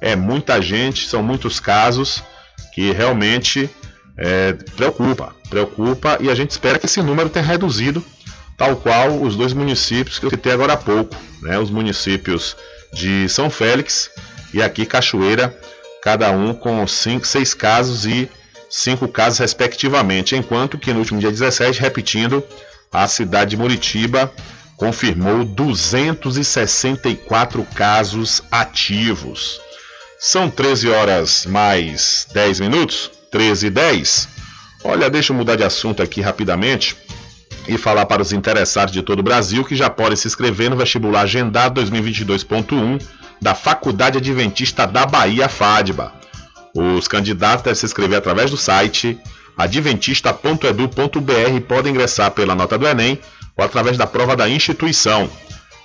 É 0.01 0.17
muita 0.17 0.63
gente, 0.63 1.07
são 1.07 1.23
muitos 1.23 1.61
casos 1.61 2.25
que 2.75 2.91
realmente 2.93 3.69
é, 4.17 4.55
preocupa, 4.77 5.35
preocupa 5.49 6.17
e 6.21 6.31
a 6.31 6.35
gente 6.35 6.51
espera 6.51 6.79
que 6.79 6.87
esse 6.87 7.03
número 7.03 7.29
tenha 7.29 7.45
reduzido 7.45 8.03
tal 8.57 8.77
qual 8.77 9.23
os 9.23 9.37
dois 9.37 9.53
municípios 9.53 10.19
que 10.19 10.27
eu 10.27 10.31
citei 10.31 10.53
agora 10.53 10.75
há 10.75 10.77
pouco, 10.77 11.17
né? 11.43 11.59
Os 11.59 11.71
municípios 11.71 12.57
de 12.93 13.29
São 13.29 13.51
Félix 13.51 14.11
e 14.53 14.63
aqui 14.63 14.87
Cachoeira, 14.87 15.57
cada 16.03 16.31
um 16.31 16.55
com 16.55 16.87
cinco, 16.87 17.27
seis 17.27 17.53
casos 17.55 18.07
e 18.07 18.31
cinco 18.69 19.09
casos 19.09 19.39
respectivamente, 19.39 20.37
enquanto 20.37 20.79
que 20.79 20.93
no 20.93 20.99
último 21.01 21.19
dia 21.21 21.31
17, 21.31 21.81
repetindo, 21.81 22.45
a 22.93 23.07
cidade 23.07 23.51
de 23.51 23.57
Muritiba 23.57 24.33
confirmou 24.77 25.45
264 25.45 27.65
casos 27.75 28.43
ativos. 28.51 29.61
São 30.19 30.51
13 30.51 30.91
horas 30.91 31.47
mais 31.47 32.27
10 32.33 32.59
minutos, 32.61 33.11
13 33.31 33.67
e 33.67 33.71
10. 33.71 34.29
Olha, 34.85 35.11
deixa 35.11 35.33
eu 35.33 35.37
mudar 35.37 35.57
de 35.57 35.65
assunto 35.65 36.03
aqui 36.03 36.21
rapidamente 36.21 36.95
e 37.69 37.79
falar 37.79 38.07
para 38.07 38.23
os 38.23 38.33
interessados 38.33 38.93
de 38.93 39.03
todo 39.03 39.21
o 39.21 39.23
Brasil 39.23 39.65
que 39.65 39.77
já 39.77 39.91
podem 39.91 40.17
se 40.17 40.27
inscrever 40.27 40.71
no 40.71 40.77
vestibular 40.77 41.21
agendado 41.23 41.81
2022.1 41.81 43.01
da 43.41 43.55
Faculdade 43.55 44.19
Adventista 44.19 44.85
da 44.87 45.07
Bahia, 45.07 45.49
FADBA. 45.49 46.13
Os 46.75 47.09
candidatos 47.09 47.65
devem 47.65 47.77
se 47.77 47.87
inscrever 47.87 48.19
através 48.19 48.51
do 48.51 48.57
site 48.57 49.19
adventista.edu.br 49.57 51.57
e 51.57 51.61
podem 51.61 51.93
ingressar 51.93 52.31
pela 52.31 52.55
nota 52.55 52.79
do 52.79 52.87
Enem 52.87 53.19
ou 53.57 53.65
através 53.65 53.99
da 53.99 54.07
prova 54.07 54.37
da 54.37 54.49
instituição. 54.49 55.29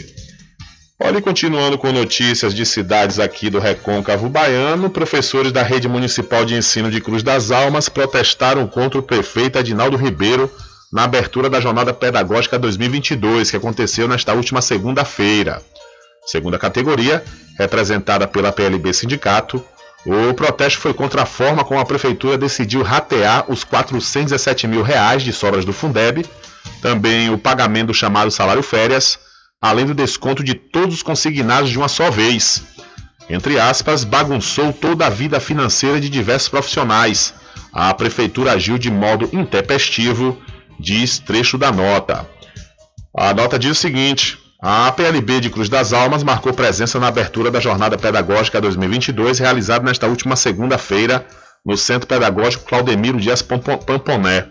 Olha, 0.97 1.21
continuando 1.21 1.77
com 1.77 1.91
notícias 1.91 2.55
de 2.55 2.65
cidades 2.65 3.19
aqui 3.19 3.49
do 3.49 3.59
Recôncavo 3.59 4.29
Baiano, 4.29 4.89
professores 4.89 5.51
da 5.51 5.61
Rede 5.61 5.89
Municipal 5.89 6.45
de 6.45 6.55
Ensino 6.55 6.89
de 6.89 7.01
Cruz 7.01 7.21
das 7.21 7.51
Almas 7.51 7.89
protestaram 7.89 8.65
contra 8.65 8.97
o 8.97 9.03
prefeito 9.03 9.59
Adinaldo 9.59 9.97
Ribeiro 9.97 10.49
na 10.89 11.03
abertura 11.03 11.49
da 11.49 11.59
Jornada 11.59 11.93
Pedagógica 11.93 12.57
2022, 12.57 13.51
que 13.51 13.57
aconteceu 13.57 14.07
nesta 14.07 14.33
última 14.33 14.61
segunda-feira. 14.61 15.61
Segunda 16.25 16.57
categoria, 16.57 17.21
representada 17.59 18.25
pela 18.25 18.53
PLB 18.53 18.93
Sindicato, 18.93 19.61
o 20.05 20.33
protesto 20.33 20.79
foi 20.79 20.93
contra 20.93 21.23
a 21.23 21.25
forma 21.25 21.63
como 21.63 21.79
a 21.79 21.85
prefeitura 21.85 22.37
decidiu 22.37 22.83
ratear 22.83 23.45
os 23.47 23.63
417 23.63 24.67
mil 24.67 24.83
reais 24.83 25.23
de 25.23 25.33
sobras 25.33 25.65
do 25.65 25.73
Fundeb, 25.73 26.25
também 26.81 27.31
o 27.31 27.37
pagamento 27.37 27.87
do 27.87 27.93
chamado 27.93 28.29
salário 28.29 28.61
férias, 28.61 29.17
além 29.59 29.85
do 29.85 29.95
desconto 29.95 30.43
de 30.43 30.53
todos 30.53 30.95
os 30.95 31.03
consignados 31.03 31.71
de 31.71 31.77
uma 31.77 31.87
só 31.87 32.11
vez. 32.11 32.63
Entre 33.27 33.59
aspas, 33.59 34.03
bagunçou 34.03 34.71
toda 34.71 35.07
a 35.07 35.09
vida 35.09 35.39
financeira 35.39 35.99
de 35.99 36.09
diversos 36.09 36.49
profissionais. 36.49 37.33
A 37.73 37.91
prefeitura 37.93 38.51
agiu 38.51 38.77
de 38.77 38.91
modo 38.91 39.27
intempestivo 39.33 40.39
diz 40.79 41.17
trecho 41.19 41.57
da 41.57 41.71
nota. 41.71 42.29
A 43.17 43.33
nota 43.33 43.57
diz 43.57 43.71
o 43.71 43.75
seguinte: 43.75 44.37
a 44.67 44.91
PLB 44.91 45.41
de 45.41 45.51
Cruz 45.51 45.69
das 45.69 45.93
Almas 45.93 46.23
marcou 46.23 46.51
presença 46.51 46.99
na 46.99 47.07
abertura 47.07 47.51
da 47.51 47.59
Jornada 47.59 47.99
Pedagógica 47.99 48.59
2022, 48.59 49.37
realizada 49.37 49.85
nesta 49.85 50.07
última 50.07 50.35
segunda-feira 50.35 51.23
no 51.63 51.77
Centro 51.77 52.07
Pedagógico 52.07 52.65
Claudemiro 52.65 53.19
Dias 53.19 53.43
Pamponé. 53.43 54.47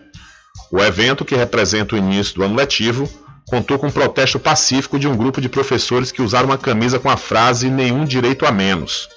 O 0.71 0.81
evento, 0.81 1.25
que 1.25 1.35
representa 1.35 1.97
o 1.97 1.99
início 1.99 2.37
do 2.37 2.45
ano 2.45 2.55
letivo, 2.55 3.11
contou 3.49 3.77
com 3.77 3.89
um 3.89 3.91
protesto 3.91 4.39
pacífico 4.39 5.01
de 5.01 5.09
um 5.09 5.17
grupo 5.17 5.41
de 5.41 5.49
professores 5.49 6.13
que 6.13 6.23
usaram 6.23 6.47
uma 6.47 6.59
camisa 6.59 7.01
com 7.01 7.11
a 7.11 7.17
frase 7.17 7.69
Nenhum 7.69 8.05
direito 8.05 8.47
a 8.47 8.53
menos. 8.53 9.09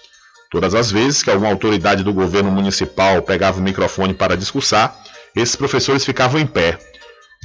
Todas 0.49 0.73
as 0.73 0.89
vezes 0.89 1.21
que 1.21 1.29
alguma 1.29 1.51
autoridade 1.51 2.03
do 2.03 2.11
governo 2.11 2.49
municipal 2.49 3.21
pegava 3.21 3.59
o 3.59 3.63
microfone 3.63 4.15
para 4.15 4.35
discursar, 4.35 4.97
esses 5.35 5.55
professores 5.55 6.03
ficavam 6.03 6.41
em 6.41 6.47
pé. 6.47 6.79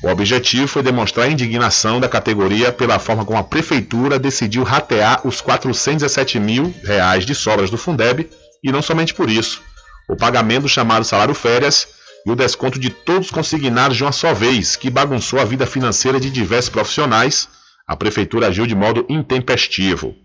O 0.02 0.08
objetivo 0.08 0.66
foi 0.66 0.82
demonstrar 0.82 1.26
a 1.26 1.30
indignação 1.30 2.00
da 2.00 2.08
categoria 2.08 2.72
pela 2.72 2.98
forma 2.98 3.24
como 3.24 3.38
a 3.38 3.44
prefeitura 3.44 4.18
decidiu 4.18 4.64
ratear 4.64 5.24
os 5.24 5.40
417 5.40 6.40
mil 6.40 6.74
reais 6.82 7.24
de 7.24 7.36
sobras 7.36 7.70
do 7.70 7.78
Fundeb 7.78 8.28
e 8.64 8.72
não 8.72 8.82
somente 8.82 9.14
por 9.14 9.30
isso. 9.30 9.62
O 10.10 10.16
pagamento 10.16 10.62
do 10.62 10.68
chamado 10.68 11.04
salário 11.04 11.34
férias 11.34 11.86
e 12.26 12.30
o 12.32 12.34
desconto 12.34 12.80
de 12.80 12.90
todos 12.90 13.26
os 13.26 13.32
consignados 13.32 13.96
de 13.96 14.02
uma 14.02 14.10
só 14.10 14.34
vez, 14.34 14.74
que 14.74 14.90
bagunçou 14.90 15.38
a 15.38 15.44
vida 15.44 15.66
financeira 15.66 16.18
de 16.18 16.30
diversos 16.30 16.68
profissionais, 16.68 17.48
a 17.86 17.96
prefeitura 17.96 18.48
agiu 18.48 18.66
de 18.66 18.74
modo 18.74 19.06
intempestivo. 19.08 20.16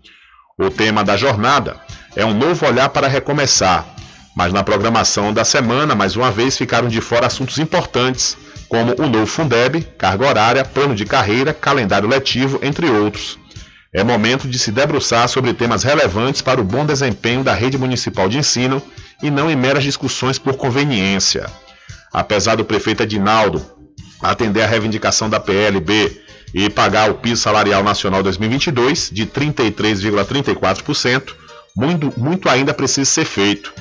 O 0.58 0.70
tema 0.70 1.04
da 1.04 1.16
jornada 1.16 1.76
é 2.16 2.24
um 2.24 2.34
novo 2.34 2.66
olhar 2.66 2.88
para 2.88 3.06
recomeçar, 3.06 3.86
mas 4.36 4.52
na 4.52 4.64
programação 4.64 5.32
da 5.32 5.44
semana, 5.44 5.94
mais 5.94 6.16
uma 6.16 6.32
vez, 6.32 6.56
ficaram 6.56 6.88
de 6.88 7.00
fora 7.00 7.26
assuntos 7.26 7.58
importantes 7.58 8.36
como 8.68 8.94
o 9.00 9.08
novo 9.08 9.26
Fundeb, 9.26 9.82
carga 9.96 10.28
horária, 10.28 10.64
plano 10.64 10.94
de 10.94 11.04
carreira, 11.04 11.54
calendário 11.54 12.08
letivo, 12.08 12.58
entre 12.62 12.90
outros. 12.90 13.38
É 13.92 14.04
momento 14.04 14.46
de 14.46 14.58
se 14.58 14.70
debruçar 14.70 15.28
sobre 15.28 15.54
temas 15.54 15.82
relevantes 15.82 16.42
para 16.42 16.60
o 16.60 16.64
bom 16.64 16.84
desempenho 16.84 17.42
da 17.42 17.54
rede 17.54 17.78
municipal 17.78 18.28
de 18.28 18.38
ensino 18.38 18.82
e 19.22 19.30
não 19.30 19.50
em 19.50 19.56
meras 19.56 19.82
discussões 19.82 20.38
por 20.38 20.56
conveniência. 20.56 21.46
Apesar 22.12 22.56
do 22.56 22.64
prefeito 22.64 23.02
Edinaldo 23.02 23.64
atender 24.22 24.62
a 24.62 24.66
reivindicação 24.66 25.30
da 25.30 25.40
PLB 25.40 26.20
e 26.52 26.68
pagar 26.68 27.10
o 27.10 27.14
piso 27.14 27.42
salarial 27.42 27.82
nacional 27.82 28.22
2022 28.22 29.10
de 29.12 29.26
33,34%, 29.26 31.34
muito, 31.76 32.12
muito 32.16 32.48
ainda 32.48 32.74
precisa 32.74 33.08
ser 33.08 33.24
feito. 33.24 33.72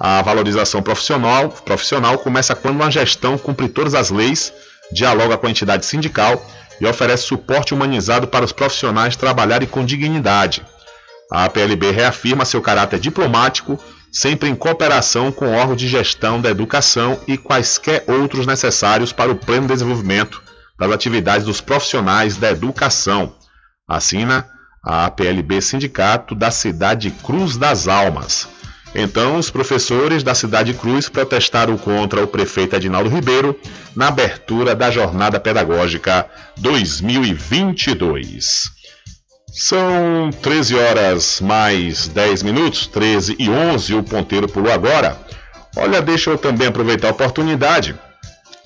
A 0.00 0.22
valorização 0.22 0.82
profissional, 0.82 1.48
profissional 1.48 2.18
começa 2.18 2.54
quando 2.54 2.76
uma 2.76 2.90
gestão 2.90 3.38
cumpre 3.38 3.68
todas 3.68 3.94
as 3.94 4.10
leis, 4.10 4.52
dialoga 4.92 5.36
com 5.36 5.46
a 5.46 5.50
entidade 5.50 5.86
sindical 5.86 6.44
e 6.80 6.86
oferece 6.86 7.24
suporte 7.24 7.72
humanizado 7.72 8.26
para 8.26 8.44
os 8.44 8.52
profissionais 8.52 9.16
trabalharem 9.16 9.68
com 9.68 9.84
dignidade. 9.84 10.64
A 11.30 11.48
PLB 11.48 11.90
reafirma 11.90 12.44
seu 12.44 12.60
caráter 12.60 12.98
diplomático, 12.98 13.78
sempre 14.12 14.48
em 14.48 14.54
cooperação 14.54 15.32
com 15.32 15.46
o 15.46 15.52
órgão 15.54 15.76
de 15.76 15.88
gestão 15.88 16.40
da 16.40 16.50
educação 16.50 17.18
e 17.26 17.36
quaisquer 17.36 18.04
outros 18.06 18.46
necessários 18.46 19.12
para 19.12 19.30
o 19.30 19.36
pleno 19.36 19.66
desenvolvimento 19.66 20.42
das 20.78 20.90
atividades 20.90 21.46
dos 21.46 21.60
profissionais 21.60 22.36
da 22.36 22.50
educação. 22.50 23.34
Assina 23.88 24.48
a 24.84 25.10
PLB 25.10 25.60
Sindicato 25.62 26.34
da 26.34 26.50
cidade 26.50 27.10
Cruz 27.10 27.56
das 27.56 27.88
Almas. 27.88 28.53
Então, 28.94 29.36
os 29.36 29.50
professores 29.50 30.22
da 30.22 30.36
Cidade 30.36 30.72
Cruz 30.72 31.08
protestaram 31.08 31.76
contra 31.76 32.22
o 32.22 32.28
prefeito 32.28 32.76
Edinaldo 32.76 33.08
Ribeiro 33.08 33.58
na 33.94 34.08
abertura 34.08 34.74
da 34.74 34.88
Jornada 34.88 35.40
Pedagógica 35.40 36.26
2022. 36.58 38.70
São 39.52 40.30
13 40.42 40.76
horas 40.76 41.40
mais 41.40 42.06
10 42.06 42.44
minutos, 42.44 42.86
13 42.86 43.34
e 43.38 43.50
11, 43.50 43.94
o 43.94 44.02
ponteiro 44.04 44.48
pulou 44.48 44.72
agora. 44.72 45.18
Olha, 45.76 46.00
deixa 46.00 46.30
eu 46.30 46.38
também 46.38 46.68
aproveitar 46.68 47.08
a 47.08 47.12
oportunidade, 47.12 47.98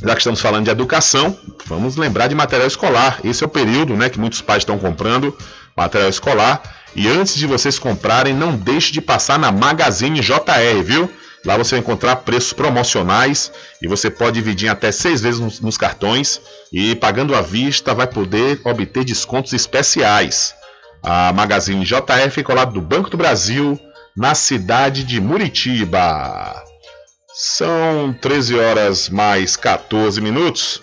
já 0.02 0.12
que 0.12 0.20
estamos 0.20 0.40
falando 0.40 0.64
de 0.64 0.70
educação, 0.70 1.36
vamos 1.66 1.96
lembrar 1.96 2.28
de 2.28 2.34
material 2.34 2.68
escolar. 2.68 3.18
Esse 3.24 3.42
é 3.42 3.46
o 3.46 3.50
período 3.50 3.96
né, 3.96 4.10
que 4.10 4.20
muitos 4.20 4.42
pais 4.42 4.60
estão 4.60 4.78
comprando 4.78 5.36
material 5.74 6.10
escolar 6.10 6.60
e 6.98 7.06
antes 7.06 7.36
de 7.36 7.46
vocês 7.46 7.78
comprarem, 7.78 8.34
não 8.34 8.56
deixe 8.56 8.90
de 8.90 9.00
passar 9.00 9.38
na 9.38 9.52
Magazine 9.52 10.18
JR, 10.18 10.82
viu? 10.82 11.08
Lá 11.44 11.56
você 11.56 11.76
vai 11.76 11.78
encontrar 11.78 12.16
preços 12.16 12.52
promocionais 12.52 13.52
e 13.80 13.86
você 13.86 14.10
pode 14.10 14.34
dividir 14.34 14.68
até 14.68 14.90
seis 14.90 15.20
vezes 15.20 15.38
nos, 15.38 15.60
nos 15.60 15.76
cartões 15.76 16.40
e 16.72 16.96
pagando 16.96 17.36
à 17.36 17.40
vista 17.40 17.94
vai 17.94 18.08
poder 18.08 18.60
obter 18.64 19.04
descontos 19.04 19.52
especiais. 19.52 20.56
A 21.00 21.32
Magazine 21.32 21.84
JR 21.84 22.30
fica 22.32 22.50
ao 22.50 22.58
lado 22.58 22.72
do 22.72 22.80
Banco 22.80 23.08
do 23.08 23.16
Brasil, 23.16 23.78
na 24.16 24.34
cidade 24.34 25.04
de 25.04 25.20
Muritiba. 25.20 26.64
São 27.32 28.12
13 28.20 28.58
horas 28.58 29.08
mais 29.08 29.54
14 29.54 30.20
minutos 30.20 30.82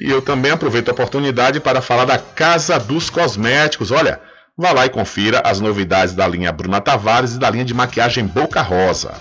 e 0.00 0.10
eu 0.10 0.20
também 0.20 0.50
aproveito 0.50 0.88
a 0.88 0.92
oportunidade 0.92 1.60
para 1.60 1.80
falar 1.80 2.04
da 2.04 2.18
Casa 2.18 2.80
dos 2.80 3.08
Cosméticos. 3.08 3.92
Olha, 3.92 4.20
Vá 4.62 4.70
lá 4.70 4.86
e 4.86 4.90
confira 4.90 5.42
as 5.44 5.58
novidades 5.58 6.14
da 6.14 6.24
linha 6.24 6.52
Bruna 6.52 6.80
Tavares 6.80 7.34
e 7.34 7.38
da 7.40 7.50
linha 7.50 7.64
de 7.64 7.74
maquiagem 7.74 8.24
Boca 8.24 8.62
Rosa. 8.62 9.12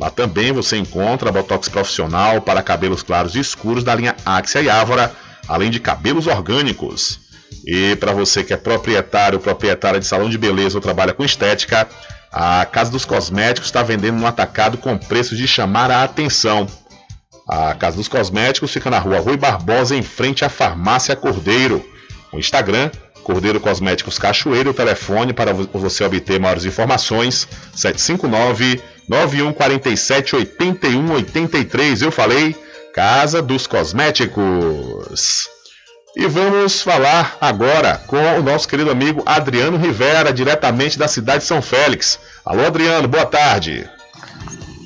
Lá 0.00 0.08
também 0.08 0.50
você 0.50 0.78
encontra 0.78 1.30
botox 1.30 1.68
profissional 1.68 2.40
para 2.40 2.62
cabelos 2.62 3.02
claros 3.02 3.34
e 3.34 3.38
escuros 3.38 3.84
da 3.84 3.94
linha 3.94 4.16
Axia 4.24 4.62
e 4.62 4.70
Ávora, 4.70 5.12
além 5.46 5.70
de 5.70 5.78
cabelos 5.78 6.26
orgânicos. 6.26 7.20
E 7.66 7.96
para 7.96 8.12
você 8.12 8.42
que 8.42 8.54
é 8.54 8.56
proprietário 8.56 9.36
ou 9.36 9.42
proprietária 9.42 10.00
de 10.00 10.06
salão 10.06 10.30
de 10.30 10.38
beleza 10.38 10.78
ou 10.78 10.80
trabalha 10.80 11.12
com 11.12 11.22
estética, 11.22 11.86
a 12.32 12.64
Casa 12.64 12.90
dos 12.90 13.04
Cosméticos 13.04 13.68
está 13.68 13.82
vendendo 13.82 14.16
no 14.16 14.26
atacado 14.26 14.78
com 14.78 14.96
preços 14.96 15.36
de 15.36 15.46
chamar 15.46 15.90
a 15.90 16.02
atenção. 16.02 16.66
A 17.46 17.74
Casa 17.74 17.98
dos 17.98 18.08
Cosméticos 18.08 18.72
fica 18.72 18.88
na 18.88 18.98
rua 18.98 19.20
Rui 19.20 19.36
Barbosa, 19.36 19.94
em 19.94 20.02
frente 20.02 20.46
à 20.46 20.48
Farmácia 20.48 21.14
Cordeiro. 21.14 21.84
O 22.32 22.38
Instagram, 22.38 22.90
Cordeiro 23.22 23.60
Cosméticos 23.60 24.18
Cachoeiro, 24.18 24.72
telefone 24.74 25.32
para 25.32 25.52
vo- 25.52 25.68
você 25.74 26.02
obter 26.04 26.40
maiores 26.40 26.64
informações, 26.64 27.46
759 27.74 28.80
9147 29.08 30.36
8183. 30.36 32.02
Eu 32.02 32.10
falei, 32.10 32.56
Casa 32.94 33.40
dos 33.42 33.66
Cosméticos. 33.66 35.48
E 36.16 36.26
vamos 36.26 36.82
falar 36.82 37.36
agora 37.40 38.00
com 38.06 38.16
o 38.38 38.42
nosso 38.42 38.66
querido 38.66 38.90
amigo 38.90 39.22
Adriano 39.24 39.76
Rivera, 39.76 40.32
diretamente 40.32 40.98
da 40.98 41.06
cidade 41.06 41.40
de 41.40 41.44
São 41.48 41.62
Félix. 41.62 42.18
Alô, 42.44 42.64
Adriano, 42.66 43.06
boa 43.06 43.26
tarde. 43.26 43.88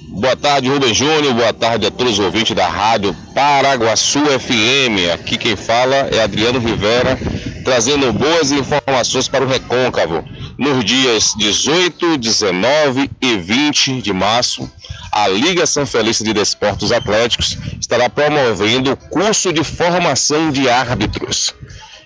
Boa 0.09 0.37
tarde, 0.37 0.69
Rubem 0.69 0.93
Júnior. 0.93 1.33
Boa 1.33 1.55
tarde 1.55 1.87
a 1.87 1.91
todos 1.91 2.15
os 2.15 2.19
ouvintes 2.19 2.55
da 2.55 2.69
Rádio 2.69 3.17
Paraguaçu 3.35 4.21
FM. 4.27 5.11
Aqui 5.15 5.39
quem 5.39 5.57
fala 5.57 5.95
é 6.13 6.21
Adriano 6.23 6.59
Rivera, 6.59 7.19
trazendo 7.63 8.13
boas 8.13 8.53
informações 8.53 9.29
para 9.29 9.45
o 9.45 9.49
Recôncavo. 9.49 10.25
Nos 10.59 10.85
dias 10.85 11.35
18, 11.37 12.19
19 12.19 13.11
e 13.21 13.37
20 13.37 14.03
de 14.03 14.13
março, 14.13 14.71
a 15.11 15.29
Liga 15.29 15.67
São 15.67 15.87
Felista 15.87 16.25
de 16.25 16.33
Desportos 16.33 16.93
Atléticos 16.93 17.57
estará 17.81 18.09
promovendo 18.09 18.93
o 18.93 18.97
curso 18.97 19.53
de 19.53 19.65
formação 19.65 20.51
de 20.51 20.69
árbitros 20.69 21.55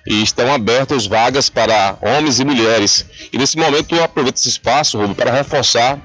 e 0.06 0.22
estão 0.22 0.52
abertas 0.52 1.06
vagas 1.06 1.50
para 1.50 1.96
homens 2.00 2.38
e 2.38 2.44
mulheres. 2.44 3.04
E 3.32 3.38
nesse 3.38 3.56
momento 3.58 3.94
eu 3.94 4.04
aproveito 4.04 4.36
esse 4.36 4.48
espaço, 4.48 4.98
Rubio, 4.98 5.16
para 5.16 5.32
reforçar 5.32 5.98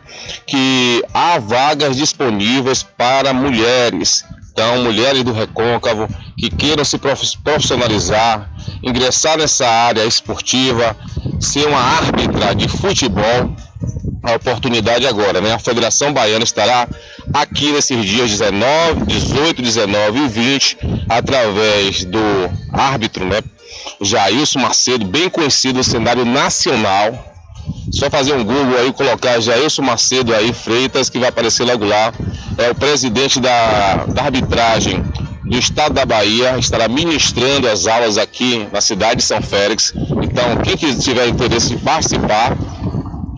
que 0.45 1.03
há 1.13 1.37
vagas 1.37 1.95
disponíveis 1.95 2.81
para 2.81 3.33
mulheres. 3.33 4.25
Então, 4.51 4.83
mulheres 4.83 5.23
do 5.23 5.31
recôncavo 5.31 6.07
que 6.37 6.49
queiram 6.49 6.83
se 6.83 6.97
prof- 6.97 7.37
profissionalizar, 7.43 8.49
ingressar 8.83 9.37
nessa 9.37 9.67
área 9.67 10.05
esportiva, 10.05 10.95
ser 11.39 11.67
uma 11.67 11.79
árbitra 11.79 12.53
de 12.53 12.67
futebol, 12.67 13.55
a 14.23 14.33
oportunidade 14.35 15.07
agora, 15.07 15.41
né? 15.41 15.53
A 15.53 15.59
Federação 15.59 16.13
Baiana 16.13 16.43
estará 16.43 16.87
aqui 17.33 17.71
nesses 17.71 18.05
dias 18.05 18.29
19, 18.29 19.05
18, 19.05 19.61
19 19.61 20.19
e 20.19 20.27
20, 20.27 20.77
através 21.09 22.05
do 22.05 22.19
árbitro, 22.71 23.25
né? 23.25 23.41
Jailson 24.01 24.59
Macedo, 24.59 25.05
bem 25.05 25.29
conhecido 25.29 25.77
no 25.77 25.83
cenário 25.83 26.25
nacional. 26.25 27.30
Só 27.91 28.09
fazer 28.09 28.33
um 28.33 28.43
Google 28.43 28.77
aí, 28.79 28.93
colocar 28.93 29.39
Jailson 29.39 29.81
Macedo 29.81 30.33
aí, 30.33 30.53
Freitas, 30.53 31.09
que 31.09 31.19
vai 31.19 31.29
aparecer 31.29 31.65
logo 31.65 31.85
lá. 31.85 32.13
É 32.57 32.69
o 32.69 32.75
presidente 32.75 33.39
da, 33.39 34.05
da 34.07 34.23
arbitragem 34.23 35.03
do 35.43 35.57
estado 35.57 35.93
da 35.93 36.05
Bahia, 36.05 36.57
estará 36.57 36.87
ministrando 36.87 37.67
as 37.67 37.87
aulas 37.87 38.17
aqui 38.17 38.65
na 38.71 38.79
cidade 38.79 39.17
de 39.17 39.23
São 39.23 39.41
Félix. 39.41 39.93
Então, 40.23 40.55
quem 40.63 40.77
que 40.77 40.95
tiver 40.95 41.27
interesse 41.27 41.73
em 41.73 41.79
participar, 41.79 42.57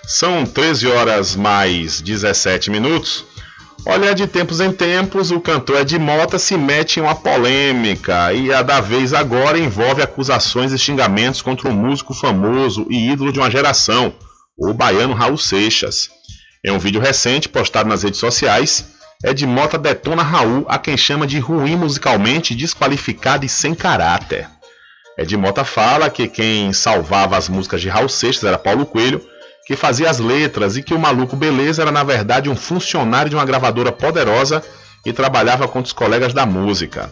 São 0.05 0.45
13 0.45 0.85
horas 0.85 1.35
mais 1.35 1.99
17 1.99 2.69
minutos. 2.69 3.25
Olha, 3.87 4.13
de 4.13 4.27
tempos 4.27 4.59
em 4.59 4.71
tempos, 4.71 5.31
o 5.31 5.39
cantor 5.39 5.81
Ed 5.81 5.97
Mota 5.97 6.37
se 6.37 6.55
mete 6.55 6.99
em 6.99 7.01
uma 7.01 7.15
polêmica 7.15 8.33
e 8.33 8.53
a 8.53 8.61
da 8.61 8.79
vez 8.79 9.13
agora 9.13 9.57
envolve 9.57 9.99
acusações 9.99 10.73
e 10.73 10.77
xingamentos 10.77 11.41
contra 11.41 11.69
um 11.69 11.73
músico 11.73 12.13
famoso 12.13 12.85
e 12.87 13.09
ídolo 13.09 13.31
de 13.31 13.39
uma 13.39 13.49
geração, 13.49 14.13
o 14.55 14.71
baiano 14.75 15.15
Raul 15.15 15.39
Seixas. 15.39 16.11
Em 16.63 16.71
um 16.71 16.79
vídeo 16.79 17.01
recente 17.01 17.49
postado 17.49 17.89
nas 17.89 18.03
redes 18.03 18.19
sociais, 18.19 18.94
Ed 19.27 19.43
Mota 19.47 19.75
detona 19.75 20.21
Raul, 20.21 20.67
a 20.69 20.77
quem 20.77 20.95
chama 20.95 21.25
de 21.25 21.39
ruim 21.39 21.75
musicalmente, 21.75 22.53
desqualificado 22.53 23.43
e 23.43 23.49
sem 23.49 23.73
caráter. 23.73 24.47
Ed 25.17 25.35
Mota 25.35 25.65
fala 25.65 26.11
que 26.11 26.27
quem 26.27 26.71
salvava 26.71 27.35
as 27.35 27.49
músicas 27.49 27.81
de 27.81 27.89
Raul 27.89 28.07
Seixas 28.07 28.43
era 28.43 28.59
Paulo 28.59 28.85
Coelho, 28.85 29.19
que 29.65 29.75
fazia 29.75 30.11
as 30.11 30.19
letras 30.19 30.77
e 30.77 30.83
que 30.83 30.93
o 30.93 30.99
maluco 30.99 31.35
Beleza 31.35 31.81
era 31.81 31.91
na 31.91 32.03
verdade 32.03 32.51
um 32.51 32.55
funcionário 32.55 33.31
de 33.31 33.35
uma 33.35 33.45
gravadora 33.45 33.91
poderosa 33.91 34.61
e 35.03 35.11
trabalhava 35.11 35.67
com 35.67 35.79
os 35.79 35.91
colegas 35.91 36.31
da 36.31 36.45
música. 36.45 37.09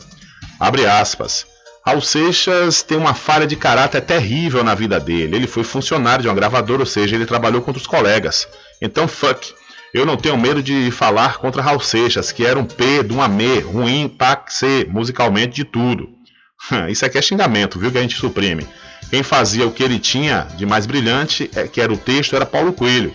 Abre 0.59 0.85
aspas. 0.85 1.47
Raul 1.83 1.99
Seixas 1.99 2.83
tem 2.83 2.95
uma 2.95 3.15
falha 3.15 3.47
de 3.47 3.55
caráter 3.55 4.01
terrível 4.01 4.63
na 4.63 4.75
vida 4.75 4.99
dele. 4.99 5.35
Ele 5.35 5.47
foi 5.47 5.63
funcionário 5.63 6.21
de 6.21 6.27
uma 6.27 6.35
gravadora, 6.35 6.83
ou 6.83 6.85
seja, 6.85 7.15
ele 7.15 7.25
trabalhou 7.25 7.63
contra 7.63 7.81
os 7.81 7.87
colegas. 7.87 8.47
Então, 8.79 9.07
fuck. 9.07 9.51
Eu 9.93 10.07
não 10.07 10.17
tenho 10.17 10.35
medo 10.35 10.63
de 10.63 10.89
falar 10.89 11.37
contra 11.37 11.61
Raul 11.61 11.79
Seixas, 11.79 12.31
que 12.31 12.43
era 12.43 12.57
um 12.57 12.65
P 12.65 13.03
de 13.03 13.13
um 13.13 13.21
AME, 13.21 13.59
ruim, 13.59 14.09
paxe, 14.09 14.87
musicalmente 14.89 15.53
de 15.53 15.63
tudo. 15.63 16.09
Isso 16.89 17.05
aqui 17.05 17.19
é 17.19 17.21
xingamento, 17.21 17.77
viu? 17.77 17.91
Que 17.91 17.99
a 17.99 18.01
gente 18.01 18.15
suprime. 18.15 18.67
Quem 19.11 19.21
fazia 19.21 19.67
o 19.67 19.71
que 19.71 19.83
ele 19.83 19.99
tinha 19.99 20.47
de 20.57 20.65
mais 20.65 20.87
brilhante, 20.87 21.47
é, 21.55 21.67
que 21.67 21.79
era 21.79 21.93
o 21.93 21.97
texto, 21.97 22.35
era 22.35 22.45
Paulo 22.45 22.73
Coelho. 22.73 23.13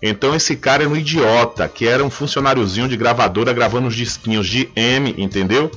Então 0.00 0.34
esse 0.34 0.54
cara 0.54 0.84
era 0.84 0.92
um 0.92 0.96
idiota, 0.96 1.66
que 1.68 1.88
era 1.88 2.04
um 2.04 2.10
funcionáriozinho 2.10 2.88
de 2.88 2.96
gravadora 2.96 3.52
gravando 3.52 3.88
os 3.88 3.96
disquinhos 3.96 4.46
de 4.46 4.68
M, 4.76 5.14
entendeu? 5.18 5.70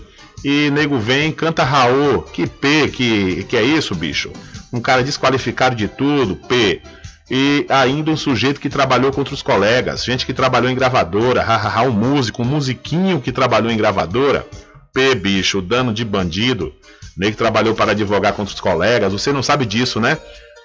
E 0.43 0.69
nego 0.69 0.99
vem, 0.99 1.31
canta 1.31 1.63
Raul, 1.63 2.21
que 2.21 2.45
P, 2.45 2.89
que, 2.89 3.43
que 3.45 3.57
é 3.57 3.63
isso, 3.63 3.95
bicho? 3.95 4.31
Um 4.71 4.79
cara 4.79 5.03
desqualificado 5.03 5.75
de 5.75 5.87
tudo, 5.87 6.35
P. 6.35 6.81
E 7.29 7.65
ainda 7.69 8.11
um 8.11 8.17
sujeito 8.17 8.59
que 8.59 8.69
trabalhou 8.69 9.11
contra 9.11 9.33
os 9.33 9.41
colegas, 9.41 10.05
gente 10.05 10.25
que 10.25 10.33
trabalhou 10.33 10.69
em 10.69 10.75
gravadora, 10.75 11.41
hahaha, 11.41 11.83
um 11.83 11.91
músico, 11.91 12.43
um 12.43 12.45
musiquinho 12.45 13.19
que 13.19 13.31
trabalhou 13.31 13.71
em 13.71 13.77
gravadora, 13.77 14.45
P, 14.93 15.15
bicho, 15.15 15.61
dano 15.61 15.93
de 15.93 16.05
bandido. 16.05 16.73
Nego 17.17 17.31
que 17.31 17.37
trabalhou 17.37 17.73
para 17.73 17.91
advogar 17.91 18.33
contra 18.33 18.53
os 18.53 18.59
colegas, 18.59 19.11
você 19.11 19.31
não 19.31 19.41
sabe 19.41 19.65
disso, 19.65 19.99
né? 19.99 20.17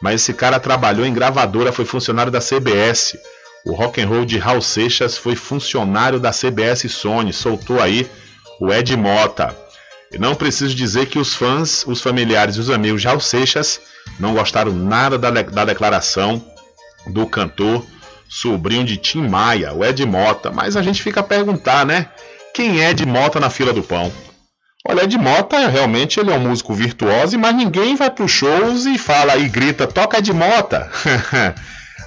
Mas 0.03 0.23
esse 0.23 0.35
cara 0.35 0.59
trabalhou 0.59 1.07
em 1.07 1.13
gravadora, 1.13 1.73
foi 1.73 1.85
funcionário 1.85 2.33
da 2.33 2.41
CBS. 2.41 3.17
O 3.65 3.73
rock 3.73 4.01
and 4.01 4.07
roll 4.07 4.25
de 4.25 4.39
Raul 4.39 4.63
Seixas 4.63 5.17
foi 5.17 5.37
funcionário 5.37 6.19
da 6.19 6.31
CBS 6.31 6.91
Sony, 6.91 7.33
soltou 7.33 7.81
aí 7.81 8.09
o 8.61 8.73
Ed 8.73 8.97
Mota. 8.97 9.57
E 10.13 10.19
não 10.19 10.35
preciso 10.35 10.75
dizer 10.75 11.07
que 11.07 11.19
os 11.19 11.35
fãs, 11.35 11.85
os 11.87 12.01
familiares 12.01 12.57
e 12.57 12.61
os 12.61 12.69
amigos 12.69 13.01
de 13.01 13.07
Raul 13.07 13.21
Seixas 13.21 13.81
não 14.19 14.35
gostaram 14.35 14.73
nada 14.73 15.17
da, 15.17 15.31
da 15.31 15.65
declaração 15.65 16.45
do 17.07 17.27
cantor, 17.27 17.85
sobrinho 18.29 18.85
de 18.85 18.97
Tim 18.97 19.29
Maia, 19.29 19.73
o 19.73 19.85
Ed 19.85 20.05
Mota. 20.05 20.51
Mas 20.51 20.77
a 20.77 20.83
gente 20.83 21.03
fica 21.03 21.21
a 21.21 21.25
perguntar, 21.25 21.87
né? 21.87 22.09
Quem 22.53 22.81
é 22.81 22.91
Ed 22.91 23.07
Mota 23.07 23.39
na 23.39 23.51
fila 23.51 23.73
do 23.73 23.83
pão? 23.83 24.13
Olha, 24.87 25.05
Ed 25.05 25.17
Mota, 25.17 25.69
realmente 25.69 26.19
ele 26.19 26.31
é 26.31 26.35
um 26.35 26.49
músico 26.49 26.75
virtuoso, 26.75 27.39
mas 27.39 27.55
ninguém 27.55 27.95
vai 27.95 28.11
para 28.11 28.25
os 28.25 28.33
shows 28.33 28.87
e 28.87 28.99
fala 28.99 29.37
e 29.37 29.49
grita, 29.49 29.87
toca 29.87 30.19
Ed 30.19 30.33
Mota. 30.33 30.91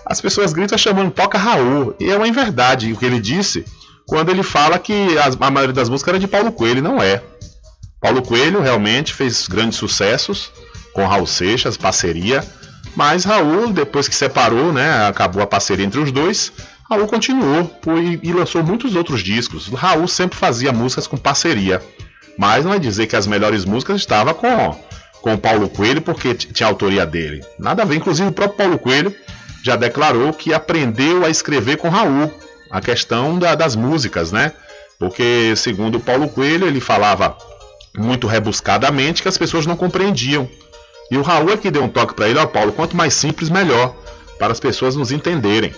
As 0.05 0.19
pessoas 0.19 0.51
gritam 0.51 0.77
chamando 0.77 1.11
toca 1.11 1.37
Raul. 1.37 1.95
E 1.99 2.09
é 2.09 2.17
uma 2.17 2.29
verdade 2.31 2.91
o 2.91 2.97
que 2.97 3.05
ele 3.05 3.21
disse 3.21 3.63
quando 4.05 4.29
ele 4.29 4.43
fala 4.43 4.77
que 4.77 4.93
a 5.17 5.51
maioria 5.51 5.73
das 5.73 5.89
músicas 5.89 6.13
era 6.13 6.19
de 6.19 6.27
Paulo 6.27 6.51
Coelho, 6.51 6.81
não 6.81 7.01
é. 7.01 7.21
Paulo 8.03 8.21
Coelho 8.21 8.59
realmente 8.59 9.13
fez 9.13 9.47
grandes 9.47 9.77
sucessos, 9.77 10.51
com 10.91 11.07
Raul 11.07 11.25
Seixas, 11.25 11.77
parceria. 11.77 12.43
Mas 12.97 13.23
Raul, 13.23 13.71
depois 13.71 14.09
que 14.09 14.13
separou, 14.13 14.73
né, 14.73 15.07
acabou 15.07 15.41
a 15.41 15.47
parceria 15.47 15.85
entre 15.85 16.01
os 16.01 16.11
dois, 16.11 16.51
Raul 16.89 17.07
continuou 17.07 17.73
e, 18.21 18.33
lançou 18.33 18.61
muitos 18.61 18.97
outros 18.97 19.23
discos. 19.23 19.69
Raul 19.69 20.05
sempre 20.05 20.37
fazia 20.37 20.73
músicas 20.73 21.07
com 21.07 21.15
parceria. 21.15 21.81
Mas 22.37 22.65
não 22.65 22.73
é 22.73 22.77
dizer 22.77 23.07
que 23.07 23.15
as 23.15 23.25
melhores 23.25 23.63
músicas 23.63 24.01
estavam 24.01 24.33
com, 24.33 24.77
com 25.21 25.37
Paulo 25.37 25.69
Coelho, 25.69 26.01
porque 26.01 26.33
tinha 26.33 26.67
autoria 26.67 27.05
dele. 27.05 27.41
Nada 27.57 27.83
a 27.83 27.85
ver, 27.85 27.95
inclusive 27.95 28.27
o 28.27 28.33
próprio 28.33 28.57
Paulo 28.57 28.79
Coelho 28.79 29.15
já 29.63 29.77
declarou 29.77 30.33
que 30.33 30.53
aprendeu 30.53 31.23
a 31.23 31.29
escrever 31.29 31.77
com 31.77 31.87
Raul 31.87 32.29
a 32.69 32.81
questão 32.81 33.39
da, 33.39 33.55
das 33.55 33.77
músicas, 33.77 34.29
né? 34.33 34.51
Porque, 34.99 35.53
segundo 35.55 36.01
Paulo 36.01 36.27
Coelho, 36.27 36.67
ele 36.67 36.81
falava 36.81 37.37
muito 37.97 38.27
rebuscadamente 38.27 39.21
que 39.21 39.27
as 39.27 39.37
pessoas 39.37 39.65
não 39.65 39.75
compreendiam. 39.75 40.49
E 41.11 41.17
o 41.17 41.21
Raul 41.21 41.51
é 41.51 41.57
que 41.57 41.69
deu 41.69 41.83
um 41.83 41.89
toque 41.89 42.13
para 42.13 42.27
ele, 42.27 42.39
ó, 42.39 42.45
Paulo, 42.45 42.71
quanto 42.71 42.95
mais 42.95 43.13
simples, 43.13 43.49
melhor, 43.49 43.95
para 44.39 44.51
as 44.51 44.59
pessoas 44.59 44.95
nos 44.95 45.11
entenderem. 45.11 45.73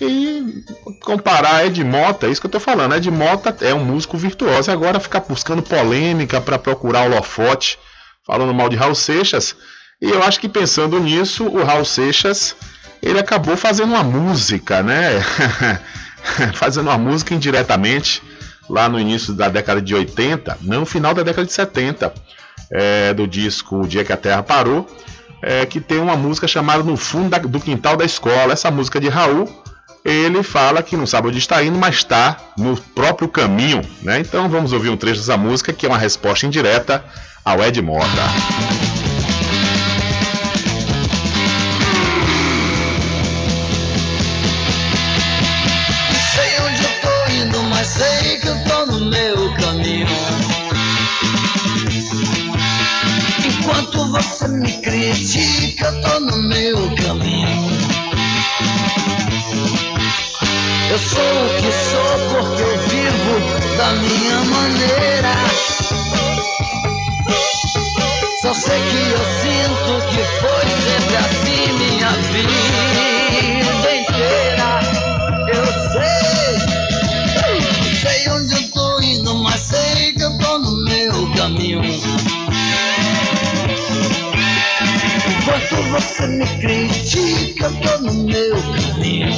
E 0.00 0.64
comparar 1.00 1.64
Ed 1.66 1.82
Mota, 1.84 2.26
é 2.26 2.30
isso 2.30 2.40
que 2.40 2.46
eu 2.46 2.50
tô 2.50 2.58
falando. 2.58 2.94
Ed 2.94 3.08
Mota 3.10 3.56
é 3.60 3.72
um 3.72 3.84
músico 3.84 4.16
virtuoso. 4.16 4.70
E 4.70 4.72
agora 4.72 4.98
ficar 4.98 5.20
buscando 5.20 5.62
polêmica 5.62 6.40
para 6.40 6.58
procurar 6.58 7.02
o 7.02 7.12
holofote, 7.12 7.78
falando 8.26 8.54
mal 8.54 8.68
de 8.68 8.76
Raul 8.76 8.94
Seixas. 8.94 9.54
E 10.00 10.10
eu 10.10 10.22
acho 10.22 10.40
que 10.40 10.48
pensando 10.48 10.98
nisso, 10.98 11.46
o 11.46 11.62
Raul 11.62 11.84
Seixas, 11.84 12.56
ele 13.00 13.18
acabou 13.18 13.56
fazendo 13.56 13.90
uma 13.90 14.02
música, 14.02 14.82
né? 14.82 15.20
fazendo 16.54 16.88
uma 16.88 16.98
música 16.98 17.34
indiretamente 17.34 18.22
lá 18.68 18.88
no 18.88 18.98
início 18.98 19.32
da 19.32 19.48
década 19.48 19.80
de 19.80 19.94
80, 19.94 20.58
não 20.62 20.86
final 20.86 21.14
da 21.14 21.22
década 21.22 21.46
de 21.46 21.52
70, 21.52 22.12
é, 22.72 23.12
do 23.14 23.26
disco 23.26 23.80
O 23.80 23.86
Dia 23.86 24.04
que 24.04 24.12
a 24.12 24.16
Terra 24.16 24.42
Parou, 24.42 24.86
é, 25.42 25.66
que 25.66 25.80
tem 25.80 25.98
uma 25.98 26.16
música 26.16 26.46
chamada 26.46 26.82
No 26.82 26.96
Fundo 26.96 27.30
da, 27.30 27.38
do 27.38 27.60
Quintal 27.60 27.96
da 27.96 28.04
Escola. 28.04 28.52
Essa 28.52 28.70
música 28.70 29.00
de 29.00 29.08
Raul, 29.08 29.48
ele 30.04 30.42
fala 30.42 30.82
que 30.82 30.96
não 30.96 31.06
sabe 31.06 31.28
onde 31.28 31.38
está 31.38 31.62
indo, 31.62 31.78
mas 31.78 31.96
está 31.96 32.36
no 32.56 32.76
próprio 32.76 33.28
caminho. 33.28 33.82
Né? 34.02 34.20
Então 34.20 34.48
vamos 34.48 34.72
ouvir 34.72 34.88
um 34.88 34.96
trecho 34.96 35.20
dessa 35.20 35.36
música 35.36 35.72
que 35.72 35.84
é 35.84 35.88
uma 35.88 35.98
resposta 35.98 36.46
indireta 36.46 37.04
ao 37.44 37.62
Ed 37.62 37.80
Mota. 37.82 39.01
Enquanto 53.72 54.04
você 54.10 54.48
me 54.48 54.70
critica, 54.82 55.86
eu 55.86 56.00
tô 56.02 56.20
no 56.20 56.42
meu 56.42 56.76
caminho. 56.94 57.70
Eu 60.90 60.98
sou 60.98 61.22
o 61.22 61.48
que 61.56 61.72
sou 61.72 62.18
porque 62.28 62.62
eu 62.62 62.78
vivo 62.90 63.76
da 63.78 63.92
minha 63.94 64.40
maneira. 64.44 65.34
Só 68.42 68.52
sei 68.52 68.78
que 68.82 69.10
eu 69.10 69.24
sinto 69.40 69.92
que 70.10 70.22
foi 70.42 70.66
sempre 70.84 71.16
assim 71.16 71.72
minha 71.72 72.10
vida 72.10 72.91
você 85.92 86.26
me 86.26 86.46
critica, 86.58 87.66
eu 87.66 87.74
tô 87.80 87.98
no 87.98 88.14
meu 88.24 88.56
caminho. 88.72 89.30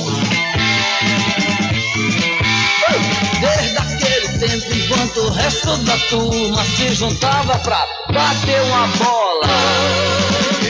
Desde 3.41 3.79
aquele 3.79 4.39
tempo, 4.39 4.73
enquanto 4.73 5.17
o 5.17 5.31
resto 5.31 5.77
da 5.79 5.99
turma 6.09 6.65
se 6.65 6.95
juntava 6.95 7.59
pra 7.59 7.85
bater 8.13 8.63
uma 8.63 8.87
bola, 8.87 9.49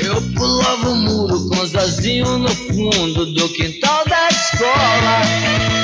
eu 0.03 0.23
pulava 0.35 0.89
o 0.89 0.97
muro 0.97 1.51
com 1.51 1.67
Zazinho 1.67 2.39
no 2.39 2.49
fundo 2.49 3.27
do 3.27 3.49
quintal 3.51 4.05
da 4.07 4.29
escola. 4.29 5.84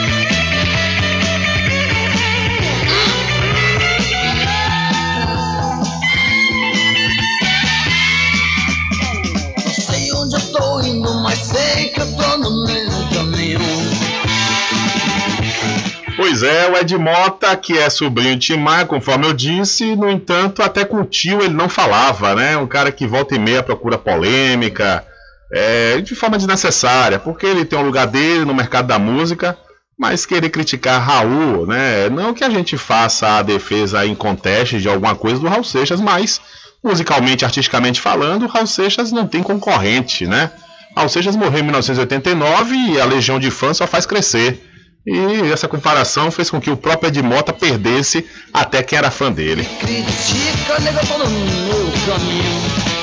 Pois 16.31 16.44
é, 16.44 16.70
o 16.70 16.77
Ed 16.77 16.97
Mota, 16.97 17.57
que 17.57 17.77
é 17.77 17.90
sobrinho 17.90 18.36
de 18.36 18.55
Timar, 18.55 18.86
conforme 18.86 19.27
eu 19.27 19.32
disse, 19.32 19.97
no 19.97 20.09
entanto, 20.09 20.62
até 20.62 20.85
com 20.85 21.01
o 21.01 21.05
tio 21.05 21.43
ele 21.43 21.55
não 21.55 21.69
falava, 21.69 22.36
né? 22.36 22.57
Um 22.57 22.69
cara 22.69 22.93
que 22.93 23.05
volta 23.05 23.35
e 23.35 23.39
meia 23.39 23.65
procura 23.65 23.98
polêmica, 23.98 25.05
é, 25.52 26.01
de 26.01 26.15
forma 26.15 26.36
desnecessária, 26.36 27.19
porque 27.19 27.44
ele 27.44 27.65
tem 27.65 27.77
um 27.77 27.82
lugar 27.82 28.07
dele 28.07 28.44
no 28.44 28.55
mercado 28.55 28.86
da 28.86 28.97
música, 28.97 29.59
mas 29.98 30.24
querer 30.24 30.51
criticar 30.51 31.02
Raul, 31.02 31.66
né? 31.66 32.09
Não 32.09 32.32
que 32.32 32.44
a 32.44 32.48
gente 32.48 32.78
faça 32.78 33.39
a 33.39 33.43
defesa 33.43 34.07
em 34.07 34.15
conteste 34.15 34.81
de 34.81 34.89
alguma 34.89 35.16
coisa 35.16 35.40
do 35.40 35.48
Raul 35.48 35.65
Seixas, 35.65 36.01
mas 36.01 36.40
musicalmente, 36.81 37.44
artisticamente 37.44 38.01
falando, 38.01 38.47
Raul 38.47 38.69
Seixas 38.69 39.11
não 39.11 39.27
tem 39.27 39.43
concorrente, 39.43 40.28
né? 40.28 40.52
Raul 40.97 41.09
Seixas 41.09 41.35
morreu 41.35 41.59
em 41.59 41.65
1989 41.65 42.77
e 42.77 43.01
a 43.01 43.05
legião 43.05 43.40
de 43.40 43.51
fãs 43.51 43.78
só 43.78 43.86
faz 43.89 44.07
crescer. 44.07 44.69
E 45.06 45.51
essa 45.51 45.66
comparação 45.66 46.31
fez 46.31 46.51
com 46.51 46.60
que 46.60 46.70
o 46.70 46.77
próprio 46.77 47.09
Ed 47.09 47.22
Mota 47.22 47.52
perdesse 47.52 48.27
até 48.52 48.82
quem 48.82 48.98
era 48.98 49.10
fã 49.10 49.32
dele. 49.32 49.64
Critica, 49.81 50.78
nega, 50.81 51.01
tô 51.06 51.16
no 51.16 51.28
meu 51.28 51.93
caminho. 52.06 53.01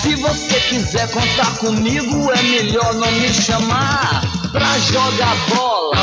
Se 0.00 0.14
você 0.14 0.60
quiser 0.60 1.10
contar 1.10 1.58
comigo, 1.58 2.32
é 2.32 2.42
melhor 2.42 2.94
não 2.94 3.10
me 3.12 3.28
chamar 3.28 4.22
pra 4.50 4.78
jogar 4.78 5.36
bola. 5.48 5.96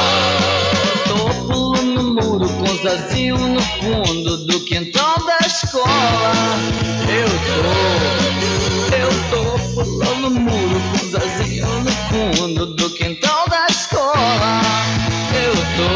Tô 1.08 1.48
pulando 1.48 2.04
no 2.04 2.22
muro 2.22 2.48
com 2.48 2.84
Zazinho 2.84 3.38
no 3.38 3.62
fundo 3.62 4.46
do 4.46 4.60
quintal 4.66 5.16
da 5.26 5.48
escola. 5.48 6.34
Eu 7.10 7.30
tô, 7.50 8.96
eu 8.96 9.10
tô 9.32 9.60
pulando 9.74 10.30
no 10.30 10.42
muro 10.42 10.82
com 10.92 11.10
Zazinho 11.10 11.66
no 11.66 11.92
fundo 11.92 12.03
do 12.14 12.90
quintal 12.92 13.50
da 13.50 13.66
escola. 13.68 14.62
Eu 15.34 15.56
tô, 15.78 15.90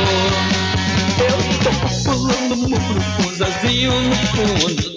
eu 1.23 1.37
tô 1.63 1.71
pulando 2.09 2.57
muro 2.57 3.01
com 3.17 3.35
Zazinho 3.35 3.91
no 3.91 4.15
fundo 4.15 4.96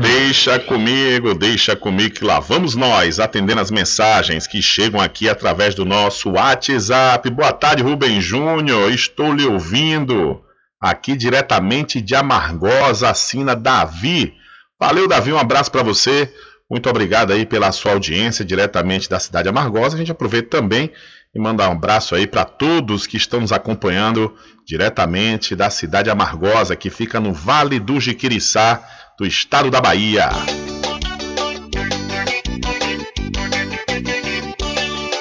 Deixa 0.02 0.60
comigo, 0.60 1.32
deixa 1.32 1.74
comigo 1.74 2.16
que 2.16 2.24
lá 2.24 2.38
vamos 2.38 2.74
nós 2.74 3.18
atendendo 3.18 3.62
as 3.62 3.70
mensagens 3.70 4.46
que 4.46 4.60
chegam 4.60 5.00
aqui 5.00 5.26
através 5.26 5.74
do 5.74 5.86
nosso 5.86 6.32
WhatsApp. 6.32 7.30
Boa 7.30 7.54
tarde, 7.54 7.82
Rubem 7.82 8.20
Júnior. 8.20 8.92
Estou 8.92 9.32
lhe 9.32 9.46
ouvindo 9.46 10.44
aqui 10.78 11.16
diretamente 11.16 12.02
de 12.02 12.14
Amargosa, 12.14 13.08
assina 13.08 13.56
Davi. 13.56 14.34
Valeu, 14.78 15.08
Davi, 15.08 15.32
um 15.32 15.38
abraço 15.38 15.70
para 15.70 15.82
você. 15.82 16.30
Muito 16.72 16.88
obrigado 16.88 17.34
aí 17.34 17.44
pela 17.44 17.70
sua 17.70 17.92
audiência 17.92 18.42
diretamente 18.42 19.06
da 19.06 19.20
cidade 19.20 19.46
Amargosa. 19.46 19.94
A 19.94 19.98
gente 19.98 20.10
aproveita 20.10 20.48
também 20.48 20.90
e 21.34 21.38
manda 21.38 21.68
um 21.68 21.72
abraço 21.72 22.14
aí 22.14 22.26
para 22.26 22.46
todos 22.46 23.06
que 23.06 23.18
estão 23.18 23.42
nos 23.42 23.52
acompanhando 23.52 24.34
diretamente 24.64 25.54
da 25.54 25.68
cidade 25.68 26.08
Amargosa, 26.08 26.74
que 26.74 26.88
fica 26.88 27.20
no 27.20 27.30
Vale 27.30 27.78
do 27.78 28.00
Jiquiriçá, 28.00 28.82
do 29.18 29.26
estado 29.26 29.70
da 29.70 29.82
Bahia. 29.82 30.30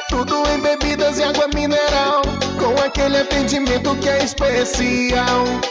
Tudo 0.08 0.48
em 0.48 0.62
bebidas 0.62 1.20
e 1.20 1.24
água 1.24 1.50
mineral, 1.54 2.22
com 2.58 2.82
aquele 2.82 3.18
atendimento 3.18 3.94
que 3.98 4.08
é 4.08 4.24
especial. 4.24 5.71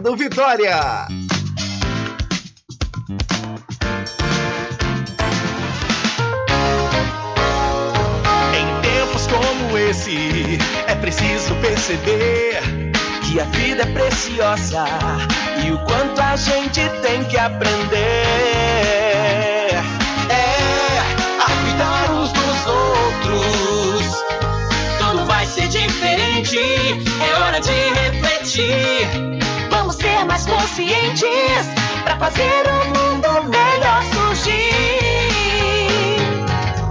Vitória. 0.00 1.08
Em 8.54 8.80
tempos 8.80 9.26
como 9.26 9.76
esse, 9.76 10.58
é 10.86 10.94
preciso 10.94 11.52
perceber 11.56 12.60
que 13.24 13.40
a 13.40 13.44
vida 13.44 13.82
é 13.82 13.86
preciosa 13.86 14.84
e 15.66 15.72
o 15.72 15.78
quanto 15.78 16.20
a 16.20 16.36
gente 16.36 16.88
tem 17.02 17.24
que 17.24 17.36
aprender. 17.36 17.98
É 20.30 20.98
a 21.40 21.50
cuidar 21.64 22.10
uns 22.12 22.30
dos 22.32 22.66
outros. 22.66 24.24
Tudo 25.00 25.26
vai 25.26 25.44
ser 25.44 25.66
diferente, 25.66 26.56
é 26.56 27.40
hora 27.40 27.58
de 27.60 27.72
refletir. 27.72 29.38
Vamos 29.78 29.94
ser 29.94 30.24
mais 30.24 30.44
conscientes 30.44 31.68
para 32.02 32.16
fazer 32.18 32.64
o 32.66 32.88
mundo 32.88 33.48
melhor 33.48 34.02
surgir. 34.12 34.50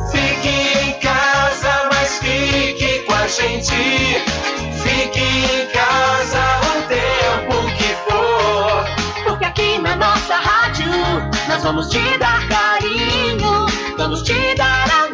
Fique 0.09 0.87
em 0.87 0.93
casa, 1.01 1.89
mas 1.91 2.19
fique 2.19 2.99
com 2.99 3.13
a 3.13 3.27
gente. 3.27 3.75
Fique 4.81 5.19
em 5.19 5.67
casa 5.73 6.39
o 6.63 6.81
tempo 6.87 7.67
que 7.75 7.93
for. 8.09 8.85
Porque 9.25 9.43
aqui 9.43 9.79
na 9.79 9.97
nossa 9.97 10.35
rádio 10.35 10.89
nós 11.49 11.61
vamos 11.61 11.89
te 11.89 12.17
dar 12.17 12.47
carinho, 12.47 13.65
vamos 13.97 14.23
te 14.23 14.55
dar 14.55 14.89
amor. 14.91 15.06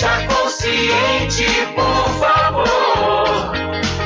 Seja 0.00 0.26
consciente, 0.28 1.44
por 1.74 2.08
favor. 2.18 3.52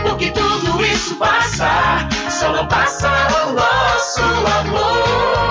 Porque 0.02 0.32
tudo 0.32 0.84
isso 0.84 1.14
passa, 1.18 2.08
só 2.28 2.50
não 2.50 2.66
passa 2.66 3.08
o 3.46 3.52
nosso 3.52 4.20
amor. 4.20 5.43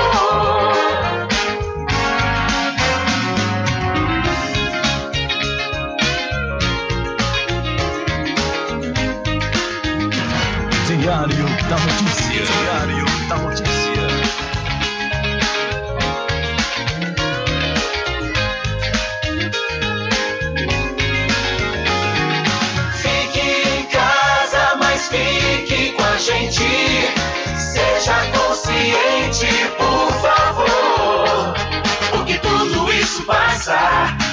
Gente. 26.23 26.63
Seja 27.57 28.13
consciente, 28.31 29.47
por 29.77 30.09
favor. 30.21 31.53
Porque 32.11 32.37
tudo 32.39 32.91
isso 32.93 33.25
passa, 33.25 33.77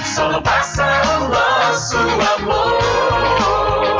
só 0.04 0.30
não 0.30 0.40
passa 0.42 0.84
o 1.18 1.28
nosso 1.28 1.96
amor. 1.96 3.99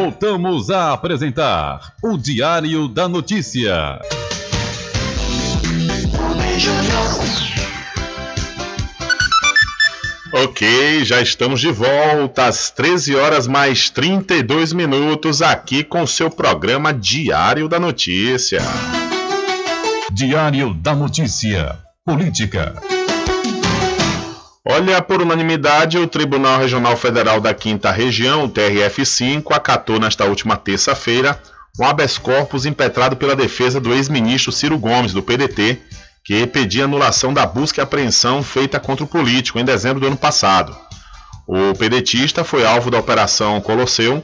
Voltamos 0.00 0.70
a 0.70 0.92
apresentar 0.92 1.92
o 2.00 2.16
Diário 2.16 2.86
da 2.86 3.08
Notícia. 3.08 4.00
Ok, 10.32 11.04
já 11.04 11.20
estamos 11.20 11.60
de 11.60 11.72
volta 11.72 12.46
às 12.46 12.70
13 12.70 13.16
horas 13.16 13.48
mais 13.48 13.90
32 13.90 14.72
minutos 14.72 15.42
aqui 15.42 15.82
com 15.82 16.02
o 16.02 16.06
seu 16.06 16.30
programa 16.30 16.94
Diário 16.94 17.68
da 17.68 17.80
Notícia. 17.80 18.60
Diário 20.12 20.74
da 20.74 20.94
Notícia. 20.94 21.76
Política. 22.04 22.72
Olha, 24.70 25.00
por 25.00 25.22
unanimidade, 25.22 25.96
o 25.98 26.06
Tribunal 26.06 26.58
Regional 26.58 26.94
Federal 26.96 27.40
da 27.40 27.54
Quinta 27.54 27.90
Região, 27.90 28.44
o 28.44 28.48
TRF5, 28.50 29.42
acatou 29.52 29.98
nesta 29.98 30.26
última 30.26 30.56
terça-feira 30.56 31.40
um 31.80 31.84
habeas 31.84 32.18
corpus 32.18 32.66
impetrado 32.66 33.16
pela 33.16 33.34
defesa 33.34 33.80
do 33.80 33.94
ex-ministro 33.94 34.52
Ciro 34.52 34.76
Gomes, 34.76 35.12
do 35.14 35.22
PDT, 35.22 35.80
que 36.24 36.46
pedia 36.46 36.84
anulação 36.84 37.32
da 37.32 37.46
busca 37.46 37.80
e 37.80 37.82
apreensão 37.82 38.42
feita 38.42 38.78
contra 38.78 39.04
o 39.04 39.08
político 39.08 39.58
em 39.58 39.64
dezembro 39.64 40.00
do 40.00 40.06
ano 40.06 40.16
passado. 40.16 40.76
O 41.46 41.72
pedetista 41.78 42.44
foi 42.44 42.66
alvo 42.66 42.90
da 42.90 42.98
Operação 42.98 43.58
Colosseu, 43.62 44.22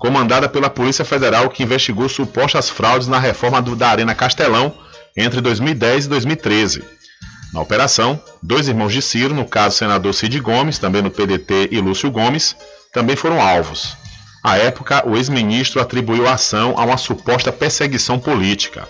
comandada 0.00 0.48
pela 0.48 0.68
Polícia 0.68 1.04
Federal 1.04 1.48
que 1.50 1.62
investigou 1.62 2.08
supostas 2.08 2.68
fraudes 2.68 3.06
na 3.06 3.20
reforma 3.20 3.62
do- 3.62 3.76
da 3.76 3.90
Arena 3.90 4.14
Castelão 4.14 4.74
entre 5.16 5.40
2010 5.40 6.06
e 6.06 6.08
2013. 6.08 6.82
Na 7.54 7.60
operação, 7.60 8.20
dois 8.42 8.66
irmãos 8.66 8.92
de 8.92 9.00
Ciro, 9.00 9.32
no 9.32 9.44
caso 9.44 9.76
senador 9.76 10.12
Cid 10.12 10.40
Gomes, 10.40 10.76
também 10.76 11.00
no 11.00 11.08
PDT, 11.08 11.68
e 11.70 11.80
Lúcio 11.80 12.10
Gomes, 12.10 12.56
também 12.92 13.14
foram 13.14 13.40
alvos. 13.40 13.96
À 14.42 14.58
época, 14.58 15.08
o 15.08 15.16
ex-ministro 15.16 15.80
atribuiu 15.80 16.26
a 16.26 16.32
ação 16.32 16.74
a 16.76 16.84
uma 16.84 16.96
suposta 16.96 17.52
perseguição 17.52 18.18
política. 18.18 18.88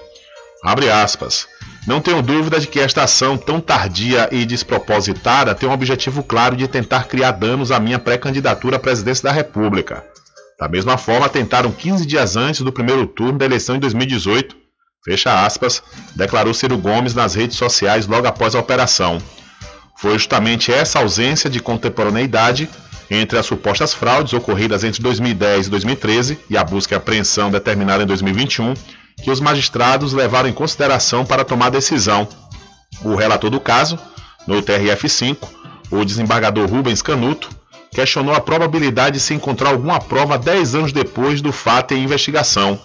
Abre 0.64 0.90
aspas. 0.90 1.46
Não 1.86 2.00
tenho 2.00 2.22
dúvida 2.22 2.58
de 2.58 2.66
que 2.66 2.80
esta 2.80 3.02
ação 3.02 3.36
tão 3.36 3.60
tardia 3.60 4.30
e 4.32 4.46
despropositada 4.46 5.54
tem 5.54 5.68
um 5.68 5.72
objetivo 5.72 6.22
claro 6.22 6.56
de 6.56 6.66
tentar 6.66 7.04
criar 7.04 7.32
danos 7.32 7.70
à 7.70 7.78
minha 7.78 7.98
pré-candidatura 7.98 8.76
à 8.76 8.80
presidência 8.80 9.24
da 9.24 9.32
República. 9.32 10.02
Da 10.58 10.66
mesma 10.68 10.96
forma, 10.96 11.28
tentaram 11.28 11.70
15 11.70 12.06
dias 12.06 12.34
antes 12.34 12.62
do 12.62 12.72
primeiro 12.72 13.06
turno 13.06 13.36
da 13.36 13.44
eleição 13.44 13.74
de 13.74 13.82
2018, 13.82 14.63
fecha 15.04 15.44
aspas, 15.44 15.82
declarou 16.14 16.54
Ciro 16.54 16.78
Gomes 16.78 17.14
nas 17.14 17.34
redes 17.34 17.56
sociais 17.56 18.06
logo 18.06 18.26
após 18.26 18.54
a 18.54 18.60
operação. 18.60 19.18
Foi 19.96 20.14
justamente 20.14 20.72
essa 20.72 20.98
ausência 20.98 21.50
de 21.50 21.60
contemporaneidade 21.60 22.68
entre 23.10 23.38
as 23.38 23.46
supostas 23.46 23.92
fraudes 23.92 24.32
ocorridas 24.32 24.82
entre 24.82 25.02
2010 25.02 25.66
e 25.66 25.70
2013 25.70 26.38
e 26.48 26.56
a 26.56 26.64
busca 26.64 26.94
e 26.94 26.96
apreensão 26.96 27.50
determinada 27.50 28.02
em 28.02 28.06
2021 28.06 28.74
que 29.22 29.30
os 29.30 29.40
magistrados 29.40 30.12
levaram 30.12 30.48
em 30.48 30.52
consideração 30.52 31.24
para 31.24 31.44
tomar 31.44 31.70
decisão. 31.70 32.26
O 33.02 33.14
relator 33.14 33.50
do 33.50 33.60
caso, 33.60 33.98
no 34.46 34.62
TRF5, 34.62 35.36
o 35.90 36.04
desembargador 36.04 36.68
Rubens 36.68 37.02
Canuto, 37.02 37.50
questionou 37.90 38.34
a 38.34 38.40
probabilidade 38.40 39.18
de 39.18 39.22
se 39.22 39.34
encontrar 39.34 39.70
alguma 39.70 40.00
prova 40.00 40.36
10 40.36 40.74
anos 40.74 40.92
depois 40.92 41.40
do 41.40 41.52
fato 41.52 41.94
em 41.94 42.02
investigação. 42.02 42.80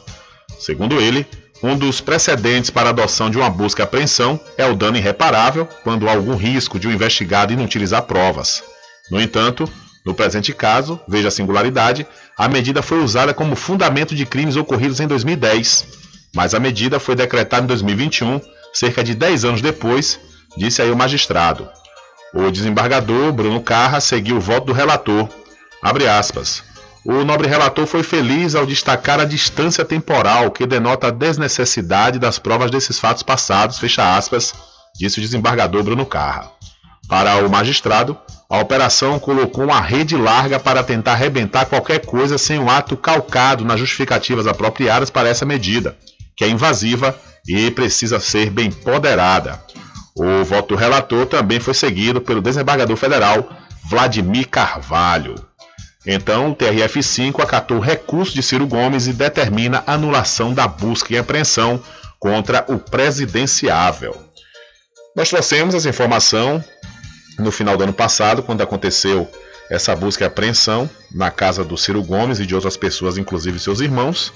Segundo 0.59 1.01
ele, 1.01 1.25
um 1.61 1.77
dos 1.77 1.99
precedentes 1.99 2.69
para 2.69 2.87
a 2.87 2.91
adoção 2.91 3.29
de 3.29 3.37
uma 3.37 3.49
busca 3.49 3.81
e 3.81 3.83
apreensão 3.83 4.39
é 4.57 4.65
o 4.65 4.75
dano 4.75 4.97
irreparável 4.97 5.67
quando 5.83 6.07
há 6.07 6.11
algum 6.11 6.35
risco 6.35 6.79
de 6.79 6.87
um 6.87 6.91
investigado 6.91 7.51
inutilizar 7.51 8.03
provas. 8.03 8.63
No 9.11 9.19
entanto, 9.21 9.69
no 10.05 10.13
presente 10.13 10.53
caso, 10.53 10.99
veja 11.07 11.27
a 11.27 11.31
singularidade, 11.31 12.07
a 12.37 12.47
medida 12.47 12.81
foi 12.81 13.03
usada 13.03 13.33
como 13.33 13.55
fundamento 13.55 14.15
de 14.15 14.25
crimes 14.25 14.55
ocorridos 14.55 14.99
em 14.99 15.07
2010, 15.07 15.87
mas 16.33 16.53
a 16.53 16.59
medida 16.59 16.99
foi 16.99 17.15
decretada 17.15 17.63
em 17.63 17.67
2021, 17.67 18.39
cerca 18.73 19.03
de 19.03 19.13
10 19.13 19.45
anos 19.45 19.61
depois, 19.61 20.19
disse 20.57 20.81
aí 20.81 20.89
o 20.89 20.95
magistrado. 20.95 21.67
O 22.33 22.49
desembargador 22.51 23.33
Bruno 23.33 23.61
Carra 23.61 23.99
seguiu 23.99 24.37
o 24.37 24.41
voto 24.41 24.67
do 24.67 24.73
relator. 24.73 25.27
Abre 25.81 26.07
aspas. 26.07 26.63
O 27.05 27.23
nobre 27.23 27.47
relator 27.47 27.87
foi 27.87 28.03
feliz 28.03 28.55
ao 28.55 28.65
destacar 28.65 29.19
a 29.19 29.25
distância 29.25 29.85
temporal 29.85 30.51
que 30.51 30.65
denota 30.65 31.07
a 31.07 31.11
desnecessidade 31.11 32.19
das 32.19 32.37
provas 32.37 32.69
desses 32.69 32.99
fatos 32.99 33.23
passados, 33.23 33.79
fecha 33.79 34.17
aspas, 34.17 34.53
disse 34.97 35.19
o 35.19 35.21
desembargador 35.21 35.81
Bruno 35.81 36.05
Carra. 36.05 36.51
Para 37.07 37.37
o 37.37 37.49
magistrado, 37.49 38.17
a 38.49 38.59
operação 38.59 39.17
colocou 39.17 39.63
uma 39.63 39.79
rede 39.79 40.15
larga 40.15 40.59
para 40.59 40.83
tentar 40.83 41.13
arrebentar 41.13 41.65
qualquer 41.65 42.05
coisa 42.05 42.37
sem 42.37 42.59
um 42.59 42.69
ato 42.69 42.97
calcado 42.97 43.63
nas 43.63 43.79
justificativas 43.79 44.45
apropriadas 44.45 45.09
para 45.09 45.29
essa 45.29 45.45
medida, 45.45 45.97
que 46.35 46.43
é 46.43 46.49
invasiva 46.49 47.15
e 47.47 47.71
precisa 47.71 48.19
ser 48.19 48.49
bem 48.49 48.71
ponderada. 48.71 49.59
O 50.15 50.43
voto 50.43 50.69
do 50.69 50.75
relator 50.75 51.25
também 51.25 51.59
foi 51.59 51.73
seguido 51.73 52.19
pelo 52.19 52.41
desembargador 52.41 52.97
federal 52.97 53.49
Vladimir 53.89 54.49
Carvalho. 54.49 55.48
Então, 56.11 56.49
o 56.49 56.55
TRF5 56.55 57.39
acatou 57.39 57.77
o 57.77 57.79
recurso 57.79 58.33
de 58.33 58.41
Ciro 58.41 58.65
Gomes 58.65 59.05
e 59.05 59.13
determina 59.13 59.83
anulação 59.85 60.51
da 60.51 60.67
busca 60.67 61.13
e 61.13 61.17
apreensão 61.19 61.79
contra 62.17 62.65
o 62.67 62.79
presidenciável. 62.79 64.19
Nós 65.15 65.29
trouxemos 65.29 65.75
essa 65.75 65.87
informação 65.87 66.63
no 67.37 67.51
final 67.51 67.77
do 67.77 67.83
ano 67.83 67.93
passado, 67.93 68.41
quando 68.41 68.61
aconteceu 68.61 69.29
essa 69.69 69.95
busca 69.95 70.23
e 70.23 70.27
apreensão 70.27 70.89
na 71.13 71.29
casa 71.29 71.63
do 71.63 71.77
Ciro 71.77 72.01
Gomes 72.01 72.39
e 72.39 72.45
de 72.47 72.55
outras 72.55 72.75
pessoas, 72.75 73.15
inclusive 73.15 73.59
seus 73.59 73.79
irmãos, 73.79 74.33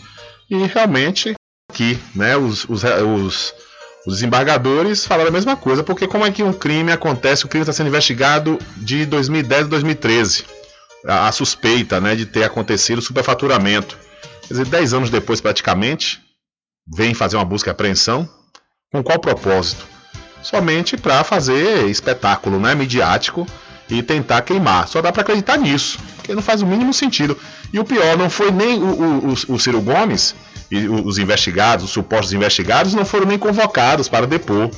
e 0.51 0.67
realmente 0.67 1.33
aqui, 1.71 1.99
né, 2.13 2.37
os, 2.37 2.65
os, 2.69 2.83
os 2.83 3.53
os 4.05 4.15
desembargadores 4.15 5.05
falaram 5.05 5.29
a 5.29 5.33
mesma 5.33 5.55
coisa, 5.55 5.81
porque 5.81 6.07
como 6.07 6.25
é 6.25 6.31
que 6.31 6.43
um 6.43 6.51
crime 6.51 6.91
acontece, 6.91 7.45
o 7.45 7.47
crime 7.47 7.63
está 7.63 7.71
sendo 7.71 7.87
investigado 7.87 8.59
de 8.75 9.05
2010 9.05 9.63
a 9.63 9.69
2013. 9.69 10.43
A, 11.07 11.27
a, 11.27 11.31
suspeita 11.31 11.99
né, 11.99 12.15
de 12.15 12.25
ter 12.25 12.43
acontecido 12.43 13.01
superfaturamento. 13.01 13.97
Quer 14.47 14.53
dizer, 14.53 14.65
10 14.65 14.93
anos 14.93 15.09
depois 15.09 15.41
praticamente, 15.41 16.21
vem 16.87 17.13
fazer 17.13 17.37
uma 17.37 17.45
busca 17.45 17.69
e 17.69 17.71
apreensão. 17.71 18.29
Com 18.91 19.03
qual 19.03 19.19
propósito? 19.19 19.85
Somente 20.41 20.97
para 20.97 21.23
fazer 21.23 21.87
espetáculo 21.87 22.59
né, 22.59 22.75
midiático 22.75 23.47
e 23.89 24.01
tentar 24.03 24.41
queimar. 24.41 24.87
Só 24.87 25.01
dá 25.01 25.11
para 25.11 25.21
acreditar 25.21 25.57
nisso, 25.57 25.97
porque 26.15 26.35
não 26.35 26.41
faz 26.41 26.61
o 26.61 26.65
mínimo 26.65 26.93
sentido. 26.93 27.37
E 27.71 27.79
o 27.79 27.83
pior, 27.83 28.17
não 28.17 28.29
foi 28.29 28.51
nem 28.51 28.81
o, 28.81 28.85
o, 28.85 29.27
o, 29.29 29.33
o 29.55 29.59
Ciro 29.59 29.81
Gomes 29.81 30.35
e 30.69 30.87
os 30.87 31.17
investigados, 31.17 31.85
os 31.85 31.91
supostos 31.91 32.33
investigados, 32.33 32.93
não 32.93 33.05
foram 33.05 33.25
nem 33.25 33.37
convocados 33.37 34.07
para 34.07 34.27
depor. 34.27 34.69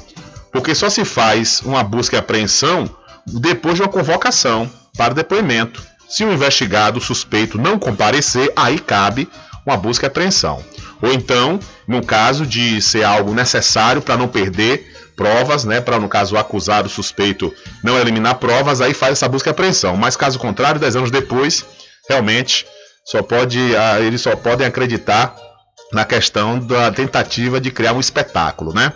Porque 0.52 0.74
só 0.74 0.90
se 0.90 1.04
faz 1.04 1.62
uma 1.62 1.84
busca 1.84 2.16
e 2.16 2.20
apreensão 2.20 2.90
depois 3.28 3.76
de 3.76 3.82
uma 3.82 3.90
convocação 3.90 4.72
para 4.98 5.14
depoimento. 5.14 5.84
Se 6.08 6.24
o 6.24 6.32
investigado, 6.32 7.00
suspeito, 7.02 7.58
não 7.58 7.80
comparecer, 7.80 8.52
aí 8.56 8.80
cabe 8.80 9.28
uma 9.66 9.76
busca 9.76 10.06
e 10.06 10.08
apreensão. 10.08 10.64
Ou 11.02 11.12
então, 11.12 11.60
no 11.88 12.06
caso 12.06 12.46
de 12.46 12.82
ser 12.82 13.04
algo 13.04 13.34
necessário 13.34 14.02
para 14.02 14.18
não 14.18 14.28
perder 14.28 14.94
provas, 15.16 15.64
né, 15.64 15.80
para 15.80 16.00
no 16.00 16.10
caso 16.10 16.36
o 16.36 16.38
acusado, 16.38 16.88
o 16.88 16.92
suspeito, 16.92 17.54
não 17.84 17.98
eliminar 17.98 18.36
provas, 18.36 18.82
aí 18.82 18.94
faz 18.94 19.14
essa 19.14 19.28
busca 19.28 19.50
e 19.50 19.52
apreensão. 19.52 19.96
Mas 19.96 20.16
caso 20.16 20.38
contrário, 20.38 20.80
dez 20.80 20.96
anos 20.96 21.10
depois, 21.10 21.66
realmente 22.10 22.66
só 23.06 23.22
pode, 23.22 23.60
ah, 23.76 24.00
eles 24.02 24.22
só 24.22 24.36
podem 24.36 24.68
acreditar 24.68 25.36
na 25.94 26.04
questão 26.04 26.60
da 26.60 26.92
tentativa 26.92 27.62
de 27.62 27.72
criar 27.72 27.94
um 27.94 28.00
espetáculo, 28.00 28.74
né? 28.74 28.92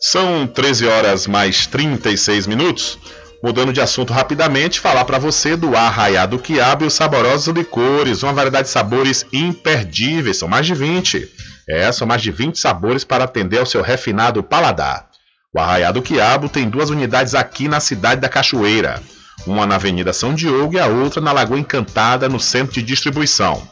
São 0.00 0.46
13 0.46 0.86
horas 0.86 1.26
mais 1.26 1.66
36 1.66 2.46
minutos. 2.46 2.98
Mudando 3.44 3.74
de 3.74 3.80
assunto 3.82 4.10
rapidamente, 4.10 4.80
falar 4.80 5.04
para 5.04 5.18
você 5.18 5.54
do 5.54 5.76
Arraiado 5.76 6.38
Quiabo 6.38 6.84
e 6.84 6.86
os 6.86 6.94
saborosos 6.94 7.54
licores, 7.54 8.22
uma 8.22 8.32
variedade 8.32 8.68
de 8.68 8.72
sabores 8.72 9.26
imperdíveis, 9.30 10.38
são 10.38 10.48
mais 10.48 10.66
de 10.66 10.74
20. 10.74 11.30
É, 11.68 11.92
são 11.92 12.06
mais 12.06 12.22
de 12.22 12.30
20 12.30 12.58
sabores 12.58 13.04
para 13.04 13.24
atender 13.24 13.58
ao 13.58 13.66
seu 13.66 13.82
refinado 13.82 14.42
paladar. 14.42 15.10
O 15.52 15.60
Arraiado 15.60 16.00
Quiabo 16.00 16.48
tem 16.48 16.70
duas 16.70 16.88
unidades 16.88 17.34
aqui 17.34 17.68
na 17.68 17.80
cidade 17.80 18.22
da 18.22 18.30
Cachoeira, 18.30 19.02
uma 19.46 19.66
na 19.66 19.74
Avenida 19.74 20.14
São 20.14 20.34
Diogo 20.34 20.76
e 20.76 20.80
a 20.80 20.86
outra 20.86 21.20
na 21.20 21.30
Lagoa 21.30 21.58
Encantada, 21.58 22.30
no 22.30 22.40
centro 22.40 22.72
de 22.72 22.82
distribuição. 22.82 23.62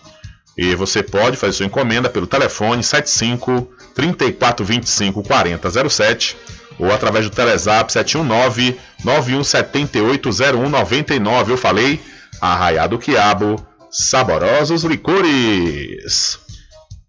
E 0.55 0.75
você 0.75 1.03
pode 1.03 1.39
fazer 1.39 1.55
sua 1.55 1.67
encomenda 1.67 2.11
pelo 2.11 2.27
telefone 2.27 2.83
75 2.83 3.73
3425 3.95 5.23
4007 5.23 6.37
ou 6.79 6.93
através 6.93 7.25
do 7.25 7.35
Telezap 7.35 7.93
719 7.93 8.79
91780199. 9.05 11.51
Eu 11.51 11.57
falei, 11.57 12.01
Arraiado 12.41 12.97
Quiabo, 12.99 13.65
saborosos 13.91 14.85
licores. 14.85 16.39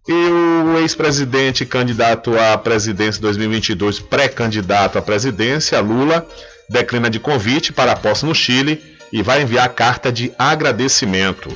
E 0.06 0.12
o 0.12 0.76
ex-presidente 0.78 1.64
candidato 1.64 2.38
à 2.38 2.58
presidência 2.58 3.22
2022, 3.22 4.00
pré-candidato 4.00 4.98
à 4.98 5.02
presidência, 5.02 5.80
Lula, 5.80 6.26
declina 6.68 7.08
de 7.08 7.18
convite 7.18 7.72
para 7.72 7.92
a 7.92 7.96
posse 7.96 8.26
no 8.26 8.34
Chile 8.34 8.82
e 9.10 9.22
vai 9.22 9.40
enviar 9.42 9.66
carta 9.70 10.12
de 10.12 10.30
agradecimento. 10.38 11.48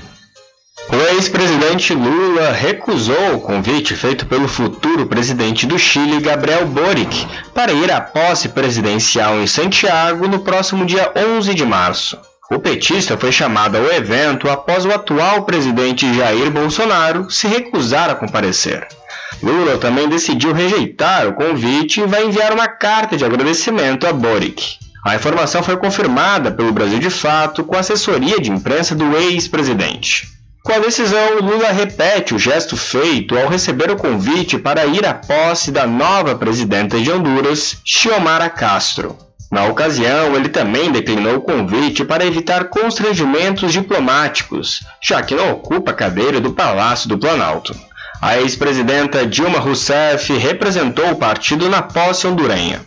O 0.91 0.97
ex-presidente 1.15 1.93
Lula 1.93 2.51
recusou 2.51 3.35
o 3.35 3.41
convite 3.41 3.95
feito 3.95 4.25
pelo 4.25 4.49
futuro 4.49 5.07
presidente 5.07 5.67
do 5.67 5.79
Chile, 5.79 6.19
Gabriel 6.19 6.67
Boric, 6.67 7.27
para 7.53 7.73
ir 7.73 7.93
à 7.93 8.01
posse 8.01 8.49
presidencial 8.49 9.39
em 9.39 9.47
Santiago 9.47 10.27
no 10.27 10.39
próximo 10.39 10.87
dia 10.87 11.13
11 11.15 11.55
de 11.55 11.65
março. 11.67 12.19
O 12.51 12.59
petista 12.59 13.19
foi 13.19 13.31
chamado 13.31 13.77
ao 13.77 13.85
evento 13.93 14.49
após 14.49 14.87
o 14.87 14.91
atual 14.91 15.43
presidente 15.43 16.13
Jair 16.15 16.51
Bolsonaro 16.51 17.31
se 17.31 17.47
recusar 17.47 18.09
a 18.09 18.15
comparecer. 18.15 18.89
Lula 19.43 19.77
também 19.77 20.09
decidiu 20.09 20.55
rejeitar 20.55 21.29
o 21.29 21.35
convite 21.35 22.01
e 22.01 22.07
vai 22.07 22.25
enviar 22.25 22.55
uma 22.55 22.67
carta 22.67 23.15
de 23.15 23.27
agradecimento 23.27 24.07
a 24.07 24.13
Boric. 24.15 24.79
A 25.05 25.15
informação 25.15 25.63
foi 25.63 25.77
confirmada 25.77 26.51
pelo 26.51 26.73
Brasil 26.73 26.99
de 26.99 27.11
Fato 27.11 27.63
com 27.63 27.77
assessoria 27.77 28.41
de 28.41 28.51
imprensa 28.51 28.95
do 28.95 29.15
ex-presidente. 29.15 30.38
Com 30.63 30.73
a 30.73 30.79
decisão, 30.79 31.39
Lula 31.41 31.71
repete 31.71 32.35
o 32.35 32.39
gesto 32.39 32.77
feito 32.77 33.39
ao 33.39 33.49
receber 33.49 33.91
o 33.91 33.97
convite 33.97 34.59
para 34.59 34.85
ir 34.87 35.07
à 35.07 35.15
posse 35.15 35.71
da 35.71 35.87
nova 35.87 36.35
presidenta 36.35 37.01
de 37.01 37.11
Honduras, 37.11 37.79
Xiomara 37.85 38.51
Castro. 38.51 39.17
Na 39.51 39.65
ocasião, 39.65 40.37
ele 40.37 40.51
também 40.51 40.93
declinou 40.93 41.37
o 41.37 41.41
convite 41.41 42.05
para 42.05 42.27
evitar 42.27 42.65
constrangimentos 42.65 43.73
diplomáticos, 43.73 44.83
já 45.01 45.23
que 45.23 45.35
não 45.35 45.53
ocupa 45.53 45.93
a 45.93 45.95
cadeira 45.95 46.39
do 46.39 46.53
Palácio 46.53 47.09
do 47.09 47.17
Planalto. 47.17 47.75
A 48.21 48.37
ex-presidenta 48.39 49.25
Dilma 49.25 49.61
Rousseff 49.61 50.37
representou 50.37 51.09
o 51.13 51.17
partido 51.17 51.69
na 51.71 51.81
posse 51.81 52.27
hondurenha. 52.27 52.83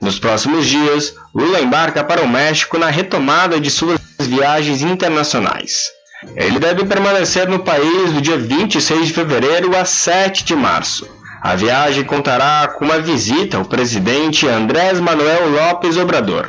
Nos 0.00 0.18
próximos 0.18 0.66
dias, 0.66 1.14
Lula 1.34 1.60
embarca 1.60 2.04
para 2.04 2.22
o 2.22 2.28
México 2.28 2.78
na 2.78 2.90
retomada 2.90 3.58
de 3.58 3.70
suas 3.70 3.98
viagens 4.20 4.82
internacionais. 4.82 5.93
Ele 6.36 6.58
deve 6.58 6.84
permanecer 6.84 7.48
no 7.48 7.60
país 7.60 8.12
do 8.12 8.20
dia 8.20 8.36
26 8.36 9.06
de 9.06 9.12
fevereiro 9.12 9.76
a 9.76 9.84
7 9.84 10.44
de 10.44 10.56
março. 10.56 11.08
A 11.40 11.54
viagem 11.54 12.04
contará 12.04 12.66
com 12.68 12.84
uma 12.84 12.98
visita 12.98 13.58
ao 13.58 13.64
presidente 13.64 14.48
Andrés 14.48 14.98
Manuel 14.98 15.50
Lopes 15.50 15.96
Obrador. 15.96 16.48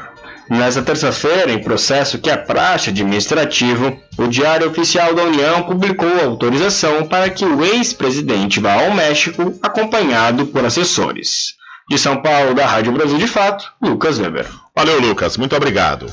Nesta 0.50 0.82
terça-feira, 0.82 1.52
em 1.52 1.62
processo 1.62 2.20
que 2.20 2.30
é 2.30 2.38
praxe 2.38 2.92
administrativo, 2.92 3.98
o 4.18 4.28
Diário 4.28 4.70
Oficial 4.70 5.14
da 5.14 5.24
União 5.24 5.64
publicou 5.64 6.08
autorização 6.24 7.08
para 7.08 7.30
que 7.30 7.44
o 7.44 7.66
ex-presidente 7.66 8.60
vá 8.60 8.74
ao 8.74 8.92
México 8.92 9.54
acompanhado 9.62 10.46
por 10.46 10.64
assessores. 10.64 11.56
De 11.90 11.98
São 11.98 12.22
Paulo, 12.22 12.54
da 12.54 12.66
Rádio 12.66 12.94
Brasil 12.94 13.18
de 13.18 13.28
Fato, 13.28 13.72
Lucas 13.82 14.20
Weber. 14.20 14.48
Valeu, 14.76 15.00
Lucas. 15.00 15.36
Muito 15.36 15.56
obrigado. 15.56 16.12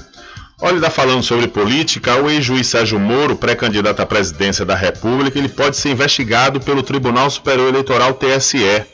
Olha, 0.64 0.76
está 0.76 0.90
falando 0.90 1.24
sobre 1.24 1.48
política, 1.48 2.22
o 2.22 2.30
ex-juiz 2.30 2.68
Sérgio 2.68 2.96
Moro, 2.96 3.34
pré-candidato 3.34 3.98
à 4.00 4.06
presidência 4.06 4.64
da 4.64 4.76
República, 4.76 5.36
ele 5.36 5.48
pode 5.48 5.76
ser 5.76 5.90
investigado 5.90 6.60
pelo 6.60 6.84
Tribunal 6.84 7.28
Superior 7.28 7.70
Eleitoral 7.70 8.14
TSE 8.14 8.84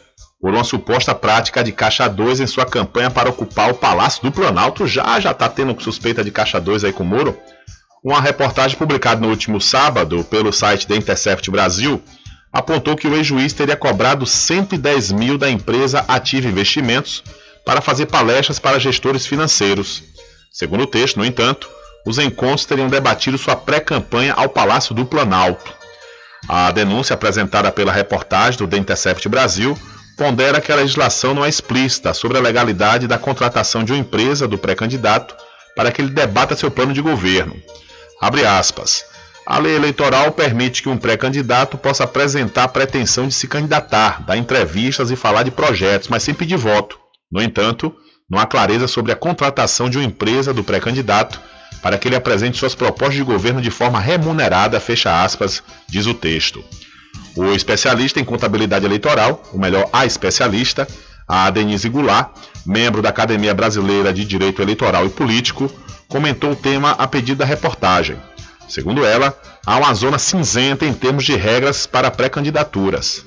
por 0.41 0.55
uma 0.55 0.65
suposta 0.65 1.15
prática 1.15 1.63
de 1.63 1.71
caixa 1.71 2.09
2 2.09 2.41
em 2.41 2.47
sua 2.47 2.65
campanha 2.65 3.11
para 3.11 3.29
ocupar 3.29 3.71
o 3.71 3.75
Palácio 3.75 4.23
do 4.23 4.33
Planalto. 4.33 4.87
Já 4.87 5.21
já 5.21 5.33
está 5.33 5.47
tendo 5.47 5.79
suspeita 5.79 6.25
de 6.25 6.31
caixa 6.31 6.59
2 6.59 6.85
aí 6.85 6.93
com 6.93 7.03
o 7.03 7.07
Moro. 7.07 7.37
Uma 8.03 8.19
reportagem 8.19 8.79
publicada 8.79 9.21
no 9.21 9.29
último 9.29 9.61
sábado 9.61 10.25
pelo 10.25 10.51
site 10.51 10.89
da 10.89 10.97
Intercept 10.97 11.51
Brasil 11.51 12.03
apontou 12.51 12.97
que 12.97 13.07
o 13.07 13.15
ex-juiz 13.15 13.53
teria 13.53 13.77
cobrado 13.77 14.25
110 14.25 15.13
mil 15.13 15.37
da 15.37 15.51
empresa 15.51 16.03
Ativa 16.09 16.49
Investimentos 16.49 17.23
para 17.63 17.83
fazer 17.83 18.07
palestras 18.07 18.59
para 18.59 18.81
gestores 18.81 19.27
financeiros. 19.27 20.03
Segundo 20.53 20.85
o 20.85 20.87
texto, 20.87 21.17
no 21.19 21.25
entanto, 21.25 21.69
os 22.07 22.19
encontros 22.19 22.65
teriam 22.65 22.89
debatido 22.89 23.37
sua 23.37 23.55
pré-campanha 23.55 24.35
ao 24.35 24.49
Palácio 24.49 24.95
do 24.95 25.05
Planalto. 25.05 25.73
A 26.49 26.71
denúncia 26.71 27.15
apresentada 27.15 27.71
pela 27.71 27.93
reportagem 27.93 28.59
do 28.59 28.69
The 28.69 28.77
Intercept 28.77 29.29
Brasil 29.29 29.77
pondera 30.17 30.61
que 30.61 30.73
a 30.73 30.77
legislação 30.77 31.35
não 31.35 31.45
é 31.45 31.49
explícita 31.49 32.15
sobre 32.15 32.39
a 32.39 32.41
legalidade 32.41 33.07
da 33.07 33.19
contratação 33.19 33.85
de 33.85 33.93
uma 33.93 33.99
empresa 33.99 34.49
do 34.49 34.59
pré-candidato 34.59 35.37
para 35.77 35.93
que 35.93 36.03
ele 36.03 36.11
debata 36.11 36.57
seu 36.57 36.71
plano 36.71 36.93
de 36.93 37.01
governo. 37.01 37.55
Abre 38.21 38.45
aspas. 38.45 39.05
A 39.47 39.59
lei 39.59 39.77
eleitoral 39.77 40.33
permite 40.33 40.83
que 40.83 40.89
um 40.89 40.99
pré-candidato 40.99 41.79
possa 41.79 42.05
apresentar 42.05 42.65
a 42.65 42.69
pretensão 42.69 43.29
de 43.29 43.35
se 43.35 43.47
candidatar, 43.47 44.23
dar 44.23 44.37
entrevistas 44.37 45.11
e 45.11 45.17
falar 45.17 45.43
de 45.43 45.51
projetos, 45.51 46.09
mas 46.09 46.23
sem 46.23 46.35
pedir 46.35 46.57
voto. 46.57 46.99
No 47.31 47.41
entanto, 47.41 47.95
não 48.29 48.39
há 48.39 48.47
clareza 48.47 48.87
sobre 48.87 49.11
a 49.11 49.17
contratação 49.17 49.89
de 49.89 49.97
uma 49.97 50.05
empresa 50.05 50.53
do 50.53 50.63
pré-candidato 50.63 51.41
para 51.81 51.97
que 51.97 52.09
ele 52.09 52.17
apresente 52.17 52.59
suas 52.59 52.75
propostas 52.75 53.17
de 53.17 53.23
governo 53.23 53.63
de 53.63 53.71
forma 53.71 54.01
remunerada, 54.01 54.81
fecha 54.81 55.23
aspas, 55.23 55.63
diz 55.89 56.07
o 56.07 56.15
texto. 56.15 56.63
O 57.37 57.53
especialista 57.53 58.21
em 58.21 58.25
contabilidade 58.25 58.85
eleitoral, 58.85 59.43
o 59.53 59.59
melhor, 59.59 59.89
a 59.93 60.05
especialista, 60.05 60.87
a 61.27 61.49
Denise 61.51 61.89
Goulart, 61.89 62.31
membro 62.67 63.01
da 63.01 63.11
Academia 63.11 63.55
Brasileira 63.55 64.13
de 64.13 64.25
Direito 64.25 64.61
Eleitoral 64.61 65.07
e 65.07 65.11
Político, 65.11 65.71
comentou 66.09 66.53
o 66.53 66.57
tema 66.57 66.93
a 66.93 67.07
pedido 67.07 67.39
da 67.39 67.45
reportagem. 67.45 68.17
Segundo 68.69 69.07
ela, 69.07 69.39
há 69.65 69.79
uma 69.79 69.95
zona 69.95 70.19
cinzenta 70.19 70.85
em 70.85 70.93
termos 70.93 71.25
de 71.25 71.35
regras 71.35 71.87
para 71.87 72.11
pré-candidaturas. 72.11 73.25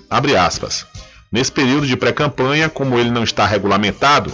Nesse 1.32 1.52
período 1.52 1.88
de 1.88 1.96
pré-campanha, 1.96 2.70
como 2.70 3.00
ele 3.00 3.10
não 3.10 3.24
está 3.24 3.46
regulamentado, 3.46 4.32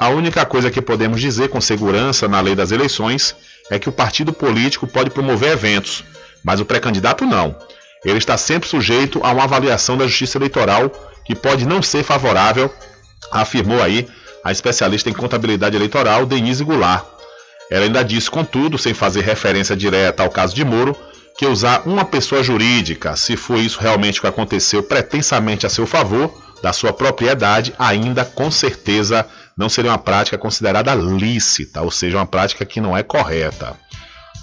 a 0.00 0.08
única 0.08 0.44
coisa 0.46 0.70
que 0.70 0.80
podemos 0.80 1.20
dizer 1.20 1.48
com 1.48 1.60
segurança 1.60 2.26
na 2.26 2.40
lei 2.40 2.54
das 2.54 2.72
eleições 2.72 3.36
é 3.70 3.78
que 3.78 3.88
o 3.88 3.92
partido 3.92 4.32
político 4.32 4.86
pode 4.86 5.10
promover 5.10 5.52
eventos, 5.52 6.02
mas 6.42 6.58
o 6.58 6.64
pré-candidato 6.64 7.24
não 7.24 7.54
ele 8.04 8.18
está 8.18 8.36
sempre 8.36 8.68
sujeito 8.68 9.20
a 9.22 9.32
uma 9.32 9.44
avaliação 9.44 9.96
da 9.96 10.06
Justiça 10.06 10.38
Eleitoral 10.38 10.90
que 11.24 11.34
pode 11.34 11.66
não 11.66 11.82
ser 11.82 12.02
favorável, 12.02 12.72
afirmou 13.30 13.82
aí 13.82 14.08
a 14.42 14.50
especialista 14.50 15.10
em 15.10 15.12
contabilidade 15.12 15.76
eleitoral 15.76 16.24
Denise 16.24 16.64
Goulart. 16.64 17.04
Ela 17.70 17.84
ainda 17.84 18.02
disse, 18.02 18.30
contudo, 18.30 18.78
sem 18.78 18.94
fazer 18.94 19.20
referência 19.20 19.76
direta 19.76 20.22
ao 20.22 20.30
caso 20.30 20.54
de 20.54 20.64
Moro, 20.64 20.96
que 21.38 21.46
usar 21.46 21.82
uma 21.86 22.04
pessoa 22.04 22.42
jurídica, 22.42 23.16
se 23.16 23.36
foi 23.36 23.60
isso 23.60 23.78
realmente 23.78 24.20
que 24.20 24.26
aconteceu 24.26 24.82
pretensamente 24.82 25.66
a 25.66 25.70
seu 25.70 25.86
favor, 25.86 26.34
da 26.62 26.72
sua 26.72 26.92
propriedade, 26.92 27.72
ainda 27.78 28.24
com 28.24 28.50
certeza 28.50 29.26
não 29.60 29.68
seria 29.68 29.90
uma 29.90 29.98
prática 29.98 30.38
considerada 30.38 30.94
lícita, 30.94 31.82
ou 31.82 31.90
seja, 31.90 32.16
uma 32.16 32.24
prática 32.24 32.64
que 32.64 32.80
não 32.80 32.96
é 32.96 33.02
correta. 33.02 33.76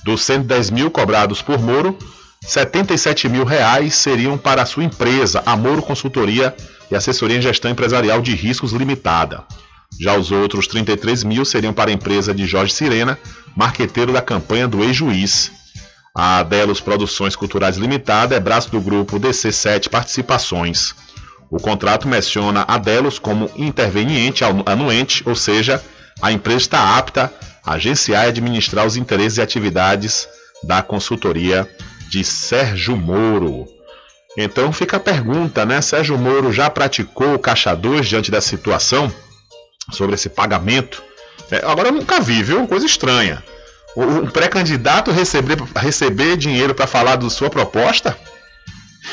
Dos 0.03 0.21
110 0.21 0.69
mil 0.69 0.91
cobrados 0.91 1.41
por 1.41 1.57
Moro, 1.59 1.97
77 2.45 3.27
mil 3.27 3.43
reais 3.43 3.95
seriam 3.95 4.37
para 4.37 4.61
a 4.61 4.65
sua 4.67 4.83
empresa, 4.83 5.41
Amoro 5.43 5.81
Consultoria 5.81 6.55
e 6.91 6.95
Assessoria 6.95 7.37
em 7.37 7.41
Gestão 7.41 7.71
Empresarial 7.71 8.21
de 8.21 8.35
Riscos 8.35 8.73
Limitada. 8.73 9.43
Já 9.99 10.15
os 10.15 10.31
outros 10.31 10.67
33 10.67 11.23
mil 11.23 11.43
seriam 11.43 11.73
para 11.73 11.89
a 11.89 11.93
empresa 11.93 12.31
de 12.31 12.45
Jorge 12.45 12.73
Sirena, 12.73 13.17
marqueteiro 13.55 14.13
da 14.13 14.21
campanha 14.21 14.67
do 14.67 14.83
ex-juiz. 14.83 15.51
A 16.13 16.43
Delos 16.43 16.79
Produções 16.79 17.35
Culturais 17.35 17.75
Limitada 17.75 18.35
é 18.35 18.39
braço 18.39 18.69
do 18.69 18.79
grupo 18.79 19.19
DC7 19.19 19.89
Participações. 19.89 20.93
O 21.49 21.59
contrato 21.59 22.07
menciona 22.07 22.65
a 22.67 22.77
Delos 22.77 23.19
como 23.19 23.49
interveniente 23.55 24.43
anuente, 24.43 25.23
ou 25.25 25.35
seja, 25.35 25.81
a 26.21 26.31
empresa 26.31 26.57
está 26.57 26.97
apta 26.97 27.33
a 27.65 27.73
agenciar 27.73 28.25
e 28.25 28.29
administrar 28.29 28.85
os 28.85 28.97
interesses 28.97 29.37
e 29.37 29.41
atividades 29.41 30.27
da 30.63 30.81
consultoria 30.81 31.69
de 32.09 32.23
Sérgio 32.23 32.97
Moro. 32.97 33.65
Então 34.37 34.71
fica 34.71 34.97
a 34.97 34.99
pergunta, 34.99 35.65
né? 35.65 35.81
Sérgio 35.81 36.17
Moro 36.17 36.51
já 36.51 36.69
praticou 36.69 37.35
o 37.35 37.39
caixa 37.39 37.75
2 37.75 38.07
diante 38.07 38.29
dessa 38.29 38.49
situação? 38.49 39.11
Sobre 39.91 40.15
esse 40.15 40.29
pagamento? 40.29 41.01
É, 41.49 41.57
agora 41.65 41.89
eu 41.89 41.93
nunca 41.93 42.19
vi, 42.19 42.43
viu? 42.43 42.67
Coisa 42.67 42.85
estranha. 42.85 43.41
Um 43.95 44.27
pré-candidato 44.27 45.11
receber, 45.11 45.57
receber 45.75 46.37
dinheiro 46.37 46.75
para 46.75 46.85
falar 46.85 47.15
da 47.15 47.29
sua 47.29 47.49
proposta? 47.49 48.17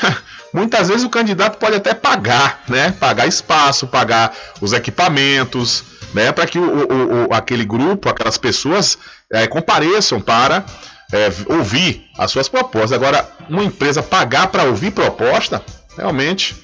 Muitas 0.55 0.87
vezes 0.87 1.03
o 1.03 1.09
candidato 1.09 1.57
pode 1.57 1.75
até 1.75 1.93
pagar, 1.93 2.63
né? 2.69 2.95
Pagar 2.97 3.27
espaço, 3.27 3.87
pagar 3.87 4.33
os 4.61 4.71
equipamentos, 4.71 5.83
né? 6.13 6.31
Para 6.31 6.47
que 6.47 6.57
o, 6.57 6.63
o, 6.63 7.27
o, 7.27 7.33
aquele 7.33 7.65
grupo, 7.65 8.07
aquelas 8.07 8.37
pessoas 8.37 8.97
é, 9.29 9.45
compareçam 9.47 10.21
para 10.21 10.63
é, 11.11 11.29
ouvir 11.53 12.05
as 12.17 12.31
suas 12.31 12.47
propostas. 12.47 12.93
Agora, 12.93 13.29
uma 13.49 13.65
empresa 13.65 14.01
pagar 14.01 14.47
para 14.47 14.63
ouvir 14.63 14.91
proposta, 14.91 15.61
realmente 15.97 16.55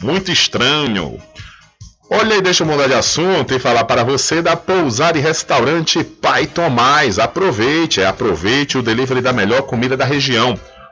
muito 0.00 0.32
estranho. 0.32 1.20
Olha 2.08 2.36
aí, 2.36 2.40
deixa 2.40 2.62
eu 2.62 2.66
mudar 2.66 2.86
de 2.86 2.94
assunto 2.94 3.52
e 3.52 3.58
falar 3.58 3.84
para 3.84 4.02
você 4.02 4.40
da 4.40 4.56
pousada 4.56 5.18
e 5.18 5.20
restaurante 5.20 6.02
Pai 6.02 6.46
Tomás. 6.46 7.18
Aproveite, 7.18 8.00
é, 8.00 8.06
aproveite 8.06 8.78
o 8.78 8.82
delivery 8.82 9.20
da 9.20 9.32
melhor 9.34 9.60
comida 9.64 9.94
da 9.94 10.06
região. 10.06 10.58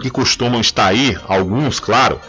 que 0.00 0.10
costumam 0.10 0.60
estar 0.60 0.86
aí, 0.86 1.18
alguns, 1.28 1.80
claro, 1.80 2.20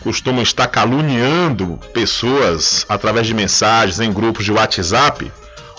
costumam 0.00 0.42
estar 0.42 0.66
caluniando 0.66 1.78
pessoas 1.92 2.84
através 2.88 3.26
de 3.26 3.34
mensagens 3.34 4.00
em 4.00 4.12
grupos 4.12 4.44
de 4.44 4.52
WhatsApp. 4.52 5.30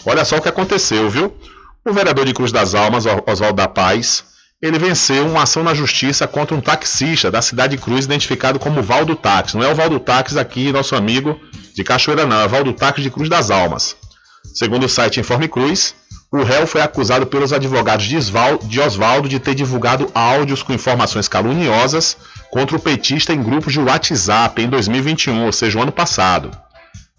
Olha 0.06 0.26
só 0.26 0.38
o 0.38 0.42
que 0.42 0.50
aconteceu, 0.50 1.10
viu? 1.10 1.36
O 1.84 1.94
vereador 1.94 2.26
de 2.26 2.34
Cruz 2.34 2.52
das 2.52 2.74
Almas, 2.74 3.06
Oswaldo 3.28 3.58
da 3.58 3.68
Paz, 3.68 4.24
ele 4.62 4.80
venceu 4.80 5.28
uma 5.28 5.44
ação 5.44 5.64
na 5.64 5.74
justiça 5.74 6.28
contra 6.28 6.56
um 6.56 6.62
taxista 6.62 7.30
da 7.30 7.42
cidade 7.42 7.76
de 7.76 7.84
Cruz, 7.84 8.06
identificado 8.06 8.58
como 8.58 8.82
Valdo 8.82 9.16
Táxi. 9.16 9.56
Não 9.56 9.64
é 9.64 9.72
o 9.72 9.76
Valdo 9.76 10.00
Táxi 10.00 10.40
aqui, 10.40 10.72
nosso 10.72 10.96
amigo 10.96 11.40
de 11.76 11.84
Cachoeira, 11.84 12.26
não. 12.26 12.40
É 12.40 12.46
o 12.46 12.50
Valdo 12.50 12.74
Táxi 12.74 13.02
de 13.02 13.12
Cruz 13.12 13.30
das 13.30 13.52
Almas. 13.52 13.96
Segundo 14.54 14.86
o 14.86 14.90
site 14.90 15.20
Informe 15.20 15.48
Cruz, 15.48 15.96
o 16.32 16.44
réu 16.44 16.68
foi 16.68 16.82
acusado 16.82 17.26
pelos 17.26 17.54
advogados 17.54 18.06
de 18.06 18.80
Oswaldo 18.82 19.30
de 19.30 19.40
ter 19.40 19.56
divulgado 19.56 20.10
áudios 20.14 20.64
com 20.64 20.74
informações 20.74 21.28
caluniosas 21.28 22.18
contra 22.52 22.76
o 22.76 22.80
petista 22.80 23.34
em 23.34 23.42
grupos 23.42 23.74
de 23.74 23.80
WhatsApp 23.80 24.62
em 24.62 24.68
2021, 24.68 25.46
ou 25.46 25.52
seja, 25.52 25.78
o 25.78 25.82
ano 25.82 25.92
passado. 25.92 26.52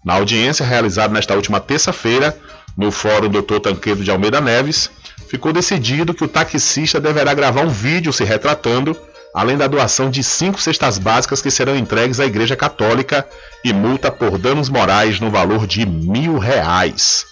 Na 0.05 0.13
audiência 0.13 0.65
realizada 0.65 1.13
nesta 1.13 1.35
última 1.35 1.59
terça-feira, 1.59 2.37
no 2.77 2.91
Fórum 2.91 3.29
Dr. 3.29 3.59
Tanquedo 3.61 4.03
de 4.03 4.11
Almeida 4.11 4.39
Neves, 4.39 4.89
ficou 5.27 5.51
decidido 5.51 6.13
que 6.13 6.23
o 6.23 6.27
taxista 6.27 6.99
deverá 6.99 7.33
gravar 7.33 7.61
um 7.61 7.69
vídeo 7.69 8.13
se 8.13 8.23
retratando, 8.23 8.95
além 9.37 9.55
da 9.55 9.67
doação 9.67 10.09
de 10.09 10.23
cinco 10.23 10.59
cestas 10.59 10.97
básicas 10.97 11.43
que 11.43 11.51
serão 11.51 11.75
entregues 11.75 12.19
à 12.19 12.25
Igreja 12.25 12.55
Católica 12.55 13.23
e 13.63 13.71
multa 13.71 14.11
por 14.11 14.39
danos 14.39 14.67
morais 14.67 15.19
no 15.19 15.29
valor 15.29 15.67
de 15.67 15.85
mil 15.85 16.39
reais. 16.39 17.23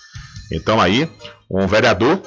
Então 0.51 0.79
aí, 0.79 1.09
um 1.49 1.65
vereador 1.65 2.21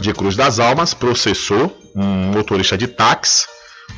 de 0.00 0.14
Cruz 0.14 0.34
das 0.34 0.58
Almas 0.58 0.94
processou 0.94 1.78
um 1.94 2.32
motorista 2.32 2.78
de 2.78 2.88
táxi 2.88 3.46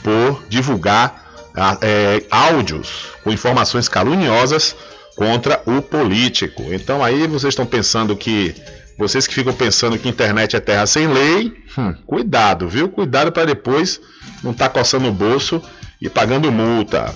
por 0.03 0.43
divulgar 0.49 1.33
ah, 1.57 1.79
é, 1.81 2.25
áudios 2.29 3.07
com 3.23 3.31
informações 3.31 3.89
caluniosas 3.89 4.75
contra 5.15 5.63
o 5.65 5.81
político. 5.81 6.65
Então 6.73 7.05
aí 7.05 7.29
vocês 7.29 7.53
estão 7.53 7.65
pensando 7.65 8.17
que 8.17 8.53
vocês 8.99 9.29
que 9.29 9.35
ficam 9.35 9.53
pensando 9.53 9.97
que 9.97 10.09
internet 10.09 10.57
é 10.57 10.61
terra 10.61 10.89
sem 10.89 11.07
lei, 11.07 11.53
hum, 11.79 11.95
cuidado, 12.05 12.69
viu? 12.69 12.89
Cuidado 12.89 13.31
para 13.31 13.45
depois 13.45 14.01
não 14.45 14.53
estar 14.53 14.69
tá 14.69 14.79
coçando 14.79 15.09
o 15.09 15.13
bolso 15.13 15.61
e 16.01 16.09
pagando 16.09 16.53
multa. 16.53 17.13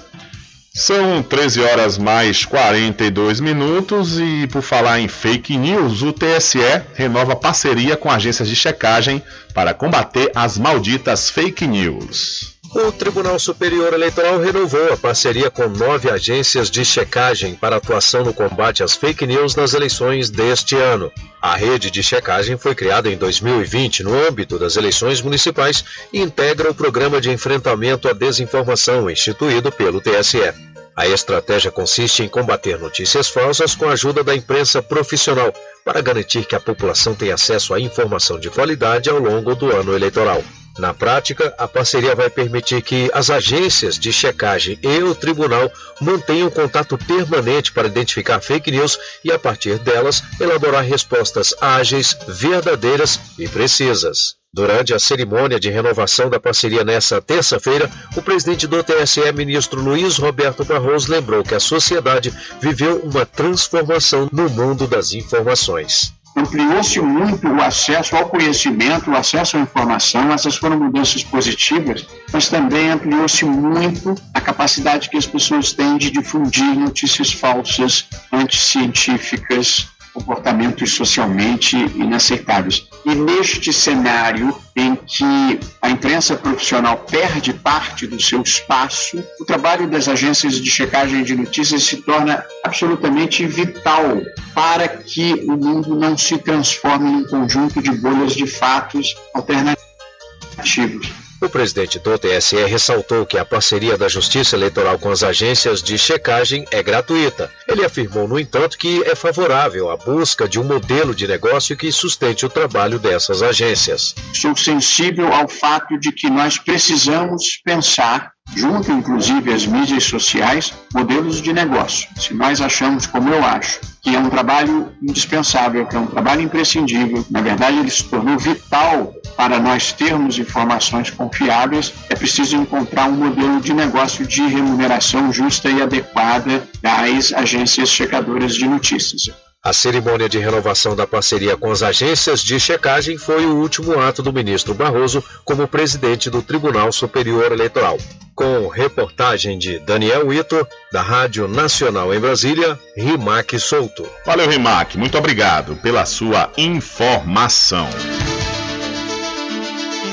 São 0.74 1.22
13 1.22 1.60
horas 1.60 1.98
mais 1.98 2.44
42 2.44 3.40
minutos 3.40 4.18
e 4.18 4.46
por 4.46 4.62
falar 4.62 5.00
em 5.00 5.08
fake 5.08 5.56
news, 5.56 6.02
o 6.02 6.12
TSE 6.12 6.82
renova 6.94 7.34
parceria 7.34 7.96
com 7.96 8.10
agências 8.10 8.48
de 8.48 8.54
checagem 8.54 9.22
para 9.52 9.74
combater 9.74 10.30
as 10.34 10.56
malditas 10.56 11.30
fake 11.30 11.66
news. 11.66 12.57
O 12.74 12.92
Tribunal 12.92 13.38
Superior 13.38 13.94
Eleitoral 13.94 14.38
renovou 14.38 14.92
a 14.92 14.96
parceria 14.96 15.50
com 15.50 15.68
nove 15.68 16.10
agências 16.10 16.70
de 16.70 16.84
checagem 16.84 17.54
para 17.54 17.76
atuação 17.76 18.24
no 18.24 18.34
combate 18.34 18.82
às 18.82 18.94
fake 18.94 19.26
news 19.26 19.56
nas 19.56 19.72
eleições 19.72 20.28
deste 20.28 20.76
ano. 20.76 21.10
A 21.40 21.56
rede 21.56 21.90
de 21.90 22.02
checagem 22.02 22.58
foi 22.58 22.74
criada 22.74 23.10
em 23.10 23.16
2020 23.16 24.02
no 24.02 24.14
âmbito 24.14 24.58
das 24.58 24.76
eleições 24.76 25.22
municipais 25.22 25.82
e 26.12 26.20
integra 26.20 26.70
o 26.70 26.74
programa 26.74 27.20
de 27.20 27.30
enfrentamento 27.30 28.06
à 28.06 28.12
desinformação 28.12 29.08
instituído 29.08 29.72
pelo 29.72 30.00
TSE. 30.00 30.52
A 30.94 31.06
estratégia 31.06 31.70
consiste 31.70 32.22
em 32.22 32.28
combater 32.28 32.78
notícias 32.78 33.28
falsas 33.28 33.74
com 33.74 33.86
a 33.88 33.92
ajuda 33.92 34.22
da 34.22 34.34
imprensa 34.34 34.82
profissional, 34.82 35.54
para 35.84 36.02
garantir 36.02 36.44
que 36.44 36.54
a 36.54 36.60
população 36.60 37.14
tenha 37.14 37.34
acesso 37.34 37.72
à 37.72 37.80
informação 37.80 38.38
de 38.38 38.50
qualidade 38.50 39.08
ao 39.08 39.18
longo 39.18 39.54
do 39.54 39.74
ano 39.74 39.94
eleitoral. 39.94 40.42
Na 40.78 40.94
prática, 40.94 41.52
a 41.58 41.66
parceria 41.66 42.14
vai 42.14 42.30
permitir 42.30 42.80
que 42.82 43.10
as 43.12 43.30
agências 43.30 43.98
de 43.98 44.12
checagem 44.12 44.78
e 44.80 45.02
o 45.02 45.12
tribunal 45.12 45.70
mantenham 46.00 46.48
contato 46.48 46.96
permanente 46.96 47.72
para 47.72 47.88
identificar 47.88 48.40
fake 48.40 48.70
news 48.70 48.96
e, 49.24 49.32
a 49.32 49.38
partir 49.38 49.78
delas, 49.78 50.22
elaborar 50.40 50.84
respostas 50.84 51.52
ágeis, 51.60 52.16
verdadeiras 52.28 53.18
e 53.36 53.48
precisas. 53.48 54.36
Durante 54.54 54.94
a 54.94 54.98
cerimônia 54.98 55.58
de 55.58 55.68
renovação 55.68 56.30
da 56.30 56.40
parceria 56.40 56.84
nesta 56.84 57.20
terça-feira, 57.20 57.90
o 58.16 58.22
presidente 58.22 58.66
do 58.66 58.82
TSE, 58.82 59.32
ministro 59.32 59.82
Luiz 59.82 60.16
Roberto 60.16 60.64
Barroso, 60.64 61.10
lembrou 61.10 61.42
que 61.42 61.54
a 61.54 61.60
sociedade 61.60 62.32
viveu 62.60 63.00
uma 63.00 63.26
transformação 63.26 64.28
no 64.32 64.48
mundo 64.48 64.86
das 64.86 65.12
informações 65.12 66.16
ampliou-se 66.38 67.00
muito 67.00 67.48
o 67.48 67.62
acesso 67.62 68.16
ao 68.16 68.28
conhecimento, 68.28 69.10
o 69.10 69.16
acesso 69.16 69.56
à 69.56 69.60
informação, 69.60 70.32
essas 70.32 70.56
foram 70.56 70.78
mudanças 70.78 71.22
positivas, 71.24 72.06
mas 72.32 72.48
também 72.48 72.90
ampliou-se 72.90 73.44
muito 73.44 74.14
a 74.32 74.40
capacidade 74.40 75.10
que 75.10 75.16
as 75.16 75.26
pessoas 75.26 75.72
têm 75.72 75.98
de 75.98 76.10
difundir 76.10 76.74
notícias 76.76 77.32
falsas, 77.32 78.06
anticientíficas, 78.32 79.88
comportamentos 80.18 80.90
socialmente 80.92 81.76
inaceitáveis. 81.76 82.88
E 83.04 83.14
neste 83.14 83.72
cenário 83.72 84.56
em 84.74 84.96
que 84.96 85.60
a 85.80 85.88
imprensa 85.88 86.36
profissional 86.36 86.98
perde 86.98 87.52
parte 87.52 88.06
do 88.06 88.20
seu 88.20 88.42
espaço, 88.42 89.24
o 89.40 89.44
trabalho 89.44 89.88
das 89.88 90.08
agências 90.08 90.60
de 90.60 90.70
checagem 90.70 91.22
de 91.22 91.36
notícias 91.36 91.84
se 91.84 91.98
torna 91.98 92.44
absolutamente 92.64 93.46
vital 93.46 94.20
para 94.54 94.88
que 94.88 95.44
o 95.48 95.56
mundo 95.56 95.94
não 95.94 96.18
se 96.18 96.36
transforme 96.38 97.10
num 97.10 97.24
conjunto 97.24 97.80
de 97.80 97.92
bolhas 97.92 98.34
de 98.34 98.46
fatos 98.46 99.16
alternativos. 99.32 101.27
O 101.40 101.48
presidente 101.48 102.00
do 102.00 102.18
TSE 102.18 102.56
ressaltou 102.64 103.24
que 103.24 103.38
a 103.38 103.44
parceria 103.44 103.96
da 103.96 104.08
Justiça 104.08 104.56
Eleitoral 104.56 104.98
com 104.98 105.10
as 105.10 105.22
agências 105.22 105.80
de 105.80 105.96
checagem 105.96 106.64
é 106.72 106.82
gratuita. 106.82 107.48
Ele 107.68 107.84
afirmou, 107.84 108.26
no 108.26 108.40
entanto, 108.40 108.76
que 108.76 109.04
é 109.04 109.14
favorável 109.14 109.88
à 109.88 109.96
busca 109.96 110.48
de 110.48 110.58
um 110.58 110.64
modelo 110.64 111.14
de 111.14 111.28
negócio 111.28 111.76
que 111.76 111.92
sustente 111.92 112.44
o 112.44 112.48
trabalho 112.48 112.98
dessas 112.98 113.40
agências. 113.40 114.16
Sou 114.34 114.56
sensível 114.56 115.32
ao 115.32 115.48
fato 115.48 115.96
de 115.98 116.10
que 116.10 116.28
nós 116.28 116.58
precisamos 116.58 117.60
pensar 117.64 118.32
junto 118.56 118.90
inclusive 118.92 119.52
às 119.52 119.66
mídias 119.66 120.04
sociais, 120.04 120.72
modelos 120.92 121.40
de 121.40 121.52
negócio. 121.52 122.08
Se 122.16 122.34
nós 122.34 122.60
achamos, 122.60 123.06
como 123.06 123.28
eu 123.28 123.44
acho, 123.44 123.80
que 124.00 124.14
é 124.14 124.18
um 124.18 124.30
trabalho 124.30 124.92
indispensável, 125.02 125.86
que 125.86 125.96
é 125.96 125.98
um 125.98 126.06
trabalho 126.06 126.40
imprescindível, 126.40 127.24
na 127.30 127.40
verdade 127.40 127.78
ele 127.78 127.90
se 127.90 128.04
tornou 128.04 128.38
vital 128.38 129.12
para 129.36 129.58
nós 129.58 129.92
termos 129.92 130.38
informações 130.38 131.10
confiáveis, 131.10 131.92
é 132.08 132.14
preciso 132.14 132.56
encontrar 132.56 133.06
um 133.06 133.16
modelo 133.16 133.60
de 133.60 133.72
negócio 133.72 134.26
de 134.26 134.42
remuneração 134.42 135.32
justa 135.32 135.70
e 135.70 135.82
adequada 135.82 136.68
das 136.82 137.32
agências 137.32 137.88
checadoras 137.88 138.54
de 138.54 138.66
notícias. 138.66 139.30
A 139.62 139.72
cerimônia 139.72 140.28
de 140.28 140.38
renovação 140.38 140.94
da 140.94 141.04
parceria 141.06 141.56
com 141.56 141.70
as 141.70 141.82
agências 141.82 142.40
de 142.40 142.60
checagem 142.60 143.18
foi 143.18 143.44
o 143.44 143.56
último 143.56 143.98
ato 143.98 144.22
do 144.22 144.32
ministro 144.32 144.72
Barroso 144.72 145.22
como 145.44 145.66
presidente 145.66 146.30
do 146.30 146.40
Tribunal 146.40 146.92
Superior 146.92 147.50
Eleitoral. 147.50 147.98
Com 148.36 148.68
reportagem 148.68 149.58
de 149.58 149.80
Daniel 149.80 150.32
Ito, 150.32 150.64
da 150.92 151.02
Rádio 151.02 151.48
Nacional 151.48 152.14
em 152.14 152.20
Brasília, 152.20 152.78
Rimac 152.96 153.58
Souto. 153.58 154.08
Valeu, 154.24 154.48
Rimac. 154.48 154.96
Muito 154.96 155.18
obrigado 155.18 155.74
pela 155.76 156.06
sua 156.06 156.52
informação. 156.56 157.88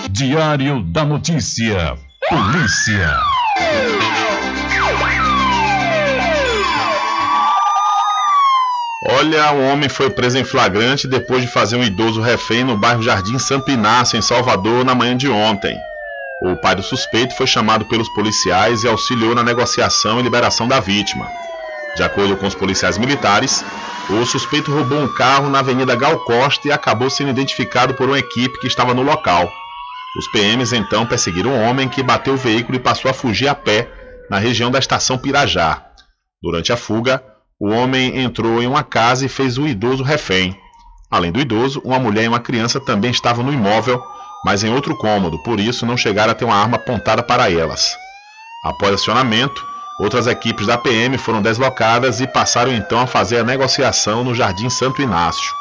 Diário 0.10 0.82
da 0.82 1.06
Notícia. 1.06 1.96
Polícia. 2.28 3.35
Olha, 9.08 9.52
um 9.54 9.72
homem 9.72 9.88
foi 9.88 10.10
preso 10.10 10.36
em 10.40 10.44
flagrante 10.44 11.08
depois 11.08 11.44
de 11.44 11.48
fazer 11.48 11.76
um 11.76 11.84
idoso 11.84 12.22
refém 12.22 12.64
no 12.64 12.76
bairro 12.76 13.04
Jardim 13.04 13.38
Santo 13.38 13.70
Inácio, 13.70 14.18
em 14.18 14.22
Salvador, 14.22 14.84
na 14.84 14.96
manhã 14.96 15.16
de 15.16 15.30
ontem. 15.30 15.78
O 16.42 16.56
pai 16.56 16.76
do 16.76 16.82
suspeito 16.82 17.36
foi 17.36 17.46
chamado 17.46 17.86
pelos 17.86 18.10
policiais 18.10 18.84
e 18.84 18.88
auxiliou 18.88 19.36
na 19.36 19.44
negociação 19.44 20.20
e 20.20 20.24
liberação 20.24 20.68
da 20.68 20.80
vítima. 20.80 21.30
De 21.96 22.02
acordo 22.02 22.36
com 22.36 22.48
os 22.48 22.56
policiais 22.56 22.98
militares, 22.98 23.64
o 24.10 24.26
suspeito 24.26 24.74
roubou 24.74 25.00
um 25.00 25.08
carro 25.14 25.50
na 25.50 25.60
Avenida 25.60 25.96
Gal 25.96 26.20
Costa 26.22 26.68
e 26.68 26.72
acabou 26.72 27.10
sendo 27.10 27.30
identificado 27.30 27.94
por 27.94 28.08
uma 28.08 28.18
equipe 28.18 28.60
que 28.60 28.68
estava 28.68 28.96
no 28.96 29.04
local. 29.04 29.54
Os 30.18 30.28
PMs 30.30 30.74
então 30.74 31.06
perseguiram 31.06 31.52
o 31.52 31.62
homem 31.62 31.88
que 31.88 32.02
bateu 32.02 32.34
o 32.34 32.38
veículo 32.38 32.76
e 32.76 32.82
passou 32.82 33.12
a 33.12 33.14
fugir 33.14 33.48
a 33.48 33.54
pé 33.54 33.88
na 34.32 34.40
região 34.40 34.72
da 34.72 34.80
estação 34.80 35.16
Pirajá. 35.16 35.84
Durante 36.42 36.74
a 36.74 36.78
fuga, 36.78 37.24
o 37.60 37.70
homem 37.70 38.20
entrou 38.20 38.62
em 38.62 38.68
uma 38.68 38.84
casa 38.84 39.26
e 39.26 39.30
fez 39.30 39.58
o 39.58 39.66
idoso 39.66 40.04
refém. 40.04 40.60
Além 41.10 41.32
do 41.32 41.40
idoso, 41.40 41.82
uma 41.86 41.98
mulher 41.98 42.26
e 42.26 42.28
uma 42.28 42.40
criança 42.40 42.80
também 42.80 43.12
estavam 43.12 43.46
no 43.46 43.54
imóvel, 43.54 44.04
mas 44.44 44.64
em 44.64 44.74
outro 44.74 44.96
cômodo, 44.98 45.42
por 45.44 45.60
isso 45.60 45.86
não 45.86 45.96
chegaram 45.96 46.32
a 46.32 46.36
ter 46.36 46.44
uma 46.44 46.56
arma 46.56 46.76
apontada 46.76 47.24
para 47.24 47.50
elas. 47.50 47.96
Após 48.66 48.94
acionamento, 48.94 49.66
outras 50.00 50.28
equipes 50.28 50.68
da 50.68 50.78
PM 50.78 51.18
foram 51.18 51.42
deslocadas 51.42 52.20
e 52.20 52.28
passaram 52.28 52.74
então 52.74 53.00
a 53.00 53.08
fazer 53.08 53.38
a 53.38 53.44
negociação 53.44 54.24
no 54.24 54.36
Jardim 54.36 54.70
Santo 54.70 55.02
Inácio. 55.02 55.54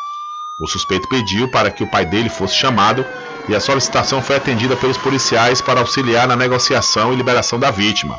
O 0.60 0.66
suspeito 0.66 1.08
pediu 1.08 1.48
para 1.50 1.70
que 1.70 1.84
o 1.84 1.90
pai 1.90 2.04
dele 2.04 2.28
fosse 2.28 2.56
chamado 2.56 3.04
e 3.48 3.54
a 3.54 3.60
solicitação 3.60 4.20
foi 4.20 4.36
atendida 4.36 4.76
pelos 4.76 4.96
policiais 4.98 5.60
para 5.60 5.80
auxiliar 5.80 6.26
na 6.26 6.34
negociação 6.34 7.12
e 7.12 7.16
liberação 7.16 7.58
da 7.58 7.70
vítima. 7.70 8.18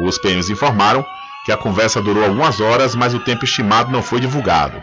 Os 0.00 0.18
PMs 0.18 0.50
informaram 0.50 1.04
que 1.44 1.52
a 1.52 1.56
conversa 1.56 2.00
durou 2.02 2.24
algumas 2.24 2.60
horas, 2.60 2.94
mas 2.94 3.14
o 3.14 3.20
tempo 3.20 3.44
estimado 3.44 3.90
não 3.90 4.02
foi 4.02 4.20
divulgado. 4.20 4.80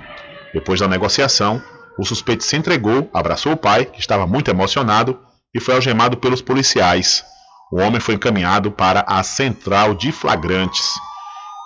Depois 0.53 0.79
da 0.79 0.87
negociação, 0.87 1.61
o 1.97 2.05
suspeito 2.05 2.43
se 2.43 2.55
entregou, 2.55 3.09
abraçou 3.13 3.53
o 3.53 3.57
pai, 3.57 3.85
que 3.85 3.99
estava 3.99 4.25
muito 4.25 4.49
emocionado, 4.49 5.19
e 5.53 5.59
foi 5.59 5.75
algemado 5.75 6.17
pelos 6.17 6.41
policiais. 6.41 7.23
O 7.71 7.79
homem 7.79 7.99
foi 7.99 8.15
encaminhado 8.15 8.71
para 8.71 9.03
a 9.07 9.23
central 9.23 9.93
de 9.93 10.11
flagrantes. 10.11 10.93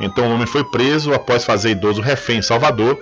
Então 0.01 0.27
o 0.27 0.34
homem 0.34 0.47
foi 0.47 0.63
preso 0.63 1.13
após 1.13 1.45
fazer 1.45 1.72
idoso 1.72 2.01
refém 2.01 2.39
em 2.39 2.41
Salvador 2.41 2.97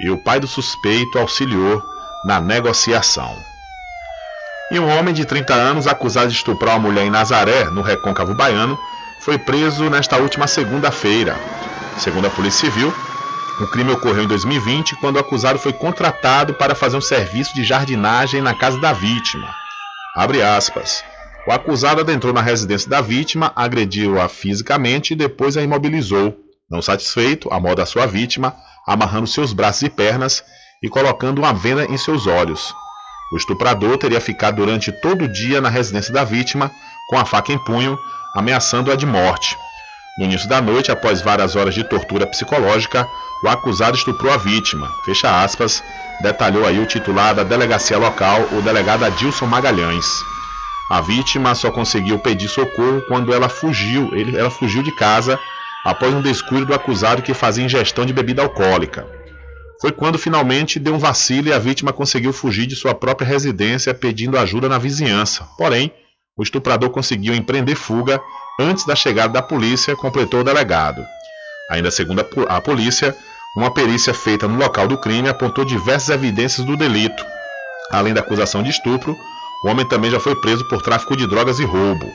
e 0.00 0.10
o 0.10 0.22
pai 0.22 0.38
do 0.38 0.46
suspeito 0.46 1.18
auxiliou 1.18 1.82
na 2.24 2.40
negociação. 2.40 3.34
E 4.70 4.78
um 4.78 4.88
homem 4.88 5.14
de 5.14 5.24
30 5.24 5.54
anos 5.54 5.86
acusado 5.86 6.28
de 6.28 6.36
estuprar 6.36 6.76
uma 6.76 6.88
mulher 6.88 7.04
em 7.04 7.10
Nazaré, 7.10 7.64
no 7.64 7.82
recôncavo 7.82 8.34
baiano, 8.34 8.78
foi 9.22 9.38
preso 9.38 9.88
nesta 9.88 10.16
última 10.16 10.48
segunda-feira. 10.48 11.36
Segundo 11.96 12.26
a 12.26 12.30
Polícia 12.30 12.68
Civil, 12.68 12.92
o 13.60 13.66
crime 13.68 13.92
ocorreu 13.92 14.24
em 14.24 14.26
2020, 14.26 14.96
quando 14.96 15.16
o 15.16 15.20
acusado 15.20 15.60
foi 15.60 15.72
contratado 15.72 16.54
para 16.54 16.74
fazer 16.74 16.96
um 16.96 17.00
serviço 17.00 17.54
de 17.54 17.62
jardinagem 17.62 18.42
na 18.42 18.52
casa 18.52 18.80
da 18.80 18.92
vítima. 18.92 19.54
O 21.46 21.52
acusado 21.52 22.00
adentrou 22.00 22.32
na 22.32 22.42
residência 22.42 22.90
da 22.90 23.00
vítima, 23.00 23.52
agrediu-a 23.54 24.28
fisicamente 24.28 25.12
e 25.12 25.16
depois 25.16 25.56
a 25.56 25.62
imobilizou. 25.62 26.36
Não 26.68 26.82
satisfeito, 26.82 27.48
a 27.52 27.86
sua 27.86 28.06
vítima, 28.06 28.56
amarrando 28.86 29.28
seus 29.28 29.52
braços 29.52 29.82
e 29.82 29.88
pernas 29.88 30.42
e 30.82 30.88
colocando 30.88 31.38
uma 31.38 31.52
venda 31.52 31.84
em 31.84 31.96
seus 31.96 32.26
olhos. 32.26 32.74
O 33.32 33.36
estuprador 33.36 33.98
teria 33.98 34.20
ficado 34.20 34.56
durante 34.56 34.90
todo 35.00 35.26
o 35.26 35.32
dia 35.32 35.60
na 35.60 35.68
residência 35.68 36.12
da 36.12 36.24
vítima, 36.24 36.72
com 37.08 37.16
a 37.16 37.24
faca 37.24 37.52
em 37.52 37.58
punho, 37.58 37.96
ameaçando-a 38.34 38.96
de 38.96 39.06
morte. 39.06 39.56
No 40.18 40.24
início 40.24 40.48
da 40.48 40.60
noite, 40.60 40.90
após 40.90 41.22
várias 41.22 41.56
horas 41.56 41.74
de 41.74 41.84
tortura 41.84 42.26
psicológica, 42.26 43.06
o 43.42 43.48
acusado 43.48 43.96
estuprou 43.96 44.32
a 44.32 44.36
vítima. 44.36 44.90
Fecha 45.04 45.42
aspas, 45.42 45.82
detalhou 46.20 46.66
aí 46.66 46.78
o 46.78 46.86
titular 46.86 47.34
da 47.34 47.42
delegacia 47.42 47.96
local, 47.98 48.40
o 48.52 48.62
delegado 48.62 49.04
Adilson 49.04 49.46
Magalhães. 49.46 50.06
A 50.90 51.00
vítima 51.00 51.54
só 51.54 51.70
conseguiu 51.70 52.18
pedir 52.18 52.48
socorro 52.48 53.02
quando 53.08 53.32
ela 53.32 53.48
fugiu. 53.48 54.10
Ela 54.36 54.50
fugiu 54.50 54.82
de 54.82 54.94
casa 54.96 55.38
após 55.84 56.12
um 56.12 56.20
descuido 56.20 56.66
do 56.66 56.74
acusado 56.74 57.22
que 57.22 57.32
fazia 57.32 57.64
ingestão 57.64 58.04
de 58.04 58.12
bebida 58.12 58.42
alcoólica. 58.42 59.06
Foi 59.80 59.90
quando 59.90 60.18
finalmente 60.18 60.78
deu 60.78 60.94
um 60.94 60.98
vacilo 60.98 61.48
e 61.48 61.52
a 61.52 61.58
vítima 61.58 61.92
conseguiu 61.92 62.32
fugir 62.32 62.66
de 62.66 62.76
sua 62.76 62.94
própria 62.94 63.26
residência 63.26 63.94
pedindo 63.94 64.38
ajuda 64.38 64.68
na 64.68 64.78
vizinhança. 64.78 65.44
Porém, 65.56 65.90
o 66.36 66.42
estuprador 66.42 66.90
conseguiu 66.90 67.34
empreender 67.34 67.74
fuga 67.74 68.20
antes 68.58 68.86
da 68.86 68.94
chegada 68.94 69.32
da 69.32 69.42
polícia, 69.42 69.96
completou 69.96 70.40
o 70.40 70.44
delegado. 70.44 71.04
Ainda 71.70 71.90
segundo 71.90 72.24
a 72.48 72.60
polícia, 72.60 73.16
uma 73.56 73.72
perícia 73.72 74.14
feita 74.14 74.48
no 74.48 74.56
local 74.56 74.88
do 74.88 74.98
crime 74.98 75.28
apontou 75.28 75.64
diversas 75.64 76.10
evidências 76.10 76.66
do 76.66 76.76
delito. 76.76 77.24
Além 77.90 78.14
da 78.14 78.20
acusação 78.20 78.62
de 78.62 78.70
estupro, 78.70 79.16
o 79.64 79.68
homem 79.68 79.86
também 79.86 80.10
já 80.10 80.18
foi 80.18 80.34
preso 80.34 80.64
por 80.68 80.82
tráfico 80.82 81.16
de 81.16 81.26
drogas 81.26 81.58
e 81.58 81.64
roubo. 81.64 82.10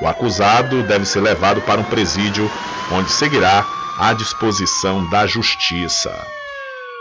O 0.00 0.06
acusado 0.06 0.82
deve 0.84 1.04
ser 1.04 1.20
levado 1.20 1.60
para 1.62 1.80
um 1.80 1.84
presídio 1.84 2.50
onde 2.92 3.10
seguirá 3.10 3.66
à 3.98 4.12
disposição 4.12 5.08
da 5.10 5.26
justiça. 5.26 6.12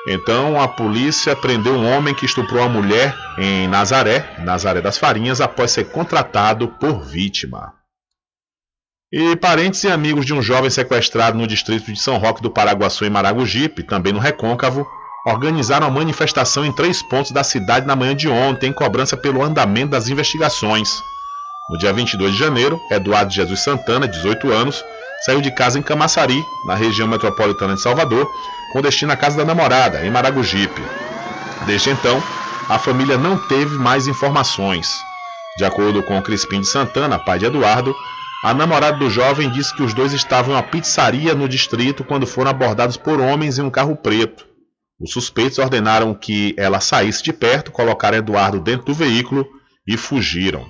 Então 0.08 0.62
a 0.62 0.68
polícia 0.68 1.36
prendeu 1.36 1.74
um 1.74 1.92
homem 1.92 2.14
que 2.14 2.26
estuprou 2.26 2.64
a 2.64 2.70
mulher 2.70 3.16
em 3.40 3.68
Nazaré, 3.68 4.36
Nazaré 4.40 4.80
das 4.82 4.98
Farinhas, 4.98 5.42
após 5.42 5.72
ser 5.72 5.86
contratado 5.86 6.68
por 6.68 7.02
vítima. 7.02 7.74
E 9.12 9.36
parentes 9.36 9.84
e 9.84 9.88
amigos 9.88 10.26
de 10.26 10.34
um 10.34 10.42
jovem 10.42 10.70
sequestrado 10.70 11.38
no 11.38 11.48
distrito 11.48 11.92
de 11.92 12.00
São 12.00 12.18
Roque 12.18 12.42
do 12.42 12.52
Paraguaçu, 12.52 13.06
em 13.06 13.10
Maragogipe, 13.10 13.82
também 13.82 14.14
no 14.14 14.20
Recôncavo, 14.20 14.86
organizaram 15.26 15.88
a 15.88 15.92
manifestação 15.92 16.64
em 16.64 16.72
três 16.72 17.02
pontos 17.02 17.32
da 17.32 17.44
cidade 17.44 17.88
na 17.88 17.96
manhã 17.96 18.16
de 18.16 18.28
ontem, 18.28 18.70
em 18.70 18.74
cobrança 18.74 19.18
pelo 19.18 19.42
andamento 19.42 19.92
das 19.92 20.08
investigações. 20.08 21.02
No 21.70 21.78
dia 21.80 21.92
22 21.92 22.34
de 22.34 22.38
janeiro, 22.38 22.80
Eduardo 22.92 23.34
Jesus 23.34 23.62
Santana, 23.62 24.08
18 24.08 24.52
anos, 24.52 24.84
saiu 25.26 25.42
de 25.42 25.50
casa 25.50 25.80
em 25.80 25.82
Camaçari, 25.82 26.46
na 26.68 26.76
região 26.76 27.08
metropolitana 27.08 27.74
de 27.74 27.82
Salvador, 27.82 28.30
com 28.76 28.82
destino 28.82 29.14
à 29.14 29.16
casa 29.16 29.38
da 29.38 29.46
namorada, 29.46 30.06
em 30.06 30.12
Maragogipe. 30.12 30.82
Desde 31.66 31.92
então, 31.92 32.22
a 32.68 32.78
família 32.78 33.18
não 33.18 33.38
teve 33.38 33.78
mais 33.78 34.06
informações. 34.06 35.02
De 35.58 35.64
acordo 35.64 36.04
com 36.04 36.22
Crispim 36.22 36.60
de 36.60 36.68
Santana, 36.68 37.18
pai 37.18 37.40
de 37.40 37.46
Eduardo, 37.46 37.96
a 38.44 38.54
namorada 38.54 38.98
do 38.98 39.10
jovem 39.10 39.50
disse 39.50 39.74
que 39.74 39.82
os 39.82 39.94
dois 39.94 40.12
estavam 40.12 40.52
em 40.52 40.58
uma 40.58 40.62
pizzaria 40.62 41.34
no 41.34 41.48
distrito 41.48 42.04
quando 42.04 42.28
foram 42.28 42.52
abordados 42.52 42.98
por 42.98 43.22
homens 43.22 43.58
em 43.58 43.62
um 43.62 43.70
carro 43.70 43.96
preto. 43.96 44.46
Os 45.00 45.12
suspeitos 45.12 45.58
ordenaram 45.58 46.14
que 46.14 46.54
ela 46.58 46.82
saísse 46.82 47.24
de 47.24 47.32
perto, 47.32 47.72
colocaram 47.72 48.18
Eduardo 48.18 48.60
dentro 48.60 48.88
do 48.88 48.94
veículo 48.94 49.48
e 49.88 49.96
fugiram. 49.96 50.66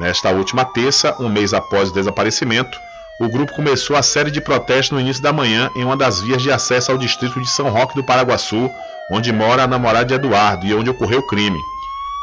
Nesta 0.00 0.30
última 0.30 0.64
terça, 0.64 1.14
um 1.22 1.28
mês 1.28 1.54
após 1.54 1.90
o 1.90 1.94
desaparecimento, 1.94 2.76
o 3.20 3.28
grupo 3.28 3.52
começou 3.52 3.96
a 3.96 4.02
série 4.02 4.30
de 4.30 4.40
protestos 4.40 4.92
no 4.92 5.00
início 5.00 5.22
da 5.22 5.32
manhã 5.32 5.70
em 5.74 5.84
uma 5.84 5.96
das 5.96 6.20
vias 6.20 6.40
de 6.40 6.52
acesso 6.52 6.92
ao 6.92 6.98
distrito 6.98 7.40
de 7.40 7.48
São 7.48 7.68
Roque 7.68 7.96
do 7.96 8.04
Paraguaçu, 8.04 8.70
onde 9.10 9.32
mora 9.32 9.64
a 9.64 9.66
namorada 9.66 10.04
de 10.04 10.14
Eduardo 10.14 10.66
e 10.66 10.74
onde 10.74 10.88
ocorreu 10.88 11.18
o 11.18 11.26
crime. 11.26 11.58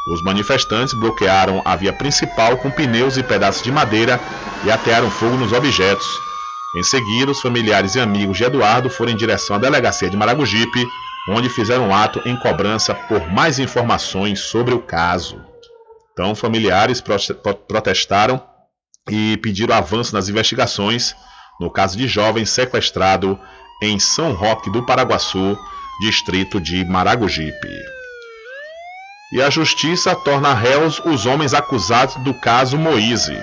Os 0.08 0.22
manifestantes 0.22 0.94
bloquearam 0.94 1.60
a 1.64 1.76
via 1.76 1.92
principal 1.92 2.56
com 2.56 2.70
pneus 2.70 3.16
e 3.16 3.22
pedaços 3.22 3.62
de 3.62 3.70
madeira 3.70 4.18
e 4.64 4.70
atearam 4.70 5.10
fogo 5.10 5.36
nos 5.36 5.52
objetos. 5.52 6.06
Em 6.76 6.82
seguida, 6.82 7.32
os 7.32 7.40
familiares 7.40 7.94
e 7.94 8.00
amigos 8.00 8.38
de 8.38 8.44
Eduardo 8.44 8.88
foram 8.88 9.12
em 9.12 9.16
direção 9.16 9.56
à 9.56 9.58
delegacia 9.58 10.08
de 10.08 10.16
Maragogipe, 10.16 10.86
onde 11.28 11.48
fizeram 11.48 11.88
um 11.88 11.94
ato 11.94 12.22
em 12.24 12.36
cobrança 12.36 12.94
por 12.94 13.28
mais 13.30 13.58
informações 13.58 14.40
sobre 14.40 14.72
o 14.72 14.78
caso. 14.78 15.44
Então, 16.12 16.34
familiares 16.34 17.02
protestaram 17.66 18.40
e 19.08 19.36
pediram 19.36 19.74
avanço 19.74 20.14
nas 20.14 20.28
investigações 20.28 21.14
no 21.58 21.70
caso 21.70 21.96
de 21.96 22.06
jovem 22.06 22.44
sequestrado 22.44 23.38
em 23.82 23.98
São 23.98 24.32
Roque 24.32 24.70
do 24.70 24.84
Paraguaçu, 24.84 25.58
distrito 26.00 26.60
de 26.60 26.84
Maragogipe. 26.84 27.68
E 29.32 29.42
a 29.42 29.50
justiça 29.50 30.14
torna 30.14 30.54
réus 30.54 31.00
os 31.04 31.26
homens 31.26 31.52
acusados 31.52 32.16
do 32.16 32.32
caso 32.34 32.78
Moise. 32.78 33.36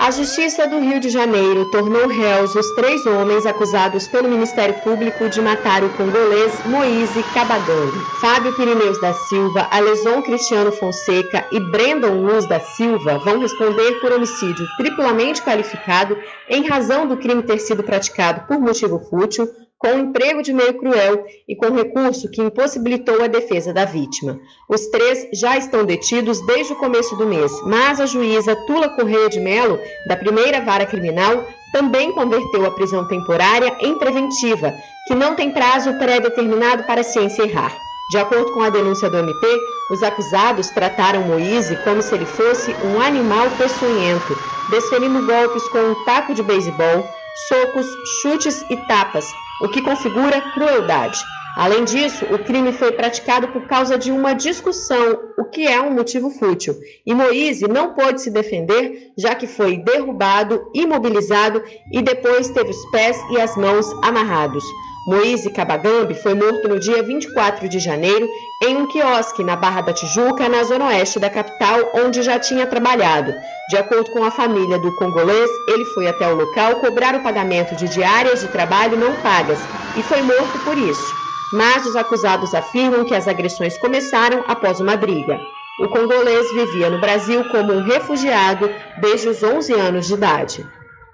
A 0.00 0.10
Justiça 0.10 0.66
do 0.66 0.80
Rio 0.80 0.98
de 0.98 1.10
Janeiro 1.10 1.66
tornou 1.66 2.08
réus 2.08 2.54
os 2.54 2.70
três 2.70 3.04
homens 3.04 3.44
acusados 3.44 4.08
pelo 4.08 4.30
Ministério 4.30 4.80
Público 4.80 5.28
de 5.28 5.42
matar 5.42 5.84
o 5.84 5.90
congolês 5.90 6.54
Moise 6.64 7.22
Kabagambi. 7.34 7.98
Fábio 8.18 8.56
Pirineus 8.56 8.98
da 8.98 9.12
Silva, 9.12 9.68
Aleson 9.70 10.22
Cristiano 10.22 10.72
Fonseca 10.72 11.46
e 11.52 11.60
Brandon 11.60 12.14
Luz 12.14 12.46
da 12.46 12.58
Silva 12.58 13.18
vão 13.18 13.40
responder 13.40 14.00
por 14.00 14.10
homicídio 14.10 14.66
triplamente 14.78 15.42
qualificado 15.42 16.16
em 16.48 16.66
razão 16.66 17.06
do 17.06 17.18
crime 17.18 17.42
ter 17.42 17.58
sido 17.58 17.82
praticado 17.82 18.46
por 18.48 18.58
motivo 18.58 18.98
fútil, 19.00 19.50
com 19.80 19.98
emprego 19.98 20.42
de 20.42 20.52
meio 20.52 20.74
cruel 20.74 21.24
e 21.48 21.56
com 21.56 21.72
recurso 21.72 22.30
que 22.30 22.42
impossibilitou 22.42 23.22
a 23.22 23.26
defesa 23.26 23.72
da 23.72 23.86
vítima. 23.86 24.38
Os 24.68 24.86
três 24.88 25.26
já 25.32 25.56
estão 25.56 25.86
detidos 25.86 26.44
desde 26.44 26.74
o 26.74 26.76
começo 26.76 27.16
do 27.16 27.26
mês, 27.26 27.50
mas 27.62 27.98
a 27.98 28.04
juíza 28.04 28.54
Tula 28.66 28.90
Correia 28.90 29.30
de 29.30 29.40
Melo, 29.40 29.80
da 30.06 30.18
primeira 30.18 30.60
vara 30.60 30.84
criminal, 30.84 31.46
também 31.72 32.12
converteu 32.12 32.66
a 32.66 32.70
prisão 32.72 33.08
temporária 33.08 33.74
em 33.80 33.96
preventiva, 33.98 34.74
que 35.08 35.14
não 35.14 35.34
tem 35.34 35.50
prazo 35.50 35.94
pré-determinado 35.94 36.84
para 36.84 37.02
se 37.02 37.18
encerrar. 37.18 37.74
De 38.10 38.18
acordo 38.18 38.52
com 38.52 38.60
a 38.60 38.70
denúncia 38.70 39.08
do 39.08 39.16
MP, 39.16 39.46
os 39.90 40.02
acusados 40.02 40.68
trataram 40.70 41.22
Moise 41.22 41.76
como 41.84 42.02
se 42.02 42.14
ele 42.14 42.26
fosse 42.26 42.74
um 42.84 43.00
animal 43.00 43.48
peçonhento, 43.56 44.36
desferindo 44.68 45.24
golpes 45.24 45.66
com 45.68 45.78
um 45.78 46.04
taco 46.04 46.34
de 46.34 46.42
beisebol, 46.42 47.08
socos, 47.48 47.86
chutes 48.20 48.64
e 48.70 48.76
tapas, 48.86 49.26
o 49.62 49.68
que 49.68 49.82
configura 49.82 50.40
crueldade. 50.52 51.18
Além 51.56 51.84
disso, 51.84 52.24
o 52.26 52.38
crime 52.38 52.72
foi 52.72 52.92
praticado 52.92 53.48
por 53.48 53.66
causa 53.66 53.98
de 53.98 54.12
uma 54.12 54.34
discussão, 54.34 55.18
o 55.36 55.44
que 55.44 55.66
é 55.66 55.80
um 55.80 55.90
motivo 55.90 56.30
fútil. 56.30 56.74
E 57.04 57.12
Moise 57.12 57.66
não 57.66 57.92
pôde 57.92 58.22
se 58.22 58.30
defender, 58.30 59.12
já 59.18 59.34
que 59.34 59.46
foi 59.46 59.76
derrubado, 59.76 60.70
imobilizado 60.72 61.62
e 61.92 62.00
depois 62.02 62.50
teve 62.50 62.70
os 62.70 62.90
pés 62.90 63.20
e 63.30 63.40
as 63.40 63.56
mãos 63.56 63.90
amarrados. 64.02 64.64
Moise 65.10 65.50
Kabagambi 65.50 66.14
foi 66.14 66.34
morto 66.34 66.68
no 66.68 66.78
dia 66.78 67.02
24 67.02 67.68
de 67.68 67.80
janeiro 67.80 68.28
em 68.62 68.76
um 68.76 68.86
quiosque 68.86 69.42
na 69.42 69.56
Barra 69.56 69.80
da 69.80 69.92
Tijuca, 69.92 70.48
na 70.48 70.62
zona 70.62 70.86
oeste 70.86 71.18
da 71.18 71.28
capital, 71.28 71.90
onde 71.94 72.22
já 72.22 72.38
tinha 72.38 72.64
trabalhado. 72.64 73.34
De 73.68 73.76
acordo 73.76 74.08
com 74.12 74.22
a 74.22 74.30
família 74.30 74.78
do 74.78 74.94
congolês, 74.94 75.50
ele 75.66 75.84
foi 75.86 76.06
até 76.06 76.32
o 76.32 76.36
local 76.36 76.76
cobrar 76.76 77.16
o 77.16 77.24
pagamento 77.24 77.74
de 77.74 77.88
diárias 77.88 78.40
de 78.40 78.46
trabalho 78.52 78.96
não 78.96 79.16
pagas 79.16 79.58
e 79.96 80.02
foi 80.04 80.22
morto 80.22 80.60
por 80.64 80.78
isso. 80.78 81.12
Mas 81.54 81.86
os 81.86 81.96
acusados 81.96 82.54
afirmam 82.54 83.04
que 83.04 83.12
as 83.16 83.26
agressões 83.26 83.76
começaram 83.78 84.44
após 84.46 84.78
uma 84.78 84.96
briga. 84.96 85.40
O 85.80 85.88
congolês 85.88 86.52
vivia 86.52 86.88
no 86.88 87.00
Brasil 87.00 87.44
como 87.50 87.72
um 87.72 87.82
refugiado 87.82 88.70
desde 89.00 89.28
os 89.28 89.42
11 89.42 89.72
anos 89.72 90.06
de 90.06 90.14
idade. 90.14 90.64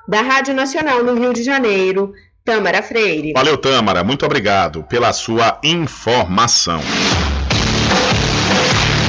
Da 0.06 0.20
Rádio 0.20 0.55
Nacional 0.55 1.02
no 1.02 1.14
Rio 1.14 1.32
de 1.32 1.43
Janeiro, 1.43 2.12
Tâmara 2.47 2.81
Freire. 2.81 3.32
Valeu, 3.32 3.59
Tâmara. 3.59 4.05
Muito 4.05 4.24
obrigado 4.24 4.85
pela 4.85 5.12
sua 5.12 5.59
informação. 5.64 6.81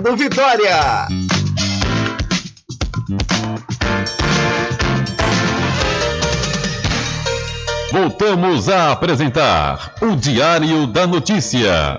Vitória. 0.00 1.08
Voltamos 7.90 8.68
a 8.68 8.92
apresentar 8.92 9.94
o 10.00 10.14
Diário 10.14 10.86
da 10.86 11.04
Notícia. 11.04 11.98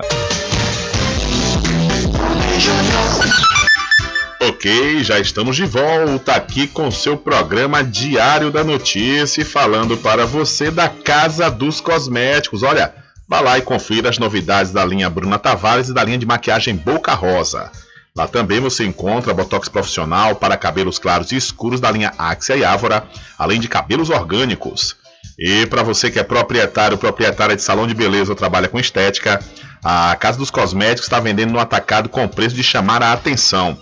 Ok, 4.42 5.04
já 5.04 5.20
estamos 5.20 5.58
de 5.58 5.66
volta 5.66 6.36
aqui 6.36 6.68
com 6.68 6.90
seu 6.90 7.18
programa 7.18 7.84
Diário 7.84 8.50
da 8.50 8.64
Notícia 8.64 9.46
falando 9.46 9.98
para 9.98 10.26
você 10.26 10.72
da 10.72 10.88
Casa 10.88 11.52
dos 11.52 11.82
Cosméticos. 11.82 12.64
Olha, 12.64 12.94
vá 13.28 13.42
lá 13.42 13.58
e 13.58 13.62
confira 13.62 14.10
as 14.10 14.18
novidades 14.18 14.72
da 14.72 14.86
linha 14.86 15.10
Bruna 15.10 15.38
Tavares 15.38 15.90
e 15.90 15.94
da 15.94 16.04
linha 16.04 16.18
de 16.18 16.26
maquiagem 16.26 16.78
Boca 16.78 17.14
Rosa. 17.14 17.70
Lá 18.15 18.27
também 18.27 18.60
você 18.60 18.86
encontra 18.86 19.34
botox 19.34 19.69
profissional 19.69 20.36
para 20.36 20.57
cabelos 20.57 20.99
claros 20.99 21.31
e 21.31 21.36
escuros 21.36 21.80
da 21.80 21.91
linha 21.91 22.14
Axia 22.18 22.57
e 22.57 22.65
Ávora, 22.65 23.07
além 23.38 23.60
de 23.60 23.68
cabelos 23.68 24.10
orgânicos. 24.10 24.95
E 25.38 25.65
para 25.68 25.84
você 25.84 26.11
que 26.11 26.19
é 26.19 26.23
proprietário 26.23 26.95
ou 26.95 26.99
proprietária 26.99 27.56
de 27.56 27.61
salão 27.61 27.88
de 27.88 27.94
beleza 27.94 28.31
ou 28.31 28.36
trabalha 28.36 28.68
com 28.68 28.80
estética, 28.80 29.40
a 29.84 30.15
Casa 30.18 30.38
dos 30.38 30.52
Cosméticos 30.52 31.03
está 31.03 31.19
vendendo 31.19 31.53
no 31.53 31.60
atacado 31.60 32.10
com 32.10 32.27
preço 32.27 32.56
de 32.56 32.64
chamar 32.64 33.02
a 33.02 33.14
atenção. 33.14 33.77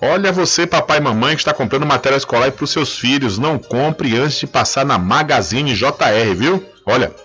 Olha 0.01 0.29
você, 0.31 0.67
papai 0.67 0.97
e 0.97 1.01
mamãe, 1.01 1.35
que 1.35 1.41
está 1.41 1.53
comprando 1.53 1.85
material 1.85 2.17
escolar 2.17 2.51
para 2.51 2.65
os 2.65 2.69
seus 2.69 2.99
filhos. 2.99 3.37
Não 3.37 3.57
compre 3.57 4.17
antes 4.17 4.39
de 4.39 4.45
passar 4.47 4.85
na 4.85 4.97
Magazine 4.97 5.73
JR, 5.73 6.35
viu? 6.35 6.65
Olha, 6.85 7.15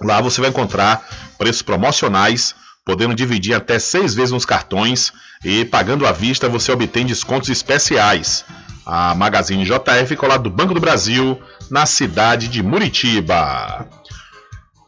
lá 0.00 0.20
você 0.20 0.40
vai 0.40 0.50
encontrar 0.50 1.04
preços 1.36 1.62
promocionais 1.62 2.54
podendo 2.84 3.12
dividir 3.14 3.54
até 3.54 3.78
seis 3.80 4.14
vezes 4.14 4.30
nos 4.30 4.44
cartões 4.44 5.12
e 5.44 5.64
pagando 5.64 6.06
à 6.06 6.12
vista 6.12 6.48
você 6.48 6.70
obtém 6.70 7.04
descontos 7.04 7.48
especiais. 7.48 8.44
A 8.86 9.16
Magazine 9.16 9.64
JR 9.64 10.06
ficou 10.06 10.28
lá 10.28 10.36
do 10.36 10.48
Banco 10.48 10.74
do 10.74 10.80
Brasil, 10.80 11.42
na 11.70 11.86
cidade 11.86 12.46
de 12.46 12.62
Muritiba. 12.62 13.84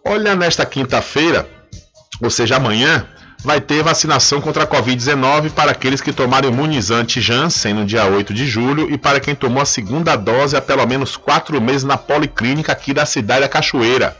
Olha, 0.06 0.36
nesta 0.36 0.64
quinta-feira, 0.64 1.48
ou 2.22 2.30
seja, 2.30 2.56
amanhã, 2.56 3.06
vai 3.42 3.60
ter 3.60 3.82
vacinação 3.82 4.40
contra 4.40 4.64
a 4.64 4.66
Covid-19 4.66 5.50
para 5.50 5.70
aqueles 5.70 6.00
que 6.00 6.12
tomaram 6.12 6.48
imunizante 6.48 7.20
Janssen 7.20 7.74
no 7.74 7.86
dia 7.86 8.04
8 8.04 8.34
de 8.34 8.46
julho 8.46 8.90
e 8.90 8.98
para 8.98 9.20
quem 9.20 9.34
tomou 9.34 9.62
a 9.62 9.66
segunda 9.66 10.14
dose 10.16 10.56
há 10.56 10.60
pelo 10.60 10.86
menos 10.86 11.16
quatro 11.16 11.60
meses 11.60 11.84
na 11.84 11.96
policlínica 11.96 12.72
aqui 12.72 12.92
da 12.92 13.06
cidade 13.06 13.40
da 13.40 13.48
Cachoeira. 13.48 14.16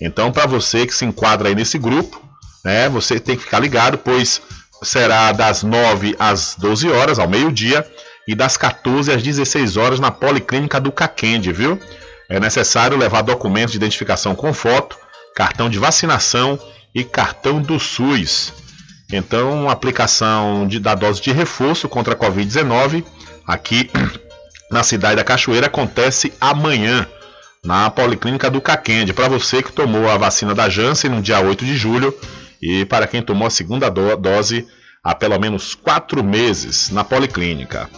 Então, 0.00 0.30
para 0.30 0.46
você 0.46 0.86
que 0.86 0.94
se 0.94 1.04
enquadra 1.04 1.48
aí 1.48 1.54
nesse 1.54 1.78
grupo, 1.78 2.22
né, 2.64 2.88
você 2.88 3.18
tem 3.18 3.36
que 3.36 3.42
ficar 3.42 3.58
ligado, 3.58 3.98
pois 3.98 4.40
será 4.82 5.32
das 5.32 5.62
9 5.62 6.14
às 6.18 6.54
12 6.56 6.88
horas, 6.90 7.18
ao 7.18 7.28
meio-dia, 7.28 7.84
e 8.28 8.34
das 8.34 8.56
14 8.56 9.10
às 9.10 9.22
16 9.22 9.76
horas 9.76 9.98
na 9.98 10.10
Policlínica 10.10 10.78
do 10.78 10.92
Caquende, 10.92 11.52
viu? 11.52 11.80
É 12.28 12.38
necessário 12.38 12.96
levar 12.96 13.22
documentos 13.22 13.72
de 13.72 13.78
identificação 13.78 14.34
com 14.34 14.52
foto, 14.52 14.96
cartão 15.34 15.70
de 15.70 15.78
vacinação 15.78 16.58
e 16.94 17.04
cartão 17.04 17.60
do 17.60 17.78
SUS. 17.78 18.52
Então, 19.12 19.68
aplicação 19.68 20.66
de, 20.66 20.78
da 20.78 20.94
dose 20.94 21.20
de 21.20 21.32
reforço 21.32 21.88
contra 21.88 22.14
a 22.14 22.16
Covid-19 22.16 23.04
aqui 23.46 23.90
na 24.70 24.82
cidade 24.82 25.16
da 25.16 25.24
Cachoeira 25.24 25.66
acontece 25.66 26.32
amanhã 26.40 27.06
na 27.64 27.90
Policlínica 27.90 28.50
do 28.50 28.60
Caquende. 28.60 29.12
Para 29.12 29.28
você 29.28 29.62
que 29.62 29.72
tomou 29.72 30.08
a 30.08 30.16
vacina 30.16 30.54
da 30.54 30.68
Janssen 30.68 31.10
no 31.10 31.22
dia 31.22 31.40
8 31.40 31.64
de 31.64 31.76
julho 31.76 32.14
e 32.60 32.84
para 32.84 33.06
quem 33.06 33.22
tomou 33.22 33.46
a 33.46 33.50
segunda 33.50 33.90
do 33.90 34.16
dose 34.16 34.66
há 35.02 35.14
pelo 35.14 35.38
menos 35.38 35.74
quatro 35.74 36.22
meses 36.22 36.90
na 36.90 37.02
Policlínica. 37.02 37.88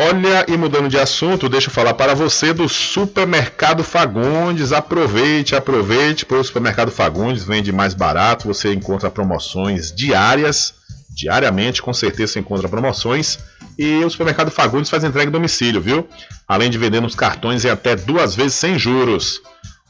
Olha, 0.00 0.46
e 0.46 0.56
mudando 0.56 0.88
de 0.88 0.96
assunto, 0.96 1.48
deixa 1.48 1.66
eu 1.66 1.72
falar 1.72 1.92
para 1.92 2.14
você 2.14 2.52
do 2.52 2.68
Supermercado 2.68 3.82
Fagundes. 3.82 4.70
Aproveite, 4.70 5.56
aproveite, 5.56 6.24
pois 6.24 6.42
o 6.42 6.44
Supermercado 6.44 6.92
Fagundes 6.92 7.42
vende 7.42 7.72
mais 7.72 7.94
barato. 7.94 8.46
Você 8.46 8.72
encontra 8.72 9.10
promoções 9.10 9.92
diárias, 9.92 10.72
diariamente, 11.10 11.82
com 11.82 11.92
certeza 11.92 12.34
você 12.34 12.38
encontra 12.38 12.68
promoções. 12.68 13.40
E 13.76 14.04
o 14.04 14.08
Supermercado 14.08 14.52
Fagundes 14.52 14.88
faz 14.88 15.02
entrega 15.02 15.30
em 15.30 15.32
domicílio, 15.32 15.80
viu? 15.80 16.08
Além 16.46 16.70
de 16.70 16.78
vender 16.78 17.00
nos 17.00 17.16
cartões 17.16 17.64
em 17.64 17.68
até 17.70 17.96
duas 17.96 18.36
vezes 18.36 18.54
sem 18.54 18.78
juros. 18.78 19.40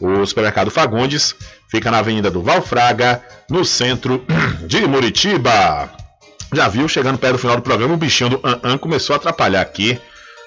O 0.01 0.25
Supermercado 0.25 0.71
Fagundes 0.71 1.35
fica 1.71 1.91
na 1.91 1.99
Avenida 1.99 2.31
do 2.31 2.41
Valfraga, 2.41 3.23
no 3.51 3.63
centro 3.63 4.25
de 4.67 4.87
Muritiba. 4.87 6.08
Já 6.53 6.69
viu, 6.69 6.89
chegando 6.89 7.19
perto 7.19 7.35
do 7.35 7.39
final 7.39 7.57
do 7.57 7.63
programa, 7.63 7.95
o 7.95 7.97
bichinho 7.97 8.31
do 8.31 8.41
An, 8.43 8.59
-an 8.63 8.79
começou 8.79 9.15
a 9.15 9.17
atrapalhar 9.17 9.61
aqui. 9.61 10.01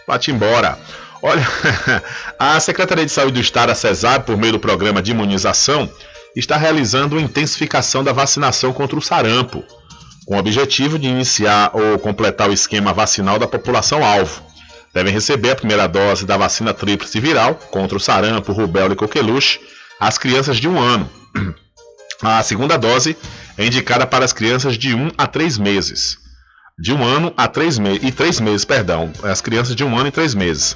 Bate 0.08 0.32
embora. 0.32 0.78
Olha, 1.22 1.46
a 2.40 2.60
Secretaria 2.60 3.06
de 3.06 3.12
Saúde 3.12 3.34
do 3.34 3.40
Estado, 3.40 3.72
a 3.72 3.76
CESAR, 3.76 4.22
por 4.22 4.36
meio 4.36 4.54
do 4.54 4.60
programa 4.60 5.02
de 5.02 5.12
imunização, 5.12 5.90
está 6.36 6.58
realizando 6.58 7.16
uma 7.16 7.22
intensificação 7.22 8.04
da 8.04 8.12
vacinação 8.12 8.74
contra 8.74 8.98
o 8.98 9.02
sarampo, 9.02 9.64
com 10.26 10.36
o 10.36 10.40
objetivo 10.40 10.98
de 10.98 11.08
iniciar 11.08 11.72
ou 11.74 12.00
completar 12.00 12.50
o 12.50 12.54
esquema 12.54 12.94
vacinal 12.94 13.38
da 13.38 13.48
população-alvo. 13.48 14.42
Devem 14.94 15.14
receber 15.14 15.52
a 15.52 15.56
primeira 15.56 15.88
dose 15.88 16.26
da 16.26 16.36
vacina 16.36 16.74
tríplice 16.74 17.20
viral 17.20 17.56
contra 17.70 17.96
o 17.96 18.00
sarampo, 18.00 18.52
rubéola 18.52 18.94
e 18.94 18.98
coqueluche 18.98 19.60
as 20.00 20.18
crianças 20.18 20.58
de 20.58 20.68
um 20.68 20.80
ano. 20.80 21.10
A 22.24 22.44
segunda 22.44 22.78
dose 22.78 23.18
é 23.62 23.68
indicada 23.68 24.06
para 24.06 24.26
as 24.26 24.34
crianças 24.34 24.78
de 24.78 24.94
1 24.96 25.12
a 25.18 25.28
3 25.28 25.58
meses. 25.58 26.18
De 26.80 26.94
um 26.94 27.04
ano 27.04 27.34
a 27.38 27.48
3 27.48 27.78
meses. 27.80 28.04
E 28.04 28.12
3 28.12 28.40
meses, 28.40 28.66
perdão. 28.66 29.12
As 29.24 29.42
crianças 29.42 29.76
de 29.76 29.84
um 29.84 29.98
ano 29.98 30.08
e 30.08 30.12
3 30.12 30.34
meses. 30.34 30.76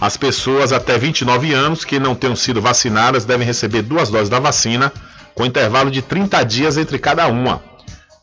As 0.00 0.16
pessoas 0.16 0.72
até 0.72 0.98
29 0.98 1.52
anos 1.52 1.84
que 1.84 2.00
não 2.00 2.14
tenham 2.14 2.34
sido 2.34 2.60
vacinadas 2.60 3.24
devem 3.24 3.46
receber 3.46 3.82
duas 3.82 4.10
doses 4.10 4.28
da 4.28 4.40
vacina, 4.40 4.92
com 5.34 5.46
intervalo 5.46 5.90
de 5.90 6.02
30 6.02 6.42
dias 6.44 6.76
entre 6.76 6.98
cada 6.98 7.26
uma. 7.28 7.62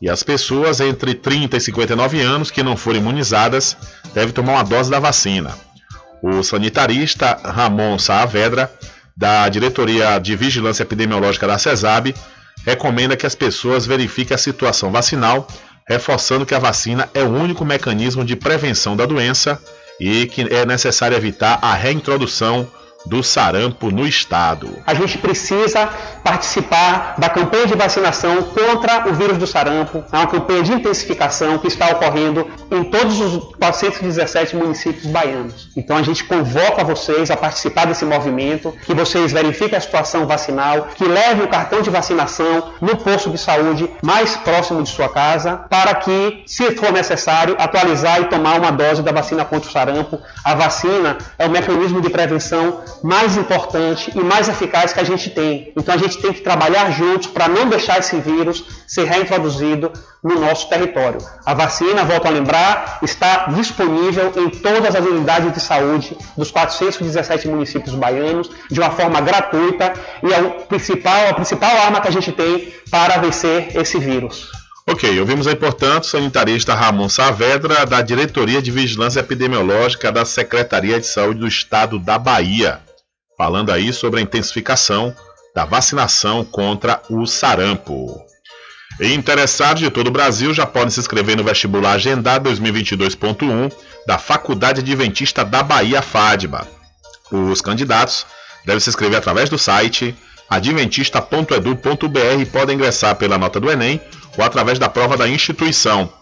E 0.00 0.10
as 0.10 0.22
pessoas 0.22 0.80
entre 0.80 1.14
30 1.14 1.56
e 1.56 1.60
59 1.60 2.20
anos 2.20 2.50
que 2.50 2.62
não 2.62 2.76
forem 2.76 3.00
imunizadas 3.00 3.76
devem 4.12 4.32
tomar 4.32 4.54
uma 4.54 4.64
dose 4.64 4.90
da 4.90 4.98
vacina. 4.98 5.56
O 6.22 6.42
sanitarista 6.42 7.38
Ramon 7.42 7.98
Saavedra, 7.98 8.70
da 9.16 9.48
Diretoria 9.48 10.18
de 10.18 10.36
Vigilância 10.36 10.82
Epidemiológica 10.82 11.46
da 11.46 11.58
CESAB, 11.58 12.14
recomenda 12.64 13.16
que 13.16 13.26
as 13.26 13.34
pessoas 13.34 13.86
verifiquem 13.86 14.34
a 14.34 14.38
situação 14.38 14.90
vacinal, 14.90 15.46
reforçando 15.86 16.46
que 16.46 16.54
a 16.54 16.58
vacina 16.58 17.08
é 17.12 17.22
o 17.22 17.30
único 17.30 17.64
mecanismo 17.64 18.24
de 18.24 18.36
prevenção 18.36 18.96
da 18.96 19.06
doença 19.06 19.60
e 20.00 20.26
que 20.26 20.42
é 20.42 20.64
necessário 20.64 21.16
evitar 21.16 21.58
a 21.60 21.74
reintrodução 21.74 22.68
do 23.06 23.22
sarampo 23.22 23.90
no 23.90 24.06
estado. 24.06 24.68
A 24.86 24.94
gente 24.94 25.18
precisa 25.18 25.88
participar 26.22 27.14
da 27.18 27.28
campanha 27.28 27.66
de 27.66 27.74
vacinação 27.74 28.42
contra 28.42 29.08
o 29.08 29.14
vírus 29.14 29.38
do 29.38 29.46
sarampo. 29.46 30.04
É 30.12 30.16
uma 30.16 30.26
campanha 30.26 30.62
de 30.62 30.72
intensificação 30.72 31.58
que 31.58 31.66
está 31.66 31.88
ocorrendo 31.90 32.46
em 32.70 32.84
todos 32.84 33.20
os 33.20 33.54
417 33.56 34.56
municípios 34.56 35.06
baianos. 35.06 35.68
Então 35.76 35.96
a 35.96 36.02
gente 36.02 36.24
convoca 36.24 36.84
vocês 36.84 37.30
a 37.30 37.36
participar 37.36 37.86
desse 37.86 38.04
movimento, 38.04 38.72
que 38.84 38.94
vocês 38.94 39.32
verifiquem 39.32 39.76
a 39.76 39.80
situação 39.80 40.26
vacinal, 40.26 40.88
que 40.94 41.04
levem 41.04 41.44
o 41.44 41.48
cartão 41.48 41.82
de 41.82 41.90
vacinação 41.90 42.72
no 42.80 42.96
posto 42.96 43.30
de 43.30 43.38
saúde 43.38 43.90
mais 44.02 44.36
próximo 44.36 44.82
de 44.82 44.88
sua 44.88 45.08
casa, 45.08 45.56
para 45.68 45.94
que, 45.96 46.42
se 46.46 46.72
for 46.76 46.92
necessário, 46.92 47.56
atualizar 47.58 48.20
e 48.20 48.26
tomar 48.26 48.58
uma 48.58 48.70
dose 48.70 49.02
da 49.02 49.12
vacina 49.12 49.44
contra 49.44 49.68
o 49.68 49.72
sarampo. 49.72 50.20
A 50.44 50.54
vacina 50.54 51.18
é 51.38 51.46
o 51.46 51.50
mecanismo 51.50 52.00
de 52.00 52.10
prevenção 52.10 52.80
mais 53.02 53.36
importante 53.36 54.10
e 54.14 54.20
mais 54.20 54.48
eficaz 54.48 54.92
que 54.92 55.00
a 55.00 55.04
gente 55.04 55.30
tem. 55.30 55.72
Então 55.76 55.94
a 55.94 55.98
gente 55.98 56.18
tem 56.18 56.32
que 56.32 56.40
trabalhar 56.40 56.90
juntos 56.90 57.28
para 57.28 57.48
não 57.48 57.68
deixar 57.68 57.98
esse 57.98 58.16
vírus 58.20 58.64
ser 58.86 59.04
reintroduzido 59.04 59.92
no 60.22 60.38
nosso 60.38 60.68
território. 60.68 61.18
A 61.44 61.52
vacina, 61.52 62.04
volto 62.04 62.26
a 62.26 62.30
lembrar, 62.30 62.98
está 63.02 63.46
disponível 63.48 64.32
em 64.36 64.50
todas 64.50 64.94
as 64.94 65.04
unidades 65.04 65.52
de 65.52 65.60
saúde 65.60 66.16
dos 66.36 66.50
417 66.50 67.48
municípios 67.48 67.94
baianos 67.94 68.48
de 68.70 68.78
uma 68.78 68.90
forma 68.90 69.20
gratuita 69.20 69.92
e 70.22 70.32
é 70.32 70.40
o 70.40 70.50
principal, 70.66 71.28
a 71.28 71.34
principal 71.34 71.70
arma 71.76 72.00
que 72.00 72.08
a 72.08 72.12
gente 72.12 72.30
tem 72.30 72.72
para 72.90 73.18
vencer 73.18 73.76
esse 73.76 73.98
vírus. 73.98 74.61
Ok, 74.84 75.20
ouvimos 75.20 75.46
aí, 75.46 75.54
portanto, 75.54 76.04
o 76.04 76.06
sanitarista 76.06 76.74
Ramon 76.74 77.08
Saavedra, 77.08 77.86
da 77.86 78.02
Diretoria 78.02 78.60
de 78.60 78.72
Vigilância 78.72 79.20
Epidemiológica 79.20 80.10
da 80.10 80.24
Secretaria 80.24 80.98
de 80.98 81.06
Saúde 81.06 81.38
do 81.38 81.46
Estado 81.46 82.00
da 82.00 82.18
Bahia, 82.18 82.80
falando 83.38 83.70
aí 83.70 83.92
sobre 83.92 84.18
a 84.18 84.22
intensificação 84.22 85.14
da 85.54 85.64
vacinação 85.64 86.44
contra 86.44 87.00
o 87.08 87.24
sarampo. 87.26 88.20
E 89.00 89.14
interessados 89.14 89.80
de 89.80 89.88
todo 89.88 90.08
o 90.08 90.12
Brasil 90.12 90.52
já 90.52 90.66
podem 90.66 90.90
se 90.90 90.98
inscrever 90.98 91.36
no 91.36 91.44
vestibular 91.44 91.92
agendado 91.92 92.50
2022.1 92.50 93.72
da 94.04 94.18
Faculdade 94.18 94.80
Adventista 94.80 95.44
da 95.44 95.62
Bahia, 95.62 96.02
FADBA. 96.02 96.66
Os 97.30 97.60
candidatos 97.60 98.26
devem 98.66 98.80
se 98.80 98.90
inscrever 98.90 99.18
através 99.18 99.48
do 99.48 99.58
site 99.58 100.14
adventista.edu.br 100.52 102.46
podem 102.52 102.76
ingressar 102.76 103.16
pela 103.16 103.36
nota 103.38 103.58
do 103.58 103.68
Enem 103.70 103.98
ou 104.36 104.44
através 104.44 104.78
da 104.78 104.86
prova 104.88 105.16
da 105.16 105.26
instituição. 105.26 106.12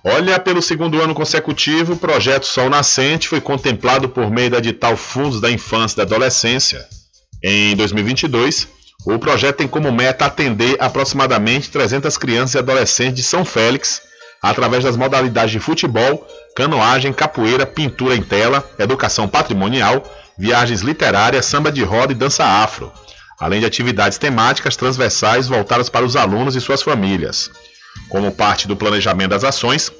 Olha, 0.03 0.39
pelo 0.39 0.61
segundo 0.61 1.01
ano 1.01 1.13
consecutivo, 1.13 1.93
o 1.93 1.97
projeto 1.97 2.45
Sol 2.45 2.69
Nascente 2.69 3.27
foi 3.27 3.41
contemplado 3.41 4.07
por 4.07 4.31
meio 4.31 4.49
da 4.49 4.57
edital 4.57 4.95
Fundos 4.95 5.41
da 5.41 5.51
Infância 5.51 5.95
e 5.95 5.97
da 5.97 6.03
Adolescência. 6.03 6.87
Em 7.43 7.75
2022, 7.75 8.67
o 9.05 9.19
projeto 9.19 9.57
tem 9.57 9.67
como 9.67 9.91
meta 9.91 10.25
atender 10.25 10.77
aproximadamente 10.79 11.69
300 11.69 12.17
crianças 12.17 12.55
e 12.55 12.59
adolescentes 12.59 13.15
de 13.15 13.23
São 13.23 13.43
Félix, 13.43 14.01
através 14.41 14.85
das 14.85 14.95
modalidades 14.95 15.51
de 15.51 15.59
futebol, 15.59 16.25
canoagem, 16.55 17.11
capoeira, 17.11 17.65
pintura 17.65 18.15
em 18.15 18.21
tela, 18.21 18.63
educação 18.79 19.27
patrimonial, 19.27 20.03
viagens 20.37 20.79
literárias, 20.79 21.45
samba 21.45 21.71
de 21.71 21.83
roda 21.83 22.13
e 22.13 22.15
dança 22.15 22.45
afro, 22.45 22.89
além 23.37 23.59
de 23.59 23.65
atividades 23.65 24.17
temáticas 24.17 24.77
transversais 24.77 25.47
voltadas 25.47 25.89
para 25.89 26.05
os 26.05 26.15
alunos 26.15 26.55
e 26.55 26.61
suas 26.61 26.81
famílias. 26.81 27.51
Como 28.09 28.31
parte 28.31 28.67
do 28.67 28.75
planejamento 28.75 29.31
das 29.31 29.43
ações, 29.43 29.91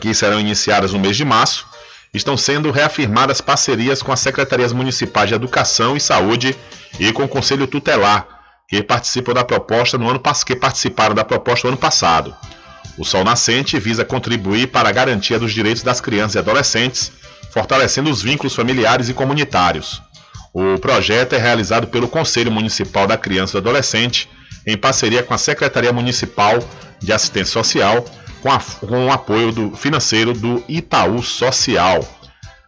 que 0.00 0.12
serão 0.14 0.38
iniciadas 0.38 0.92
no 0.92 0.98
mês 0.98 1.16
de 1.16 1.24
março, 1.24 1.66
estão 2.12 2.36
sendo 2.36 2.70
reafirmadas 2.70 3.40
parcerias 3.40 4.02
com 4.02 4.12
as 4.12 4.20
secretarias 4.20 4.72
municipais 4.72 5.28
de 5.28 5.34
Educação 5.34 5.96
e 5.96 6.00
Saúde 6.00 6.56
e 6.98 7.12
com 7.12 7.24
o 7.24 7.28
Conselho 7.28 7.66
Tutelar, 7.66 8.26
que 8.68 8.82
participam 8.82 9.32
da 9.32 9.44
proposta 9.44 9.96
no 9.96 10.08
ano 10.08 10.20
que 10.44 10.56
participaram 10.56 11.14
da 11.14 11.24
proposta 11.24 11.66
no 11.66 11.72
ano 11.72 11.80
passado. 11.80 12.34
O 12.96 13.04
Sol 13.04 13.24
Nascente 13.24 13.78
visa 13.78 14.04
contribuir 14.04 14.68
para 14.68 14.88
a 14.88 14.92
garantia 14.92 15.38
dos 15.38 15.52
direitos 15.52 15.82
das 15.82 16.00
crianças 16.00 16.34
e 16.34 16.38
adolescentes, 16.38 17.12
fortalecendo 17.52 18.10
os 18.10 18.20
vínculos 18.20 18.54
familiares 18.54 19.08
e 19.08 19.14
comunitários. 19.14 20.02
O 20.52 20.78
projeto 20.78 21.34
é 21.34 21.38
realizado 21.38 21.86
pelo 21.86 22.08
Conselho 22.08 22.50
Municipal 22.50 23.06
da 23.06 23.16
Criança 23.16 23.52
e 23.52 23.60
do 23.60 23.68
Adolescente, 23.68 24.28
em 24.68 24.76
parceria 24.76 25.22
com 25.22 25.32
a 25.32 25.38
Secretaria 25.38 25.92
Municipal 25.94 26.58
de 27.00 27.10
Assistência 27.10 27.54
Social, 27.54 28.04
com, 28.42 28.52
a, 28.52 28.58
com 28.58 29.06
o 29.06 29.10
apoio 29.10 29.50
do, 29.50 29.74
financeiro 29.74 30.34
do 30.34 30.62
Itaú 30.68 31.22
Social. 31.22 32.06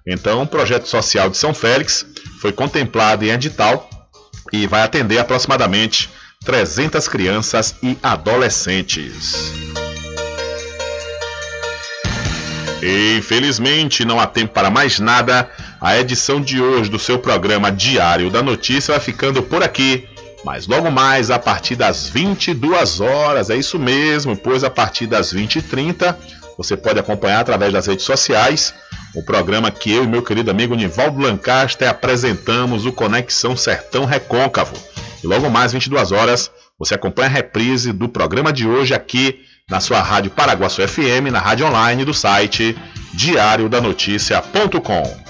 Então, 0.06 0.42
o 0.42 0.46
projeto 0.46 0.86
social 0.88 1.28
de 1.28 1.36
São 1.36 1.52
Félix 1.52 2.06
foi 2.40 2.52
contemplado 2.52 3.22
em 3.22 3.28
edital 3.28 3.88
e 4.50 4.66
vai 4.66 4.80
atender 4.80 5.18
aproximadamente 5.18 6.08
300 6.42 7.06
crianças 7.06 7.76
e 7.82 7.98
adolescentes. 8.02 9.52
Infelizmente, 12.82 14.06
não 14.06 14.18
há 14.18 14.26
tempo 14.26 14.54
para 14.54 14.70
mais 14.70 14.98
nada. 14.98 15.50
A 15.78 15.98
edição 15.98 16.40
de 16.40 16.62
hoje 16.62 16.90
do 16.90 16.98
seu 16.98 17.18
programa 17.18 17.70
Diário 17.70 18.30
da 18.30 18.42
Notícia 18.42 18.94
vai 18.94 19.00
ficando 19.00 19.42
por 19.42 19.62
aqui. 19.62 20.08
Mas 20.44 20.66
logo 20.66 20.90
mais, 20.90 21.30
a 21.30 21.38
partir 21.38 21.76
das 21.76 22.08
22 22.08 23.00
horas, 23.00 23.50
é 23.50 23.56
isso 23.56 23.78
mesmo, 23.78 24.36
pois 24.36 24.64
a 24.64 24.70
partir 24.70 25.06
das 25.06 25.32
20h30 25.32 26.16
você 26.56 26.76
pode 26.76 26.98
acompanhar 26.98 27.40
através 27.40 27.72
das 27.72 27.86
redes 27.86 28.04
sociais 28.04 28.74
o 29.14 29.22
programa 29.22 29.70
que 29.70 29.92
eu 29.92 30.04
e 30.04 30.06
meu 30.06 30.22
querido 30.22 30.50
amigo 30.50 30.74
Nivaldo 30.74 31.20
Lancaster 31.20 31.88
apresentamos, 31.88 32.86
o 32.86 32.92
Conexão 32.92 33.56
Sertão 33.56 34.04
Recôncavo. 34.04 34.76
E 35.22 35.26
logo 35.26 35.50
mais, 35.50 35.72
22 35.72 36.12
horas, 36.12 36.50
você 36.78 36.94
acompanha 36.94 37.28
a 37.28 37.32
reprise 37.32 37.92
do 37.92 38.08
programa 38.08 38.52
de 38.52 38.66
hoje 38.66 38.94
aqui 38.94 39.40
na 39.68 39.80
sua 39.80 40.00
rádio 40.00 40.30
Paraguaçu 40.30 40.86
FM, 40.86 41.30
na 41.32 41.40
rádio 41.40 41.66
online 41.66 42.04
do 42.04 42.14
site 42.14 42.76
diariodanoticia.com. 43.14 45.29